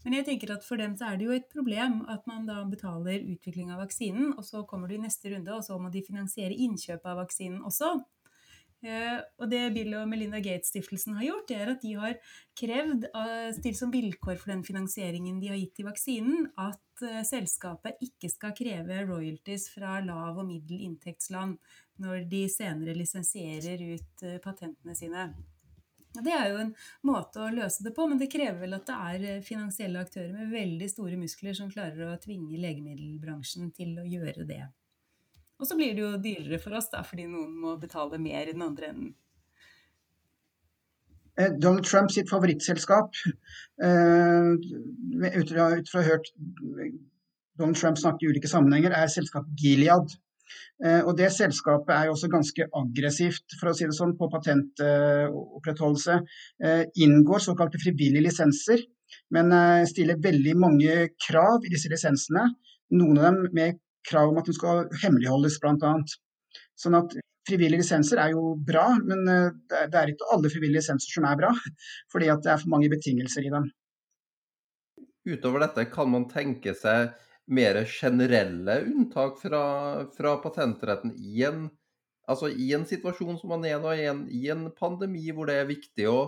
Men 0.05 0.15
jeg 0.15 0.27
tenker 0.29 0.53
at 0.53 0.63
for 0.63 0.79
dem 0.79 0.93
så 0.95 1.09
er 1.09 1.17
det 1.19 1.25
jo 1.27 1.35
et 1.35 1.50
problem 1.52 2.04
at 2.12 2.27
man 2.29 2.45
da 2.47 2.62
betaler 2.69 3.25
utvikling 3.33 3.73
av 3.73 3.81
vaksinen, 3.83 4.31
og 4.37 4.45
så 4.47 4.63
kommer 4.67 4.87
du 4.87 4.95
i 4.95 5.02
neste 5.02 5.33
runde, 5.33 5.52
og 5.56 5.65
så 5.65 5.75
må 5.81 5.91
de 5.91 6.06
finansiere 6.06 6.56
innkjøp 6.56 7.08
av 7.10 7.19
vaksinen 7.25 7.65
også. 7.67 7.97
Eh, 8.80 9.17
og 9.42 9.50
det 9.52 9.60
Bill 9.75 9.92
og 10.00 10.06
Melinda 10.08 10.40
Gates-stiftelsen 10.40 11.17
har 11.17 11.25
gjort, 11.25 11.52
er 11.52 11.73
at 11.73 11.82
de 11.84 11.92
har 12.00 12.15
krevd, 12.60 13.10
eh, 13.12 13.50
stilt 13.58 13.80
som 13.80 13.92
vilkår 13.92 14.40
for 14.40 14.54
den 14.54 14.63
finansieringen 14.63 15.42
de 15.42 15.52
har 15.52 15.60
gitt 15.60 15.75
til 15.75 15.90
vaksinen, 15.90 16.48
at 16.56 17.04
eh, 17.04 17.19
selskapet 17.27 18.00
ikke 18.06 18.32
skal 18.32 18.56
kreve 18.56 19.04
royalties 19.04 19.67
fra 19.73 20.00
lav- 20.00 20.40
og 20.40 20.48
middelinntektsland 20.48 21.58
når 22.00 22.23
de 22.32 22.46
senere 22.48 22.96
lisensierer 22.96 23.84
ut 23.98 24.27
patentene 24.44 24.96
sine. 24.96 25.27
Det 26.15 26.32
er 26.32 26.48
jo 26.50 26.62
en 26.63 26.71
måte 27.06 27.44
å 27.44 27.52
løse 27.52 27.84
det 27.84 27.92
på, 27.94 28.08
men 28.08 28.17
det 28.17 28.32
krever 28.32 28.63
vel 28.63 28.80
at 28.80 28.88
det 28.88 28.96
er 28.96 29.46
finansielle 29.46 30.00
aktører 30.00 30.32
med 30.34 30.56
veldig 30.56 30.88
store 30.90 31.19
muskler 31.19 31.54
som 31.54 31.69
klarer 31.69 32.08
å 32.08 32.19
tvinge 32.23 32.58
legemiddelbransjen 32.63 33.75
til 33.75 34.00
å 34.00 34.08
gjøre 34.08 34.48
det. 34.48 34.63
Og 35.60 35.67
så 35.67 35.75
blir 35.75 35.95
det 35.95 36.03
jo 36.03 36.12
dyrere 36.23 36.60
for 36.63 36.77
oss, 36.79 36.87
da, 36.91 37.01
fordi 37.03 37.25
noen 37.27 37.51
må 37.60 37.75
betale 37.79 38.19
mer 38.21 38.47
i 38.47 38.55
den 38.55 38.63
andre 38.63 38.93
enden. 38.93 39.10
Eh, 41.39 41.51
Donald 41.60 41.85
Trump 41.87 42.12
sitt 42.12 42.31
favorittselskap, 42.31 43.15
uh, 43.83 44.55
ut 44.55 45.51
fra 45.51 45.67
å 45.67 46.01
ha 46.01 46.07
hørt 46.07 46.31
Donald 47.60 47.79
Trump 47.79 47.99
snakke 47.99 48.25
i 48.25 48.31
ulike 48.31 48.51
sammenhenger, 48.51 48.95
er 48.95 49.12
selskapet 49.12 49.55
Gilead. 49.60 50.15
Uh, 50.83 51.01
og 51.05 51.13
Det 51.19 51.29
selskapet 51.35 51.91
er 51.95 52.07
jo 52.07 52.15
også 52.15 52.31
ganske 52.31 52.67
aggressivt 52.81 53.55
for 53.60 53.71
å 53.71 53.75
si 53.75 53.87
det 53.87 53.95
sånn, 53.95 54.15
på 54.19 54.31
patentopprettholdelse. 54.31 56.21
Inngår 57.03 57.45
såkalte 57.45 57.83
frivillige 57.83 58.25
lisenser, 58.29 58.87
men 59.35 59.51
stiller 59.89 60.19
veldig 60.23 60.55
mange 60.60 60.95
krav 61.27 61.63
i 61.65 61.71
disse 61.71 61.91
lisensene. 61.91 62.47
Noen 62.95 63.19
av 63.19 63.29
dem 63.29 63.39
med 63.53 63.79
krav 64.10 64.31
om 64.31 64.39
at 64.41 64.49
den 64.49 64.57
skal 64.57 64.85
hemmeligholdes, 65.03 65.60
bl.a. 65.62 65.93
Sånn 66.79 66.97
at 66.97 67.15
frivillige 67.49 67.83
lisenser 67.83 68.21
er 68.21 68.33
jo 68.35 68.53
bra, 68.65 68.87
men 69.05 69.25
eh, 69.29 69.49
det 69.69 69.97
er 69.97 70.12
ikke 70.12 70.29
alle 70.33 70.51
frivillige 70.51 70.81
lisenser 70.81 71.17
som 71.17 71.27
er 71.29 71.39
bra. 71.39 71.53
Fordi 72.13 72.29
at 72.33 72.43
det 72.45 72.53
er 72.53 72.62
for 72.62 72.73
mange 72.75 72.91
betingelser 72.91 73.47
i 73.47 73.53
dem. 73.53 73.69
Utover 75.29 75.65
dette, 75.65 75.89
kan 75.93 76.10
man 76.12 76.29
tenke 76.31 76.73
seg 76.77 77.13
mer 77.49 77.81
generelle 77.89 78.79
unntak 78.85 79.39
fra, 79.41 79.63
fra 80.13 80.35
patentretten 80.43 81.15
i 81.17 81.43
en, 81.47 81.67
altså 82.29 82.49
i 82.49 82.69
en, 82.77 82.85
situasjon 82.87 83.39
som 83.41 83.53
man 83.55 83.65
er 83.65 83.79
nå, 83.81 83.93
i 83.97 84.05
en, 84.10 84.25
i 84.29 84.45
en 84.53 84.67
pandemi 84.77 85.31
hvor 85.33 85.49
det 85.49 85.57
er 85.57 85.69
viktig 85.69 86.05
å 86.10 86.19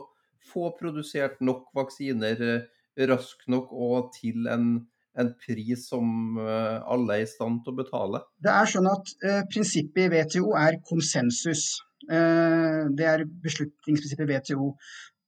få 0.50 0.72
produsert 0.80 1.38
nok 1.46 1.70
vaksiner 1.78 2.42
eh, 2.48 2.64
raskt 3.08 3.46
nok 3.54 3.70
og 3.72 4.10
til 4.18 4.50
en 4.52 4.72
en 5.20 5.32
pris 5.44 5.88
som 5.90 6.38
eh, 6.40 6.78
alle 6.94 7.18
er 7.18 7.26
i 7.26 7.30
stand 7.30 7.62
til 7.66 7.74
å 7.74 7.80
betale? 7.82 8.22
Det 8.44 8.52
er 8.52 8.70
sånn 8.72 8.90
at 8.92 9.14
eh, 9.28 9.42
Prinsippet 9.52 10.06
i 10.06 10.12
WTO 10.12 10.54
er 10.60 10.80
konsensus. 10.88 11.66
Eh, 12.08 12.84
det 12.98 13.08
er 13.08 13.26
beslutningsprinsippet 13.44 14.28
i 14.28 14.38
WTO. 14.38 14.70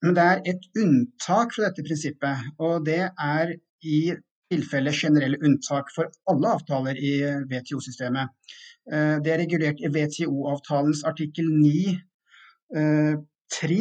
Men 0.04 0.18
det 0.18 0.28
er 0.30 0.44
et 0.54 0.70
unntak 0.80 1.56
fra 1.56 1.70
dette 1.70 1.84
prinsippet, 1.86 2.48
og 2.60 2.84
det 2.88 3.06
er 3.08 3.54
i 3.88 4.00
tilfelle 4.52 4.92
generelle 4.94 5.40
unntak 5.48 5.92
for 5.96 6.12
alle 6.30 6.58
avtaler 6.58 7.00
i 7.00 7.14
WTO-systemet. 7.48 8.34
Eh, 8.92 9.20
det 9.24 9.36
er 9.36 9.44
regulert 9.44 9.84
i 9.84 9.92
WTO-avtalens 9.92 11.06
artikkel 11.08 11.52
9 11.60 12.00
3, 13.54 13.76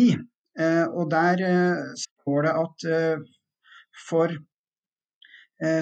eh, 0.61 0.84
og 0.84 1.07
der 1.11 1.42
eh, 1.46 1.92
står 1.96 2.44
det 2.44 2.57
at 2.61 2.84
for 4.09 4.34
Eh, 4.34 4.51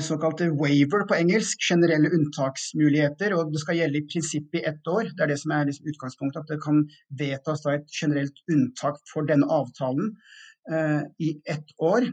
såkalte 0.05 0.51
waiver 0.61 1.07
på 1.09 1.17
engelsk, 1.17 1.63
generelle 1.65 2.11
unntaksmuligheter. 2.13 3.33
og 3.37 3.53
Det 3.53 3.63
skal 3.63 3.79
gjelde 3.79 4.01
i 4.01 4.09
prinsippet 4.13 4.61
i 4.61 4.67
ett 4.69 4.89
år. 4.89 5.09
Det 5.17 5.25
er 5.25 5.31
det 5.33 5.39
som 5.41 5.55
er 5.57 5.69
liksom 5.69 5.89
utgangspunktet. 5.93 6.43
At 6.43 6.51
det 6.53 6.59
kan 6.65 6.83
vedtas 7.17 7.65
et 7.71 7.87
generelt 8.01 8.43
unntak 8.53 9.01
for 9.09 9.29
denne 9.29 9.49
avtalen 9.49 10.13
eh, 10.73 11.01
i 11.19 11.31
ett 11.49 11.73
år. 11.79 12.11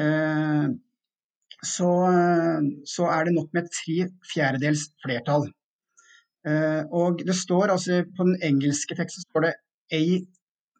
Eh, 0.00 0.70
så, 1.62 1.90
så, 2.88 3.04
er 3.06 3.28
det 3.28 3.34
nok 3.36 3.52
med 3.54 3.68
tre 3.70 4.08
fjerdedels 4.32 4.88
flertall. 5.04 5.50
Eh, 6.48 6.80
og 6.90 7.20
det 7.22 7.36
står 7.38 7.70
altså 7.70 8.00
På 8.16 8.24
den 8.26 8.40
engelske 8.42 8.96
teksten 8.98 9.28
står 9.28 9.46
det 9.46 9.52
a 9.92 10.02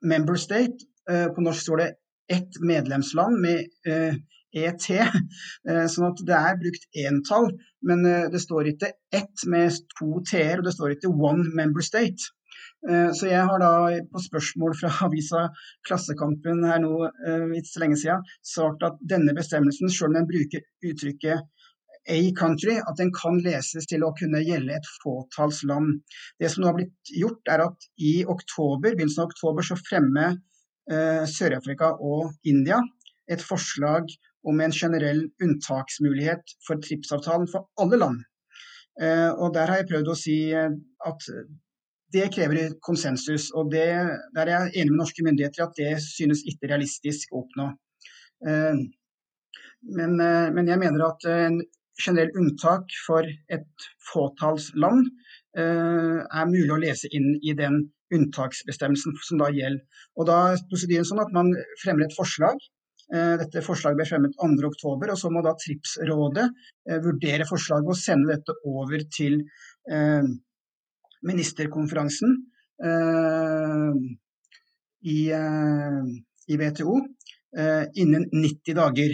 member 0.02 0.40
state. 0.40 0.88
på 1.34 1.42
norsk 1.42 1.60
står 1.60 1.76
det 1.76 1.86
ett 2.30 2.60
medlemsland 2.62 3.40
med 3.42 3.66
ET. 4.52 4.86
Eh, 4.92 5.86
sånn 5.88 6.10
at 6.10 6.22
det 6.28 6.36
er 6.36 6.60
brukt 6.60 6.86
entall, 7.04 7.50
men 7.88 8.04
eh, 8.08 8.28
det 8.32 8.42
står 8.42 8.72
ikke 8.72 8.92
ett 9.14 9.44
med 9.48 9.80
to 9.96 10.20
t-er, 10.28 10.60
og 10.60 10.68
det 10.68 10.74
står 10.76 10.96
ikke 10.96 11.12
one 11.12 11.48
member 11.56 11.84
state. 11.84 12.32
Eh, 12.88 13.10
så 13.16 13.30
jeg 13.30 13.46
har 13.48 13.62
da 13.62 13.72
på 14.12 14.24
spørsmål 14.26 14.76
fra 14.80 14.92
avisa 15.06 15.46
Klassekampen 15.88 16.64
her 16.68 16.82
nå 16.82 17.08
ikke 17.56 17.70
så 17.70 17.84
lenge 17.84 17.98
siden 18.00 18.28
sagt 18.54 18.84
at 18.86 19.00
denne 19.14 19.34
bestemmelsen, 19.38 19.90
selv 19.90 20.12
om 20.12 20.20
den 20.20 20.30
bruker 20.30 20.64
uttrykket 20.90 21.48
a 22.10 22.32
country, 22.34 22.80
at 22.82 22.98
den 22.98 23.12
kan 23.14 23.36
leses 23.44 23.86
til 23.86 24.02
å 24.02 24.14
kunne 24.18 24.40
gjelde 24.42 24.74
et 24.74 24.88
fåtalls 25.04 25.62
land. 25.70 26.00
Det 26.40 26.50
som 26.50 26.64
nå 26.64 26.72
har 26.72 26.78
blitt 26.80 27.12
gjort, 27.14 27.46
er 27.46 27.62
at 27.68 27.86
i 28.02 28.14
oktober, 28.26 28.90
begynnelsen 28.90 29.22
av 29.22 29.30
oktober 29.30 29.66
så 29.66 29.78
fremmer 29.78 30.34
eh, 30.90 31.22
Sør-Afrika 31.30 31.92
og 32.02 32.34
India 32.48 32.80
et 33.30 33.42
forslag 33.44 34.10
om 34.48 34.60
en 34.60 34.74
generell 34.74 35.24
unntaksmulighet 35.42 36.54
for 36.66 36.80
TRIPS-avtalen 36.82 37.48
for 37.50 37.68
alle 37.82 37.98
land. 38.00 38.22
Eh, 39.00 39.30
og 39.32 39.54
Der 39.54 39.66
har 39.66 39.80
jeg 39.80 39.90
prøvd 39.90 40.10
å 40.12 40.18
si 40.18 40.38
eh, 40.52 40.72
at 41.06 41.28
det 42.12 42.28
krever 42.34 42.74
konsensus. 42.84 43.50
og 43.54 43.70
det, 43.72 43.88
Der 44.34 44.46
er 44.46 44.50
jeg 44.66 44.82
enig 44.82 44.92
med 44.92 45.00
norske 45.00 45.24
myndigheter 45.24 45.62
i 45.62 45.66
at 45.68 45.78
det 45.78 45.92
synes 46.04 46.44
ikke 46.44 46.68
realistisk 46.72 47.32
å 47.32 47.44
oppnå. 47.44 47.70
Eh, 48.48 48.82
men, 49.82 50.12
men 50.54 50.68
jeg 50.68 50.78
mener 50.78 51.02
at 51.08 51.24
en 51.26 51.56
generell 51.98 52.30
unntak 52.38 52.92
for 53.06 53.26
et 53.50 53.88
fåtalls 54.12 54.68
land 54.78 55.08
er 55.58 56.46
mulig 56.48 56.70
å 56.70 56.78
lese 56.80 57.10
inn 57.12 57.34
i 57.42 57.50
den 57.58 57.80
unntaksbestemmelsen 58.14 59.16
som 59.26 59.40
da 59.42 59.48
gjelder. 59.50 59.82
Og 60.16 60.28
da 60.30 60.36
er 60.52 60.62
prosedyren 60.70 61.08
sånn 61.08 61.20
at 61.24 61.34
Man 61.34 61.50
fremmer 61.82 62.06
et 62.06 62.14
forslag 62.14 62.62
dette 63.12 63.60
forslaget 63.64 63.98
ble 63.98 64.06
fremmet 64.08 64.36
2.10, 64.40 65.10
og 65.12 65.18
så 65.20 65.30
må 65.32 65.42
da 65.44 65.52
TRIPS-rådet 65.58 66.46
eh, 66.88 67.00
vurdere 67.04 67.48
forslaget 67.48 67.90
og 67.92 67.98
sende 67.98 68.32
dette 68.32 68.56
over 68.68 69.04
til 69.12 69.42
eh, 69.90 70.30
ministerkonferansen 71.28 72.40
i, 75.06 75.18
i 75.30 76.56
WTO 76.58 76.94
innen 78.02 78.24
90 78.32 78.74
dager. 78.74 79.12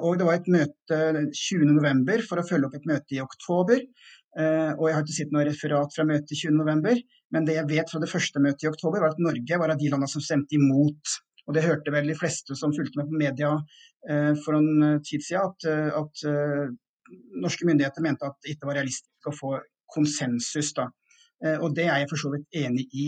Og 0.00 0.16
det 0.16 0.24
var 0.24 0.38
et 0.38 0.48
møte 0.48 1.00
20.11. 1.36 2.24
for 2.24 2.40
å 2.40 2.46
følge 2.46 2.70
opp 2.70 2.78
et 2.78 2.88
møte 2.88 3.18
i 3.18 3.20
oktober. 3.20 3.82
Og 4.32 4.84
jeg 4.88 4.96
har 4.96 5.04
ikke 5.04 5.18
sett 5.18 5.34
noe 5.36 5.44
referat 5.44 5.92
fra 5.92 6.06
møtet 6.08 6.40
20.11, 6.40 7.02
men 7.36 7.50
det 7.50 7.58
jeg 7.58 7.68
vet 7.68 7.92
fra 7.92 8.00
det 8.00 8.08
første 8.08 8.40
møtet 8.40 8.64
i 8.64 8.70
oktober, 8.72 9.04
var 9.04 9.12
at 9.12 9.20
Norge 9.20 9.60
var 9.60 9.74
av 9.74 9.82
de 9.82 9.92
landene 9.92 10.14
som 10.14 10.24
stemte 10.24 10.56
imot 10.56 11.20
og 11.50 11.56
det 11.56 11.64
hørte 11.66 11.90
vel 11.90 12.06
de 12.06 12.14
fleste 12.14 12.54
som 12.54 12.70
fulgte 12.74 13.00
med 13.00 13.08
på 13.10 13.18
media 13.18 13.50
eh, 14.06 14.36
for 14.44 14.54
en 14.54 14.84
eh, 14.86 15.00
tid 15.02 15.24
siden, 15.26 15.48
at, 15.50 15.66
eh, 15.66 15.90
at 15.98 17.40
norske 17.42 17.66
myndigheter 17.66 18.04
mente 18.04 18.28
at 18.28 18.36
det 18.44 18.54
ikke 18.54 18.68
var 18.68 18.78
realistisk 18.78 19.26
å 19.26 19.34
få 19.34 19.50
konsensus. 19.90 20.70
Da. 20.76 20.84
Og 21.58 21.72
det 21.74 21.88
er 21.88 21.98
jeg 21.98 22.10
for 22.12 22.22
så 22.22 22.30
vidt 22.30 22.60
enig 22.60 22.84
i. 22.94 23.06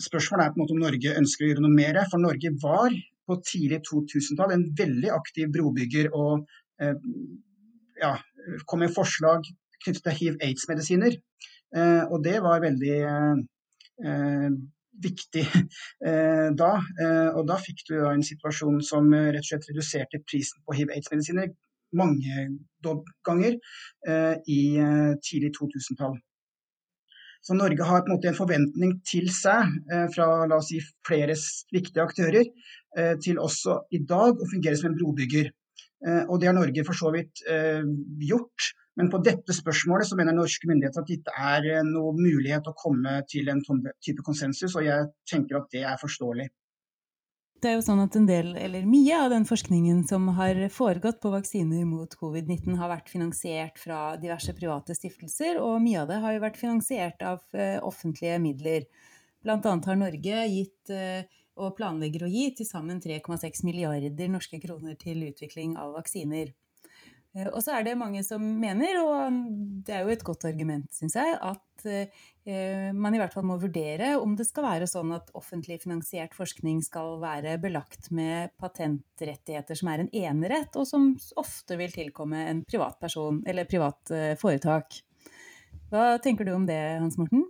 Spørsmålet 0.00 0.46
er 0.46 0.54
på 0.54 0.56
en 0.56 0.62
måte 0.62 0.72
om 0.72 0.80
Norge 0.80 1.12
ønsker 1.20 1.44
å 1.44 1.50
gjøre 1.50 1.64
noe 1.66 1.74
mer. 1.74 1.98
For 2.08 2.22
Norge 2.22 2.52
var 2.62 2.96
på 3.28 3.36
tidlig 3.44 3.82
2000-tall 3.90 4.54
en 4.54 4.64
veldig 4.78 5.12
aktiv 5.12 5.52
brobygger 5.52 6.08
og 6.16 6.48
ja, 8.00 8.14
kom 8.64 8.80
med 8.86 8.94
forslag 8.96 9.44
knyttet 9.84 10.06
til 10.06 10.18
hiv-aids-medisiner. 10.22 11.20
og 12.08 12.16
det 12.24 12.38
var 12.46 12.64
veldig 12.64 12.96
viktig 15.04 15.46
eh, 16.06 16.48
da. 16.56 16.70
Eh, 17.00 17.28
og 17.36 17.46
da 17.48 17.56
fikk 17.62 17.86
du 17.88 17.96
en 18.04 18.24
situasjon 18.26 18.80
som 18.84 19.12
eh, 19.14 19.30
rett 19.34 19.44
og 19.44 19.50
slett 19.52 19.68
reduserte 19.70 20.22
prisen 20.26 20.62
på 20.66 20.76
hiv-aids-medisiner 20.78 21.52
mange 21.96 22.48
ganger 23.26 23.56
eh, 24.08 24.34
i 24.46 24.60
eh, 24.78 25.14
tidlig 25.24 25.52
2000-tall. 25.58 26.18
Så 27.40 27.56
Norge 27.56 27.86
har 27.88 28.02
på 28.04 28.10
en 28.10 28.18
måte 28.18 28.28
en 28.28 28.36
forventning 28.36 28.98
til 29.06 29.30
seg 29.32 29.70
eh, 29.92 30.06
fra 30.14 30.28
la 30.48 30.58
oss 30.60 30.70
si, 30.72 30.80
flere 31.06 31.36
viktige 31.72 32.04
aktører 32.04 32.52
til 33.22 33.36
også 33.38 33.76
i 33.94 34.00
dag 34.02 34.34
å 34.34 34.46
fungere 34.50 34.74
som 34.74 34.88
en 34.88 34.96
brobygger. 34.98 35.52
og 36.26 36.40
det 36.40 36.48
har 36.48 36.56
Norge 36.56 36.82
for 36.82 36.98
så 36.98 37.12
vidt 37.14 37.38
gjort. 38.18 38.72
Men 38.98 39.10
på 39.10 39.20
dette 39.22 39.54
spørsmålet 39.54 40.08
så 40.08 40.16
mener 40.18 40.34
norske 40.34 40.68
myndigheter 40.68 41.02
at 41.02 41.10
det 41.10 41.20
ikke 41.20 41.34
er 41.52 41.68
eh, 41.76 41.84
noen 41.86 42.18
mulighet 42.18 42.70
å 42.70 42.76
komme 42.76 43.20
til 43.30 43.50
en 43.52 43.62
type 43.62 44.24
konsensus, 44.26 44.74
og 44.74 44.86
jeg 44.86 45.10
tenker 45.30 45.60
at 45.60 45.70
det 45.74 45.84
er 45.86 46.00
forståelig. 46.00 46.48
Det 47.60 47.68
er 47.68 47.76
jo 47.76 47.84
sånn 47.84 48.00
at 48.00 48.14
en 48.16 48.24
del, 48.24 48.54
eller 48.56 48.86
Mye 48.88 49.18
av 49.20 49.28
den 49.34 49.44
forskningen 49.44 50.06
som 50.08 50.30
har 50.38 50.56
foregått 50.72 51.18
på 51.20 51.32
vaksiner 51.34 51.84
mot 51.84 52.14
covid-19, 52.16 52.78
har 52.80 52.88
vært 52.88 53.12
finansiert 53.12 53.76
fra 53.78 54.16
diverse 54.20 54.54
private 54.56 54.96
stiftelser, 54.96 55.60
og 55.60 55.82
mye 55.84 56.00
av 56.00 56.08
det 56.08 56.22
har 56.24 56.34
jo 56.34 56.44
vært 56.46 56.60
finansiert 56.60 57.20
av 57.20 57.44
eh, 57.52 57.76
offentlige 57.84 58.40
midler. 58.42 58.88
Blant 59.44 59.68
annet 59.68 59.86
har 59.88 60.00
Norge 60.00 60.40
gitt 60.52 60.90
og 61.60 61.76
planlegger 61.76 62.26
å 62.26 62.28
gi 62.28 62.50
til 62.56 62.66
sammen 62.68 62.98
3,6 63.00 63.62
milliarder 63.64 64.28
norske 64.32 64.60
kroner 64.60 64.98
til 65.00 65.22
utvikling 65.28 65.78
av 65.80 65.94
vaksiner. 65.96 66.52
Eh, 67.36 67.46
og 67.46 67.60
så 67.62 67.76
er 67.76 67.86
det 67.86 67.98
mange 67.98 68.22
som 68.26 68.42
mener, 68.42 68.98
og 69.04 69.36
det 69.86 69.94
er 69.94 70.04
jo 70.04 70.14
et 70.14 70.24
godt 70.26 70.48
argument, 70.48 70.88
syns 70.94 71.14
jeg, 71.18 71.36
at 71.38 71.84
eh, 71.86 72.90
man 72.96 73.14
i 73.14 73.20
hvert 73.20 73.34
fall 73.34 73.46
må 73.46 73.58
vurdere 73.62 74.16
om 74.18 74.34
det 74.38 74.48
skal 74.48 74.66
være 74.66 74.88
sånn 74.90 75.14
at 75.14 75.30
offentlig 75.38 75.78
finansiert 75.84 76.34
forskning 76.34 76.80
skal 76.82 77.20
være 77.22 77.56
belagt 77.62 78.10
med 78.16 78.50
patentrettigheter 78.60 79.78
som 79.78 79.92
er 79.92 80.04
en 80.04 80.10
enerett, 80.24 80.74
og 80.74 80.88
som 80.90 81.12
ofte 81.40 81.78
vil 81.78 81.94
tilkomme 81.94 82.42
en 82.50 82.64
privatperson 82.66 83.44
eller 83.46 83.70
privat 83.70 84.14
eh, 84.16 84.34
foretak. 84.40 84.98
Hva 85.90 86.18
tenker 86.22 86.46
du 86.46 86.54
om 86.54 86.66
det, 86.66 86.80
Hans 86.98 87.18
Morten? 87.18 87.46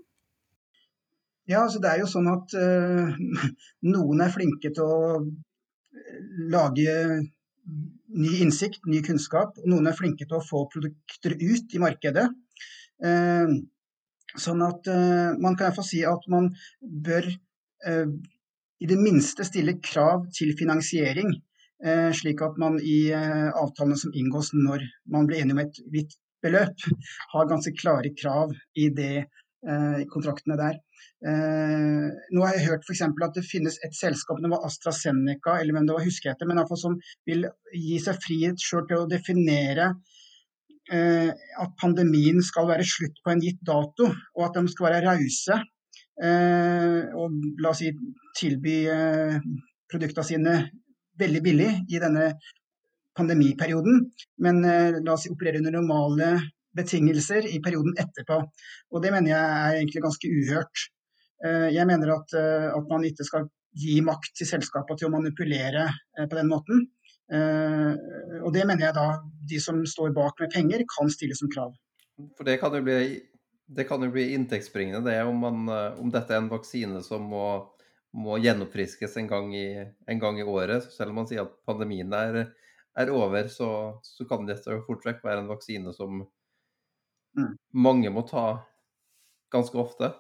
Ja, 1.48 1.64
altså 1.64 1.80
det 1.82 1.90
er 1.90 2.02
jo 2.02 2.06
sånn 2.08 2.28
at 2.30 2.52
uh, 2.54 3.16
noen 3.94 4.20
er 4.22 4.32
flinke 4.32 4.70
til 4.76 4.86
å 4.86 4.98
lage 6.52 6.92
ny 8.14 8.40
innsikt, 8.44 8.86
ny 8.90 9.02
kunnskap. 9.06 9.58
Og 9.60 9.68
noen 9.72 9.90
er 9.90 9.96
flinke 9.96 10.26
til 10.26 10.38
å 10.38 10.44
få 10.44 10.64
produkter 10.72 11.36
ut 11.40 11.76
i 11.76 11.82
markedet. 11.82 12.26
Eh, 13.04 13.52
sånn 14.36 14.64
at 14.66 14.90
eh, 14.90 15.30
man 15.40 15.56
kan 15.56 15.68
iallfall 15.70 15.88
si 15.88 16.02
at 16.06 16.26
man 16.32 16.50
bør 16.80 17.28
eh, 17.30 18.10
i 18.80 18.88
det 18.88 18.98
minste 19.00 19.46
stille 19.48 19.78
krav 19.84 20.28
til 20.36 20.56
finansiering. 20.58 21.38
Slik 22.12 22.42
at 22.44 22.58
man 22.60 22.74
i 22.84 23.08
avtalene 23.08 23.96
som 23.96 24.12
inngås 24.12 24.50
når 24.52 24.82
man 25.08 25.24
blir 25.24 25.40
enig 25.40 25.54
om 25.54 25.60
et 25.62 25.78
hvitt 25.88 26.12
beløp, 26.44 26.82
har 27.32 27.48
ganske 27.48 27.72
klare 27.72 28.10
krav 28.12 28.52
i 28.76 28.90
de 28.92 29.22
kontraktene 30.12 30.56
der. 30.56 30.78
Eh, 31.20 32.06
nå 32.32 32.44
har 32.46 32.56
jeg 32.56 32.66
hørt 32.70 32.86
f.eks. 32.86 33.02
at 33.04 33.34
det 33.36 33.44
finnes 33.44 33.76
et 33.84 33.96
selskap, 33.96 34.38
det 34.40 34.48
var 34.52 34.64
AstraZeneca 34.64 35.58
eller 35.60 35.76
hvem 35.76 35.88
det 35.88 35.96
var, 35.96 36.06
husker 36.06 36.30
jeg 36.30 36.38
etter, 36.38 36.48
men 36.48 36.62
som 36.80 36.96
vil 37.28 37.44
gi 37.76 37.98
seg 38.00 38.22
frihet 38.24 38.62
sjøl 38.64 38.86
til 38.88 39.02
å 39.02 39.10
definere 39.10 39.90
eh, 40.92 41.28
at 41.60 41.74
pandemien 41.80 42.40
skal 42.44 42.70
være 42.70 42.88
slutt 42.88 43.20
på 43.24 43.34
en 43.34 43.42
gitt 43.44 43.60
dato, 43.66 44.08
og 44.08 44.46
at 44.46 44.56
de 44.56 44.72
skal 44.72 44.88
være 44.88 45.02
rause. 45.08 45.60
Eh, 46.20 47.02
og 47.16 47.36
la 47.60 47.72
oss 47.72 47.82
si 47.82 47.92
tilby 48.36 48.78
eh, 48.92 49.36
produktene 49.90 50.26
sine 50.26 50.56
veldig 51.20 51.42
billig 51.44 51.68
i 51.92 52.00
denne 52.00 52.30
pandemiperioden, 53.16 54.04
men 54.44 54.64
eh, 54.64 54.98
la 55.00 55.14
oss 55.14 55.26
si 55.26 55.32
operere 55.32 55.60
under 55.60 55.76
normale 55.76 56.32
betingelser 56.76 57.46
i 57.50 57.58
perioden 57.62 57.96
etterpå. 57.98 58.40
Og 58.92 59.02
Det 59.02 59.12
mener 59.14 59.32
jeg 59.32 59.40
er 59.40 59.78
egentlig 59.80 60.02
ganske 60.04 60.30
uhørt. 60.30 60.90
Eh, 61.44 61.68
jeg 61.74 61.88
mener 61.88 62.14
at, 62.18 62.36
eh, 62.36 62.68
at, 62.68 62.86
man 62.90 63.04
ikke 63.08 63.24
skal 63.24 63.48
gi 63.80 64.00
makt 64.04 64.34
til 64.36 64.48
selskapene 64.48 64.98
til 64.98 65.08
å 65.08 65.14
manipulere 65.14 65.86
eh, 65.88 66.26
på 66.26 66.36
den 66.36 66.50
måten. 66.50 66.88
Og 67.30 68.48
det 68.50 68.64
mener 68.66 68.88
jeg 68.88 68.94
da 68.96 69.20
de 69.46 69.58
som 69.62 69.76
står 69.86 70.10
bak 70.16 70.40
med 70.42 70.50
penger, 70.50 70.82
kan 70.90 71.06
stille 71.14 71.36
som 71.38 71.46
krav. 71.52 71.76
For 72.34 72.42
det 72.42 72.56
kan 72.58 72.74
jo 72.74 72.80
bli, 72.82 73.20
kan 73.86 74.02
jo 74.02 74.08
bli 74.10 74.24
inntektsbringende, 74.34 75.04
det 75.06 75.20
om, 75.22 75.38
man, 75.38 75.60
om, 75.94 76.08
dette 76.10 76.34
er 76.34 76.40
en 76.42 76.50
vaksine 76.50 77.04
som 77.06 77.28
må, 77.30 77.44
må 78.18 78.40
gjenoppfriskes 78.42 79.14
en 79.22 79.30
gang, 79.30 79.54
i, 79.54 79.78
en 79.78 80.24
gang, 80.24 80.40
i, 80.42 80.48
året. 80.56 80.90
Selv 80.90 81.14
om 81.14 81.20
man 81.22 81.30
sier 81.30 81.44
at 81.44 81.54
pandemien 81.70 82.10
er, 82.18 82.40
er 82.98 83.14
over, 83.14 83.46
så, 83.46 83.70
så, 84.02 84.26
kan 84.26 84.50
dette 84.50 84.82
fort 84.88 85.06
vekk 85.06 85.22
være 85.22 85.44
en 85.44 85.52
vaksine 85.54 85.94
som 85.94 86.24
mm. 87.38 87.54
mange 87.72 88.10
må 88.14 88.24
ta 88.28 88.46
ganske 89.52 89.78
ofte. 89.78 90.12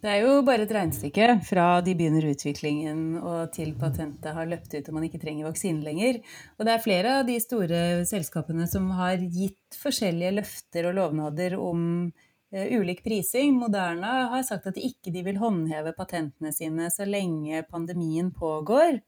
Det 0.00 0.08
er 0.08 0.22
jo 0.24 0.38
bare 0.46 0.64
et 0.64 0.70
regnestykke 0.72 1.26
fra 1.44 1.64
de 1.84 1.92
begynner 1.96 2.24
utviklingen 2.30 3.18
og 3.18 3.50
til 3.52 3.74
patentet 3.76 4.32
har 4.32 4.48
løpt 4.48 4.72
ut 4.72 4.86
og 4.88 4.96
man 4.96 5.04
ikke 5.04 5.20
trenger 5.20 5.50
vaksine 5.50 5.84
lenger. 5.84 6.22
Og 6.56 6.64
det 6.64 6.72
er 6.72 6.84
flere 6.84 7.18
av 7.18 7.26
de 7.28 7.36
store 7.42 7.80
selskapene 8.08 8.64
som 8.70 8.88
har 8.96 9.20
gitt 9.20 9.76
forskjellige 9.76 10.32
løfter 10.38 10.88
og 10.88 10.96
lovnader 10.96 11.58
om 11.60 11.82
uh, 12.08 12.66
ulik 12.80 13.04
prising. 13.04 13.52
Moderna 13.60 14.30
har 14.32 14.46
sagt 14.48 14.70
at 14.70 14.78
de 14.78 14.88
ikke 14.88 15.12
vil 15.26 15.40
håndheve 15.42 15.92
patentene 15.98 16.54
sine 16.56 16.88
så 16.94 17.04
lenge 17.04 17.60
pandemien 17.68 18.32
pågår. 18.32 19.02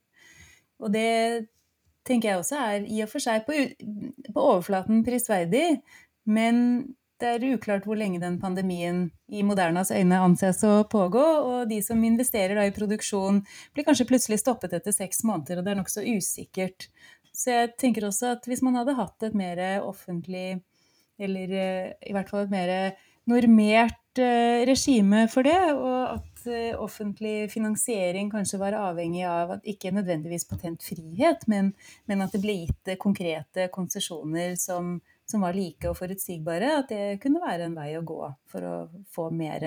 Og 0.82 0.92
det 0.92 1.48
tenker 2.06 2.32
jeg 2.32 2.40
også 2.40 2.58
er 2.58 2.88
i 2.88 3.02
og 3.04 3.10
for 3.12 3.22
seg 3.22 3.44
på, 3.46 3.56
på 4.32 4.42
overflaten 4.42 5.04
prisverdig, 5.06 5.78
men 6.28 6.58
det 7.22 7.30
er 7.36 7.44
uklart 7.54 7.84
hvor 7.86 7.98
lenge 7.98 8.18
den 8.22 8.40
pandemien 8.42 9.04
i 9.30 9.44
Modernas 9.46 9.92
øyne 9.94 10.18
anses 10.24 10.62
å 10.66 10.82
pågå, 10.90 11.22
og 11.22 11.70
de 11.70 11.78
som 11.84 12.02
investerer 12.02 12.58
i 12.64 12.74
produksjon, 12.74 13.40
blir 13.74 13.86
kanskje 13.86 14.08
plutselig 14.10 14.40
stoppet 14.42 14.74
etter 14.78 14.94
seks 14.94 15.22
måneder, 15.28 15.60
og 15.60 15.66
det 15.66 15.74
er 15.74 15.78
nokså 15.78 16.02
usikkert. 16.02 16.88
Så 17.32 17.54
jeg 17.54 17.72
tenker 17.80 18.08
også 18.08 18.34
at 18.34 18.48
hvis 18.50 18.64
man 18.66 18.76
hadde 18.80 18.98
hatt 18.98 19.28
et 19.28 19.38
mer 19.38 19.62
offentlig, 19.86 20.60
eller 21.22 21.54
eh, 21.54 21.94
i 22.08 22.14
hvert 22.16 22.30
fall 22.32 22.46
et 22.48 22.52
mer 22.52 22.74
normert 23.30 24.18
eh, 24.18 24.66
regime 24.66 25.28
for 25.30 25.46
det, 25.46 25.60
og 25.76 26.18
at 26.18 26.31
offentlig 26.80 27.50
finansiering 27.52 28.30
kanskje 28.32 28.60
var 28.60 28.76
avhengig 28.78 29.24
av 29.28 29.56
at 29.56 29.68
ikke 29.68 29.94
nødvendigvis 29.94 30.48
patentfrihet, 30.50 31.46
men, 31.50 31.72
men 32.10 32.24
at 32.24 32.34
det 32.34 32.42
ble 32.42 32.58
gitt 32.64 32.94
konkrete 33.02 33.68
konsesjoner 33.74 34.56
som 34.60 34.98
som 35.32 35.44
var 35.46 35.56
like 35.56 35.88
og 35.88 35.96
forutsigbare, 35.96 36.74
at 36.82 36.90
det 36.92 37.20
kunne 37.22 37.40
være 37.40 37.68
en 37.68 37.76
vei 37.78 37.92
å 37.96 38.04
gå 38.04 38.20
for 38.50 38.66
å 38.68 38.74
få 39.14 39.30
mer 39.32 39.64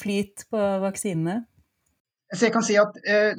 flyt 0.00 0.46
på 0.50 0.62
vaksinene? 0.82 1.42
Så 2.30 2.46
jeg 2.46 2.54
kan 2.54 2.62
si 2.62 2.76
at 2.78 2.94
eh, 3.10 3.38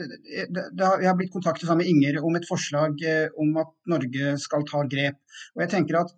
har, 0.82 1.16
blitt 1.16 1.32
kontaktet 1.32 1.68
sammen 1.68 1.86
med 1.86 1.92
Inger 1.92 2.26
om 2.28 2.36
et 2.36 2.48
forslag 2.48 3.00
eh, 3.08 3.30
om 3.40 3.54
at 3.62 3.72
Norge 3.88 4.34
skal 4.44 4.66
ta 4.68 4.82
grep. 4.92 5.22
Og 5.56 5.64
jeg 5.64 5.72
tenker 5.72 6.02
at, 6.02 6.12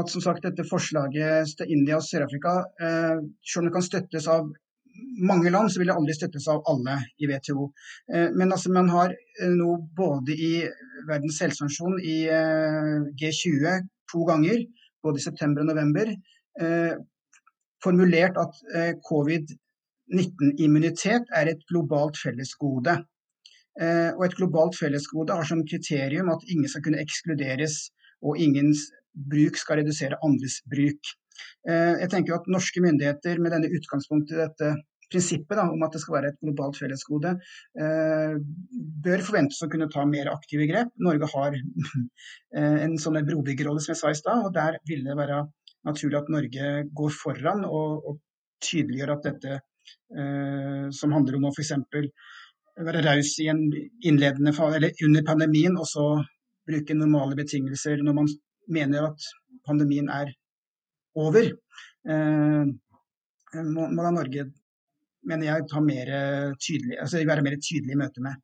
at 0.00 0.10
som 0.10 0.24
sagt, 0.24 0.42
dette 0.42 0.66
forslaget 0.66 1.54
til 1.60 1.76
India 1.76 2.00
og 2.00 2.06
Sør-Afrika, 2.06 2.56
eh, 2.82 3.70
kan 3.70 3.86
støttes 3.86 4.26
av 4.34 4.50
mange 5.18 5.50
land, 5.50 5.70
så 5.70 5.78
vil 5.80 5.88
det 5.90 5.96
aldri 5.98 6.14
støttes 6.16 6.46
av 6.50 6.62
alle 6.70 6.94
i 7.18 7.26
WTO. 7.30 7.64
Eh, 8.12 8.28
men 8.34 8.52
altså, 8.52 8.68
man 8.74 8.88
har 8.92 9.08
eh, 9.12 9.52
nå 9.52 9.76
både 9.96 10.32
i 10.34 10.68
Verdens 11.08 11.40
helseorganisasjon, 11.44 11.96
i 12.02 12.28
eh, 12.32 12.98
G20, 13.20 13.52
to 14.12 14.20
ganger, 14.28 14.58
både 15.04 15.16
i 15.20 15.26
september 15.26 15.60
og 15.62 15.68
november, 15.70 16.06
formulert 17.84 18.36
at 18.40 18.54
eh, 18.74 18.94
covid-19-immunitet 19.06 21.24
er 21.38 21.46
et 21.52 21.62
globalt 21.70 22.16
fellesgode. 22.18 22.94
Og 23.78 24.22
et 24.26 24.34
globalt 24.34 24.74
fellesgode 24.74 25.30
har 25.38 25.46
som 25.46 25.62
kriterium 25.62 26.26
at 26.32 26.42
ingen 26.50 26.66
skal 26.66 26.82
kunne 26.82 26.98
ekskluderes, 26.98 27.94
og 28.26 28.34
ingens 28.42 28.90
bruk 29.30 29.54
skal 29.60 29.78
redusere 29.78 30.18
andres 30.26 30.58
bruk. 30.66 30.98
Eh, 31.68 31.94
jeg 32.04 32.12
tenker 32.14 32.38
at 32.38 32.48
Norske 32.50 32.82
myndigheter 32.84 33.42
med 33.42 33.54
denne 33.54 33.70
utgangspunktet 33.78 34.36
i 34.36 34.42
dette 34.44 34.72
prinsippet 35.12 35.56
da, 35.56 35.66
om 35.72 35.84
at 35.84 35.94
det 35.94 36.02
skal 36.02 36.16
være 36.18 36.32
et 36.32 36.40
globalt 36.42 36.78
fellesgode, 36.80 37.34
eh, 37.80 38.34
bør 39.04 39.24
forventes 39.24 39.60
å 39.64 39.70
kunne 39.72 39.88
ta 39.92 40.04
mer 40.08 40.30
aktive 40.32 40.68
grep. 40.70 40.90
Norge 41.04 41.30
har 41.32 41.56
eh, 42.58 42.78
en 42.84 42.98
sånn 43.00 43.20
brobyggerrolle 43.28 43.82
som 43.84 43.94
jeg 43.94 44.02
sa 44.02 44.12
i 44.12 44.18
stad, 44.18 44.44
og 44.44 44.54
der 44.56 44.80
vil 44.88 45.06
det 45.06 45.16
være 45.18 45.44
naturlig 45.88 46.20
at 46.20 46.32
Norge 46.32 46.72
går 47.00 47.14
foran 47.14 47.64
og, 47.68 48.10
og 48.10 48.20
tydeliggjør 48.64 49.14
at 49.14 49.30
dette 49.30 49.54
eh, 49.56 50.88
som 50.94 51.14
handler 51.14 51.38
om 51.38 51.48
å 51.48 51.54
f.eks. 51.54 51.72
være 52.88 53.04
raus 53.06 53.36
i 53.42 53.48
en 53.52 53.62
innledende 54.06 54.52
eller 54.52 55.06
under 55.06 55.24
pandemien, 55.26 55.78
og 55.78 55.88
så 55.88 56.08
bruke 56.68 56.96
normale 56.96 57.38
betingelser 57.38 58.02
når 58.04 58.18
man 58.20 58.28
mener 58.68 59.08
at 59.08 59.30
pandemien 59.64 60.10
er 60.12 60.34
over. 61.16 61.52
Eh, 62.08 62.72
må, 63.64 63.86
må 63.88 64.04
da 64.04 64.12
Norge 64.12 64.48
mener 65.28 65.48
jeg 65.48 65.68
ta 65.70 65.80
mer 65.84 66.10
tydelig, 66.62 66.98
altså 67.00 67.24
være 67.26 67.44
mer 67.44 67.56
tydelig 67.60 67.96
i 67.96 68.00
møte 68.00 68.22
med. 68.24 68.38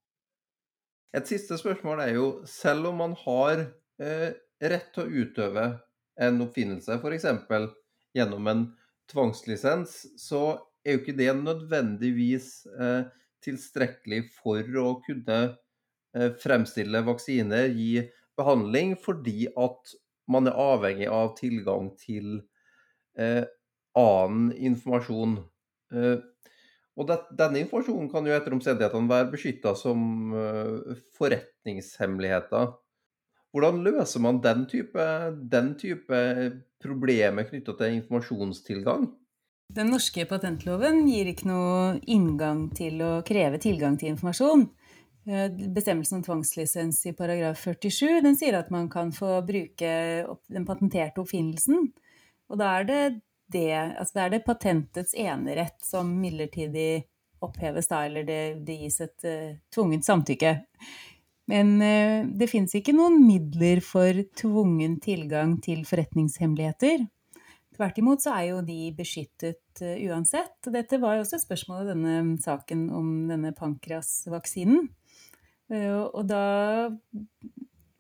Et 1.15 1.29
siste 1.31 1.57
spørsmål 1.61 2.01
er 2.03 2.15
jo, 2.17 2.29
selv 2.49 2.91
om 2.91 2.97
man 2.99 3.12
har 3.21 3.69
eh, 4.03 4.31
rett 4.65 4.89
til 4.95 5.05
å 5.05 5.23
utøve 5.23 5.67
en 6.27 6.41
oppfinnelse, 6.43 6.97
f.eks. 6.99 7.27
gjennom 8.19 8.49
en 8.51 8.65
tvangslisens, 9.11 10.01
så 10.19 10.43
er 10.85 10.97
jo 10.97 11.03
ikke 11.05 11.17
det 11.21 11.31
nødvendigvis 11.39 12.49
eh, 12.75 13.07
tilstrekkelig 13.47 14.25
for 14.41 14.81
å 14.81 14.89
kunne 15.05 15.39
eh, 16.17 16.33
fremstille 16.43 17.05
vaksiner, 17.07 17.71
gi 17.71 18.03
behandling, 18.35 18.97
fordi 18.99 19.47
at 19.55 19.95
man 20.31 20.51
er 20.51 20.59
avhengig 20.59 21.07
av 21.12 21.37
tilgang 21.39 21.93
til 22.01 22.41
eh, 23.19 23.43
annen 23.99 24.53
informasjon. 24.53 25.39
Eh, 25.95 26.17
og 26.95 27.09
det, 27.11 27.19
denne 27.39 27.65
informasjonen 27.65 28.11
kan 28.12 28.27
jo 28.27 28.35
etter 28.37 28.55
omstendighetene 28.55 29.11
være 29.11 29.33
beskytta 29.33 29.75
som 29.79 30.33
eh, 30.39 31.03
forretningshemmeligheter. 31.19 32.73
Hvordan 33.55 33.85
løser 33.87 34.23
man 34.23 34.41
den 34.43 34.65
type, 34.71 35.03
den 35.51 35.75
type 35.79 36.23
problemer 36.83 37.47
knytta 37.47 37.77
til 37.79 38.01
informasjonstilgang? 38.01 39.07
Den 39.75 39.91
norske 39.95 40.27
patentloven 40.29 41.05
gir 41.09 41.31
ikke 41.31 41.49
noe 41.49 42.01
inngang 42.11 42.67
til 42.77 42.99
å 43.03 43.12
kreve 43.27 43.61
tilgang 43.62 43.97
til 43.99 44.12
informasjon. 44.12 44.67
Eh, 45.25 45.47
bestemmelsen 45.73 46.19
om 46.19 46.25
tvangslisens 46.27 46.99
i 47.09 47.15
paragraf 47.17 47.62
47 47.65 48.21
den 48.27 48.37
sier 48.37 48.59
at 48.59 48.69
man 48.75 48.91
kan 48.93 49.15
få 49.15 49.39
bruke 49.47 49.93
den 50.53 50.67
patenterte 50.69 51.23
oppfinnelsen. 51.23 51.89
Og 52.55 52.61
da 52.61 52.70
er 52.78 52.86
det, 52.86 53.00
det, 53.50 53.66
altså 53.74 54.14
det, 54.14 54.22
er 54.22 54.30
det 54.36 54.44
patentets 54.46 55.16
enerett 55.18 55.80
som 55.82 56.12
midlertidig 56.22 57.02
oppheves 57.42 57.90
da, 57.90 58.05
eller 58.07 58.22
det, 58.28 58.42
det 58.64 58.78
gis 58.84 59.00
et 59.02 59.26
uh, 59.26 59.57
tvungent 59.74 60.07
samtykke. 60.07 60.55
Men 61.50 61.74
uh, 61.82 62.30
det 62.30 62.48
fins 62.52 62.76
ikke 62.78 62.94
noen 62.94 63.18
midler 63.26 63.82
for 63.84 64.22
tvungen 64.38 65.00
tilgang 65.02 65.59
til 65.64 65.82
forretningshemmeligheter. 65.88 67.05
Tvert 67.74 67.98
imot 67.98 68.22
så 68.22 68.36
er 68.38 68.46
jo 68.52 68.62
de 68.64 68.78
beskyttet 68.94 69.82
uh, 69.82 69.96
uansett. 70.07 70.70
Dette 70.70 71.02
var 71.02 71.18
jo 71.18 71.26
også 71.26 71.40
et 71.40 71.46
spørsmål 71.48 71.82
i 71.82 71.90
denne 71.90 72.38
saken 72.44 72.86
om 72.94 73.12
denne 73.32 73.50
pankrasvaksinen. 73.59 74.86
Uh, 75.74 76.07
og 76.07 76.22
da 76.30 76.44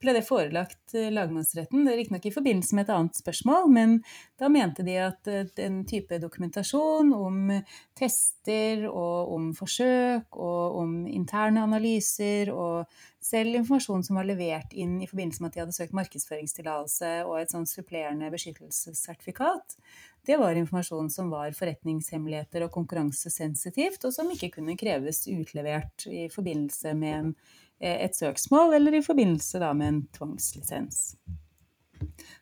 ble 0.04 0.14
det 0.16 0.24
forelagt 0.26 0.94
eh, 0.94 1.10
lagmannsretten. 1.12 1.84
Det 1.84 1.94
er 1.94 1.98
Riktignok 2.00 2.28
i 2.28 2.34
forbindelse 2.34 2.76
med 2.76 2.86
et 2.86 2.92
annet 2.94 3.18
spørsmål, 3.18 3.66
men 3.72 3.96
da 4.40 4.50
mente 4.52 4.84
de 4.86 4.98
at 5.02 5.30
eh, 5.30 5.48
den 5.56 5.82
type 5.88 6.20
dokumentasjon 6.22 7.10
om 7.16 7.50
tester 7.98 8.86
og 8.90 9.34
om 9.34 9.50
forsøk 9.56 10.38
og 10.38 10.78
om 10.82 10.94
interne 11.10 11.64
analyser 11.64 12.52
og 12.54 12.90
selv 13.24 13.56
informasjon 13.56 14.04
som 14.04 14.20
var 14.20 14.28
levert 14.28 14.74
inn 14.76 14.98
i 15.00 15.08
forbindelse 15.08 15.42
med 15.42 15.52
at 15.52 15.56
de 15.56 15.64
hadde 15.64 15.76
søkt 15.78 15.96
markedsføringstillatelse 15.96 17.12
og 17.24 17.38
et 17.40 17.54
sånn 17.54 17.68
supplerende 17.68 18.28
beskyttelsessertifikat, 18.34 19.78
det 20.26 20.36
var 20.40 20.56
informasjon 20.56 21.10
som 21.10 21.28
var 21.32 21.52
forretningshemmeligheter 21.52 22.64
og 22.64 22.72
konkurransesensitivt, 22.72 24.06
og 24.08 24.14
som 24.14 24.30
ikke 24.32 24.54
kunne 24.56 24.76
kreves 24.80 25.26
utlevert 25.28 26.06
i 26.08 26.26
forbindelse 26.32 26.94
med 26.96 27.18
en 27.18 27.34
et 27.80 28.16
søksmål, 28.16 28.76
eller 28.76 28.98
i 28.98 29.02
forbindelse 29.04 29.60
med 29.74 29.88
en 29.88 30.02
tvangslisens. 30.14 31.16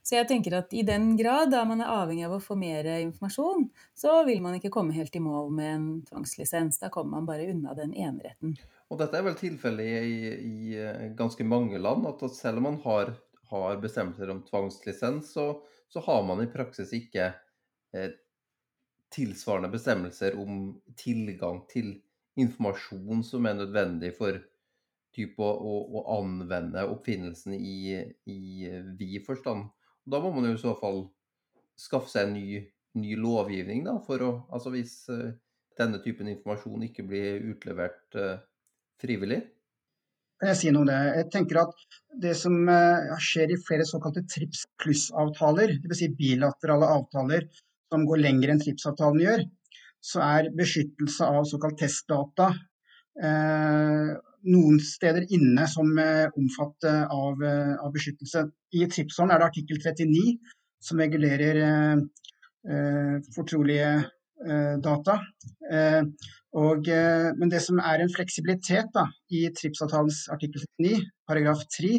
Så 0.02 0.16
jeg 0.16 0.28
tenker 0.28 0.56
at 0.58 0.72
i 0.74 0.82
den 0.86 1.12
grad 1.18 1.52
da 1.52 1.62
man 1.68 1.82
er 1.82 1.92
avhengig 1.92 2.26
av 2.26 2.36
å 2.36 2.42
få 2.42 2.56
mer 2.58 2.86
informasjon, 2.98 3.68
så 3.94 4.22
vil 4.26 4.42
man 4.44 4.56
ikke 4.58 4.72
komme 4.74 4.94
helt 4.96 5.14
i 5.16 5.22
mål 5.22 5.52
med 5.54 5.72
en 5.72 5.88
tvangslisens. 6.08 6.80
Da 6.82 6.90
kommer 6.92 7.18
man 7.18 7.28
bare 7.28 7.48
unna 7.52 7.74
den 7.78 7.94
eneretten. 7.94 8.56
Og 8.90 8.98
dette 9.00 9.16
er 9.16 9.24
vel 9.24 9.38
tilfellet 9.38 10.04
i, 10.04 10.16
i, 10.36 10.56
eh, 10.76 11.12
ganske 11.16 11.44
mange 11.48 11.80
land, 11.80 12.04
at 12.08 12.24
selv 12.34 12.60
om 12.60 12.68
man 12.68 12.80
har, 12.84 13.14
har 13.52 13.80
bestemmelser 13.80 14.34
om 14.34 14.42
tvangslisens, 14.44 15.32
så, 15.32 15.46
så, 15.88 16.02
har 16.04 16.26
man 16.28 16.42
i 16.44 16.50
praksis 16.52 16.92
ikke 16.96 17.30
eh, 17.96 18.10
tilsvarende 19.12 19.72
bestemmelser 19.72 20.36
om 20.40 20.74
tilgang 21.00 21.62
til 21.72 21.94
informasjon 22.40 23.24
som 23.24 23.48
er 23.48 23.56
nødvendig 23.58 24.12
for 24.16 24.40
type 25.14 25.42
å, 25.44 25.52
å, 25.52 25.78
å, 26.00 26.02
anvende 26.18 26.84
oppfinnelsen 26.88 27.54
i, 27.56 28.00
i 28.32 28.68
vid 28.98 29.18
forstand. 29.26 29.68
Da 30.04 30.20
må 30.22 30.32
man 30.34 30.48
jo 30.48 30.56
i 30.56 30.60
så 30.60 30.74
fall 30.78 31.04
skaffe 31.78 32.10
seg 32.10 32.28
en 32.28 32.36
ny, 32.36 32.60
ny 32.98 33.16
lovgivning, 33.20 33.84
da, 33.86 33.98
for 34.04 34.24
å 34.24 34.32
Altså 34.52 34.72
hvis 34.74 34.94
uh, 35.12 35.32
denne 35.78 36.00
typen 36.04 36.30
informasjon 36.32 36.86
ikke 36.88 37.06
blir 37.08 37.44
utlevert 37.52 38.18
uh, 38.18 38.38
frivillig. 39.02 39.42
Jeg 40.42 40.58
si 40.58 40.72
noe 40.74 40.82
om 40.82 40.88
det? 40.90 40.98
Jeg 41.20 41.28
tenker 41.30 41.60
at 41.60 41.98
Det 42.24 42.32
som 42.38 42.56
uh, 42.66 43.12
skjer 43.22 43.54
i 43.54 43.60
flere 43.62 43.86
såkalte 43.88 44.24
TRIPS 44.26 44.66
pluss-avtaler, 44.82 45.76
dvs. 45.84 46.02
Si 46.02 46.10
bilaterale 46.18 46.88
avtaler 46.96 47.46
som 47.92 48.04
går 48.08 48.24
lenger 48.24 48.52
enn 48.52 48.62
TRIPS-avtalen 48.62 49.22
gjør, 49.22 49.46
så 50.02 50.22
er 50.24 50.50
beskyttelse 50.58 51.28
av 51.30 51.44
såkalt 51.46 51.78
testdata 51.78 52.48
noen 54.48 54.80
steder 54.82 55.26
inne 55.34 55.66
som 55.70 55.90
eh, 55.98 56.26
omfattet 56.38 57.12
av, 57.12 57.42
eh, 57.46 57.74
av 57.78 57.92
beskyttelse. 57.94 58.46
I 58.74 58.86
Tripson 58.90 59.30
er 59.30 59.40
det 59.40 59.48
artikkel 59.50 59.80
39 59.82 60.36
som 60.82 61.00
regulerer 61.02 61.60
eh, 61.62 61.96
eh, 62.68 63.16
fortrolige 63.34 63.90
eh, 64.46 64.76
data. 64.82 65.18
Eh, 65.70 66.02
og, 66.52 66.88
men 67.38 67.48
det 67.48 67.62
som 67.64 67.78
er 67.80 68.02
en 68.02 68.10
fleksibilitet 68.12 68.90
da, 68.92 69.06
i 69.32 69.46
TRIPS-avtalens 69.56 70.26
artikkel 70.34 70.60
39, 70.82 70.98
paragraf 71.24 71.62
3, 71.78 71.94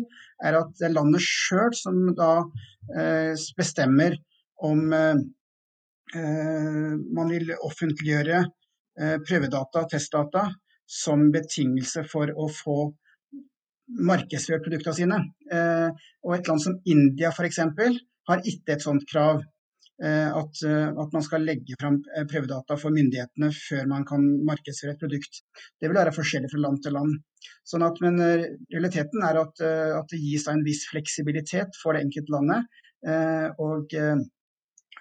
er 0.45 0.57
at 0.59 0.75
det 0.77 0.85
er 0.85 0.93
landet 0.93 1.25
sjøl 1.25 1.73
som 1.73 2.11
da 2.13 2.43
bestemmer 3.57 4.13
om 4.61 4.93
man 6.13 7.33
vil 7.33 7.49
offentliggjøre 7.65 8.43
prøvedata, 9.25 9.87
testdata, 9.89 10.45
som 10.93 11.31
betingelse 11.33 12.03
for 12.09 12.29
å 12.37 12.49
få 12.53 12.77
markedsført 14.09 14.63
produktene 14.65 14.97
sine. 14.97 15.17
Eh, 15.51 15.89
og 16.23 16.35
et 16.37 16.49
land 16.49 16.61
som 16.63 16.77
India 16.89 17.31
f.eks. 17.33 17.59
har 18.29 18.45
ikke 18.49 18.75
et 18.75 18.85
sånt 18.85 19.05
krav. 19.09 19.41
Eh, 20.03 20.29
at, 20.35 20.61
eh, 20.65 20.89
at, 20.89 21.11
man 21.13 21.23
skal 21.23 21.45
legge 21.45 21.77
fram 21.79 21.99
prøvedata 22.29 22.75
for 22.81 22.95
myndighetene 22.95 23.51
før 23.55 23.85
man 23.91 24.05
kan 24.09 24.23
markedsføre 24.47 24.95
et 24.95 25.03
produkt. 25.03 25.43
Det 25.79 25.89
vil 25.89 25.99
være 25.99 26.15
forskjellig 26.15 26.51
fra 26.51 26.63
land 26.63 26.81
til 26.83 26.97
land. 26.97 27.19
Sånn 27.67 27.85
at, 27.85 27.99
men 28.03 28.19
realiteten 28.73 29.25
er 29.27 29.41
at, 29.43 29.61
at 29.99 30.09
det 30.11 30.21
gis 30.21 30.47
en 30.51 30.63
viss 30.65 30.85
fleksibilitet 30.89 31.77
for 31.81 31.95
det 31.95 32.05
enkelte 32.05 32.33
landet. 32.33 32.79
Og 33.59 33.91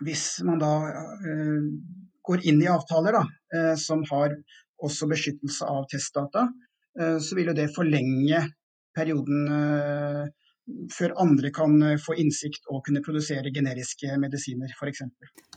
hvis 0.03 0.25
man 0.47 0.59
da 0.59 0.73
går 2.27 2.43
inn 2.51 2.59
i 2.65 2.71
avtaler 2.71 3.15
da, 3.15 3.23
som 3.79 4.03
har 4.11 4.35
også 4.83 5.09
beskyttelse 5.11 5.67
av 5.69 5.87
testdata, 5.91 6.47
eh, 7.01 7.19
så 7.19 7.39
vil 7.39 7.51
jo 7.53 7.57
det 7.57 7.73
forlenge 7.75 8.45
perioden 8.97 9.53
eh, 9.57 10.31
før 10.93 11.15
andre 11.23 11.51
kan 11.55 11.77
eh, 11.83 11.99
få 12.01 12.17
innsikt 12.21 12.69
og 12.71 12.85
kunne 12.87 13.03
produsere 13.05 13.53
generiske 13.55 14.17
medisiner 14.21 14.73
f.eks. 14.77 15.05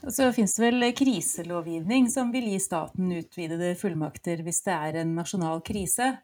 Så 0.08 0.30
finnes 0.36 0.56
det 0.56 0.64
vel 0.66 0.90
kriselovgivning 0.96 2.10
som 2.12 2.32
vil 2.34 2.48
gi 2.52 2.60
staten 2.62 3.12
utvidede 3.18 3.74
fullmakter 3.80 4.44
hvis 4.46 4.62
det 4.66 4.76
er 4.76 5.02
en 5.02 5.16
nasjonal 5.18 5.64
krise. 5.66 6.14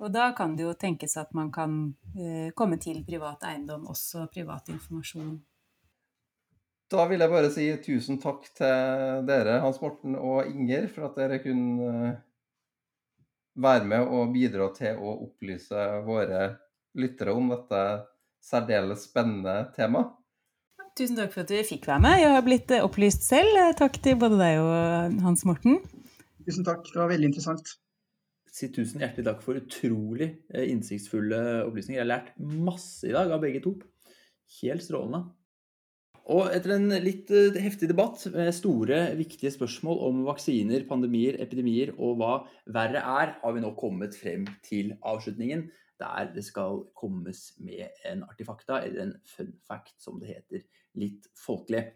Og 0.00 0.08
da 0.14 0.30
kan 0.32 0.54
det 0.56 0.64
jo 0.64 0.72
tenkes 0.80 1.18
at 1.20 1.34
man 1.36 1.50
kan 1.52 1.74
komme 2.56 2.78
til 2.80 3.02
privat 3.04 3.42
eiendom, 3.44 3.82
også 3.92 4.30
privat 4.32 4.70
informasjon. 4.72 5.34
Da 6.90 7.04
vil 7.06 7.22
jeg 7.22 7.30
bare 7.30 7.50
si 7.54 7.66
tusen 7.84 8.16
takk 8.18 8.48
til 8.58 9.20
dere, 9.28 9.60
Hans 9.62 9.78
Morten 9.82 10.16
og 10.18 10.48
Inger, 10.48 10.88
for 10.90 11.06
at 11.06 11.18
dere 11.20 11.38
kunne 11.44 12.16
være 13.60 13.88
med 13.88 14.06
og 14.08 14.32
bidra 14.34 14.70
til 14.76 15.00
å 15.00 15.16
opplyse 15.26 15.84
våre 16.06 16.46
lyttere 16.98 17.34
om 17.36 17.52
dette 17.52 17.82
særdeles 18.44 19.04
spennende 19.10 19.68
temaet. 19.76 20.16
Tusen 20.98 21.16
takk 21.16 21.30
for 21.32 21.44
at 21.44 21.52
du 21.52 21.60
fikk 21.64 21.86
være 21.88 22.02
med. 22.02 22.18
Jeg 22.20 22.32
har 22.34 22.42
blitt 22.44 22.72
eh, 22.74 22.84
opplyst 22.84 23.22
selv. 23.24 23.54
Takk 23.78 24.00
til 24.02 24.18
både 24.20 24.40
deg 24.40 24.58
og 24.60 24.72
eh, 24.74 25.20
Hans 25.24 25.46
Morten. 25.48 25.78
Tusen 26.44 26.66
takk, 26.66 26.82
det 26.88 26.98
var 26.98 27.12
veldig 27.12 27.30
interessant. 27.30 27.76
Si 28.50 28.66
tusen 28.74 29.00
hjertelig 29.00 29.28
takk 29.28 29.44
for 29.44 29.60
utrolig 29.60 30.32
eh, 30.50 30.66
innsiktsfulle 30.72 31.38
opplysninger. 31.68 32.00
Jeg 32.00 32.04
har 32.04 32.10
lært 32.10 32.32
masse 32.40 33.06
i 33.06 33.14
dag 33.14 33.30
av 33.30 33.40
begge 33.44 33.62
to. 33.64 33.76
Helt 34.60 34.84
strålende. 34.84 35.22
Og 36.28 36.50
etter 36.52 36.74
en 36.76 36.92
litt 37.02 37.30
eh, 37.32 37.56
heftig 37.64 37.88
debatt 37.90 38.22
med 38.34 38.52
store, 38.54 38.98
viktige 39.18 39.52
spørsmål 39.54 40.02
om 40.08 40.24
vaksiner, 40.28 40.84
pandemier, 40.88 41.38
epidemier 41.40 41.94
og 41.96 42.18
hva 42.20 42.34
verre 42.68 43.00
er, 43.00 43.32
har 43.40 43.54
vi 43.56 43.62
nå 43.64 43.72
kommet 43.78 44.18
frem 44.18 44.44
til 44.66 44.92
avslutningen, 45.00 45.68
der 46.00 46.28
det 46.34 46.44
skal 46.46 46.84
kommes 46.96 47.50
med 47.60 47.88
en 48.08 48.22
artifakta, 48.28 48.82
eller 48.84 49.06
en 49.06 49.16
fun 49.28 49.50
fact, 49.66 49.96
som 50.00 50.20
det 50.20 50.36
heter 50.36 50.62
litt 51.00 51.26
folkelig. 51.40 51.86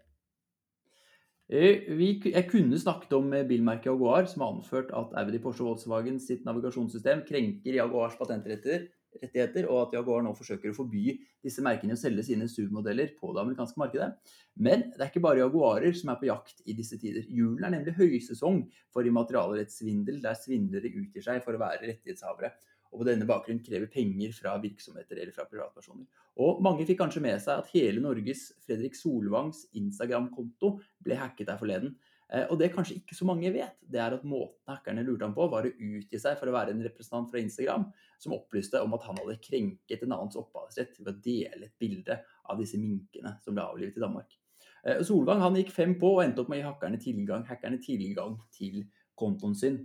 Eh, 1.53 1.93
jeg 1.93 2.49
kunne 2.49 2.81
snakket 2.81 3.13
om 3.19 3.29
bilmerket 3.49 3.93
Jaguar, 3.93 4.27
som 4.31 4.47
har 4.47 4.57
anført 4.57 4.93
at 4.97 5.15
Audi 5.21 5.41
Porsche 5.45 5.67
Volkswagen 5.69 6.17
sitt 6.23 6.49
navigasjonssystem 6.49 7.27
krenker 7.29 7.77
Jaguars 7.77 8.17
patentretter 8.17 8.89
rettigheter, 9.23 9.69
og 9.71 9.87
at 9.87 9.97
Jaguar 9.97 10.25
nå 10.25 10.33
forsøker 10.37 10.73
å 10.73 10.77
forby 10.77 11.15
disse 11.45 11.63
merkene 11.65 11.97
å 11.97 12.01
selge 12.01 12.27
sine 12.27 12.49
SUV-modeller 12.51 13.15
på 13.21 13.33
det 13.35 13.43
amerikanske 13.45 13.81
markedet. 13.81 14.11
Men 14.57 14.87
det 14.93 15.01
er 15.01 15.11
ikke 15.13 15.25
bare 15.25 15.43
Jaguarer 15.43 15.97
som 15.99 16.13
er 16.13 16.21
på 16.21 16.29
jakt 16.31 16.63
i 16.67 16.77
disse 16.79 16.99
tider. 17.01 17.27
Julen 17.29 17.65
er 17.67 17.77
nemlig 17.77 17.97
høysesong 17.99 18.63
for 18.95 19.07
immaterialrettssvindel, 19.09 20.23
der 20.25 20.39
svindlere 20.39 20.93
utgir 20.93 21.27
seg 21.27 21.43
for 21.45 21.57
å 21.57 21.63
være 21.65 21.91
rettighetshavere. 21.91 22.55
Og 22.95 23.01
på 23.03 23.07
denne 23.09 23.27
bakgrunn 23.27 23.59
krever 23.59 23.91
penger 23.91 24.31
fra 24.37 24.53
virksomheter 24.63 25.19
eller 25.19 25.35
fra 25.35 25.49
privatpersoner. 25.51 26.07
Og 26.39 26.61
mange 26.63 26.87
fikk 26.87 27.01
kanskje 27.01 27.23
med 27.25 27.43
seg 27.43 27.63
at 27.63 27.71
hele 27.75 28.03
Norges 28.03 28.53
Fredrik 28.63 28.95
Solvangs 28.95 29.65
Instagram-konto 29.75 30.77
ble 31.03 31.19
hacket 31.19 31.51
der 31.51 31.59
forleden. 31.59 31.97
Eh, 32.33 32.47
og 32.49 32.59
det 32.61 32.71
kanskje 32.73 32.97
ikke 32.99 33.17
så 33.17 33.27
mange 33.29 33.51
vet, 33.53 33.77
det 33.91 34.01
er 34.01 34.17
at 34.17 34.25
måten 34.27 34.71
hackerne 34.71 35.05
lurte 35.05 35.27
ham 35.27 35.35
på, 35.37 35.47
var 35.53 35.67
å 35.69 35.73
utgi 35.73 36.21
seg 36.21 36.39
for 36.41 36.49
å 36.49 36.57
være 36.57 36.73
en 36.73 36.85
representant 36.87 37.29
fra 37.31 37.43
Instagram 37.43 37.87
som 38.23 38.37
opplyste 38.37 38.81
om 38.81 38.97
at 38.97 39.05
han 39.09 39.19
hadde 39.21 39.41
krenket 39.45 40.05
en 40.07 40.17
annens 40.17 40.39
opphavsrett 40.41 40.97
ved 41.03 41.13
å 41.13 41.19
dele 41.25 41.69
et 41.69 41.77
bilde 41.81 42.19
av 42.49 42.61
disse 42.61 42.81
minkene 42.81 43.37
som 43.45 43.57
ble 43.57 43.67
avlivet 43.67 43.99
i 44.01 44.05
Danmark. 44.05 44.39
Eh, 44.85 45.03
Solvang 45.05 45.43
han 45.45 45.59
gikk 45.61 45.75
fem 45.75 45.97
på 46.01 46.17
og 46.17 46.23
endte 46.25 46.45
opp 46.45 46.53
med 46.53 46.63
å 46.63 46.63
gi 46.63 46.69
hackerne 46.71 47.03
tilgang, 47.03 47.45
hackerne 47.49 47.83
tilgang 47.85 48.39
til 48.57 48.87
kontoen 49.21 49.59
sin. 49.59 49.83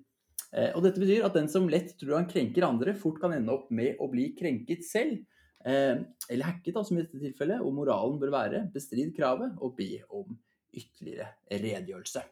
Eh, 0.56 0.72
og 0.72 0.86
dette 0.86 1.02
betyr 1.02 1.28
at 1.28 1.36
den 1.36 1.52
som 1.52 1.68
lett 1.70 1.92
tror 2.00 2.22
han 2.22 2.30
krenker 2.30 2.66
andre, 2.66 2.96
fort 2.98 3.20
kan 3.22 3.36
ende 3.36 3.54
opp 3.54 3.68
med 3.76 4.00
å 4.00 4.08
bli 4.12 4.32
krenket 4.40 4.88
selv. 4.88 5.20
Eller 5.60 6.46
hacket, 6.48 6.72
da, 6.72 6.82
som 6.88 6.96
i 6.96 7.02
dette 7.02 7.20
tilfellet. 7.20 7.60
Og 7.60 7.74
moralen 7.76 8.16
bør 8.22 8.30
være 8.32 8.62
bestrid 8.72 9.10
kravet 9.12 9.58
og 9.60 9.74
be 9.76 9.98
om 10.08 10.38
ytterligere 10.76 11.32
redegjørelse. 11.50 12.24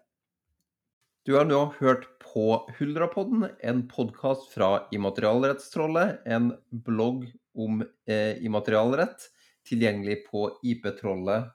Du 1.28 1.34
har 1.36 1.44
nå 1.44 1.60
hørt 1.82 2.06
på 2.24 2.62
Huldrapodden, 2.78 3.50
en 3.60 3.82
podkast 3.92 4.48
fra 4.54 4.88
Immaterialrettstrollet, 4.96 6.22
en 6.24 6.54
blogg 6.72 7.26
om 7.58 7.82
eh, 8.08 8.40
immaterialrett, 8.48 9.26
tilgjengelig 9.68 10.22
på 10.30 10.46
iptrollet.no. 10.64 11.52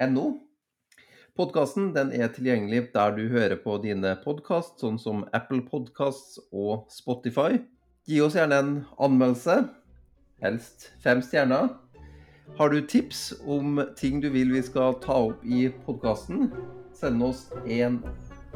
Eh, 0.00 0.40
Podkasten 1.32 1.92
er 1.96 2.32
tilgjengelig 2.32 2.86
der 2.92 3.12
du 3.16 3.22
hører 3.32 3.56
på 3.60 3.76
dine 3.84 4.14
podkast, 4.24 4.80
sånn 4.80 4.98
som 5.00 5.26
Apple 5.36 5.62
Podcasts 5.68 6.40
og 6.48 6.88
Spotify. 6.92 7.60
Gi 8.08 8.24
oss 8.24 8.40
gjerne 8.40 8.58
en 8.60 8.74
anmeldelse, 9.00 9.62
helst 10.44 10.90
fem 11.04 11.20
stjerner. 11.24 11.81
Har 12.58 12.68
du 12.68 12.80
tips 12.86 13.32
om 13.46 13.80
ting 13.96 14.20
du 14.22 14.28
vil 14.30 14.52
vi 14.52 14.62
skal 14.62 14.94
ta 15.00 15.16
opp 15.30 15.44
i 15.44 15.68
podkasten? 15.86 16.50
send 17.02 17.22
oss 17.22 17.48
en 17.66 17.96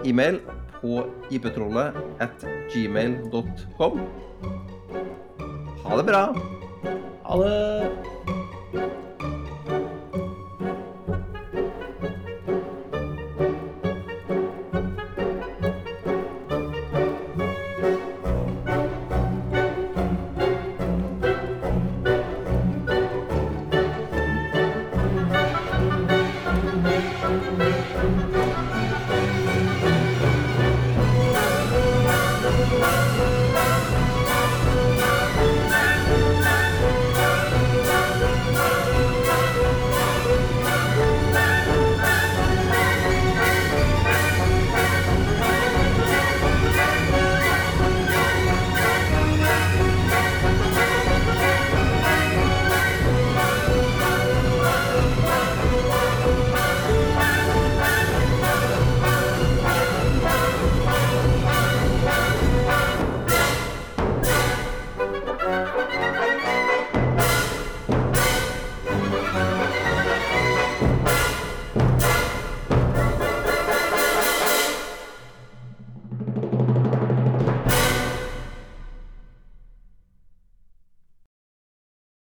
e-mail 0.05 0.39
på 0.81 1.01
iptrollet 1.35 1.97
at 2.23 2.45
gmail.com. 2.71 4.01
Ha 5.83 5.97
det 5.99 6.05
bra! 6.07 6.23
Ha 7.25 7.39
det! 7.43 7.91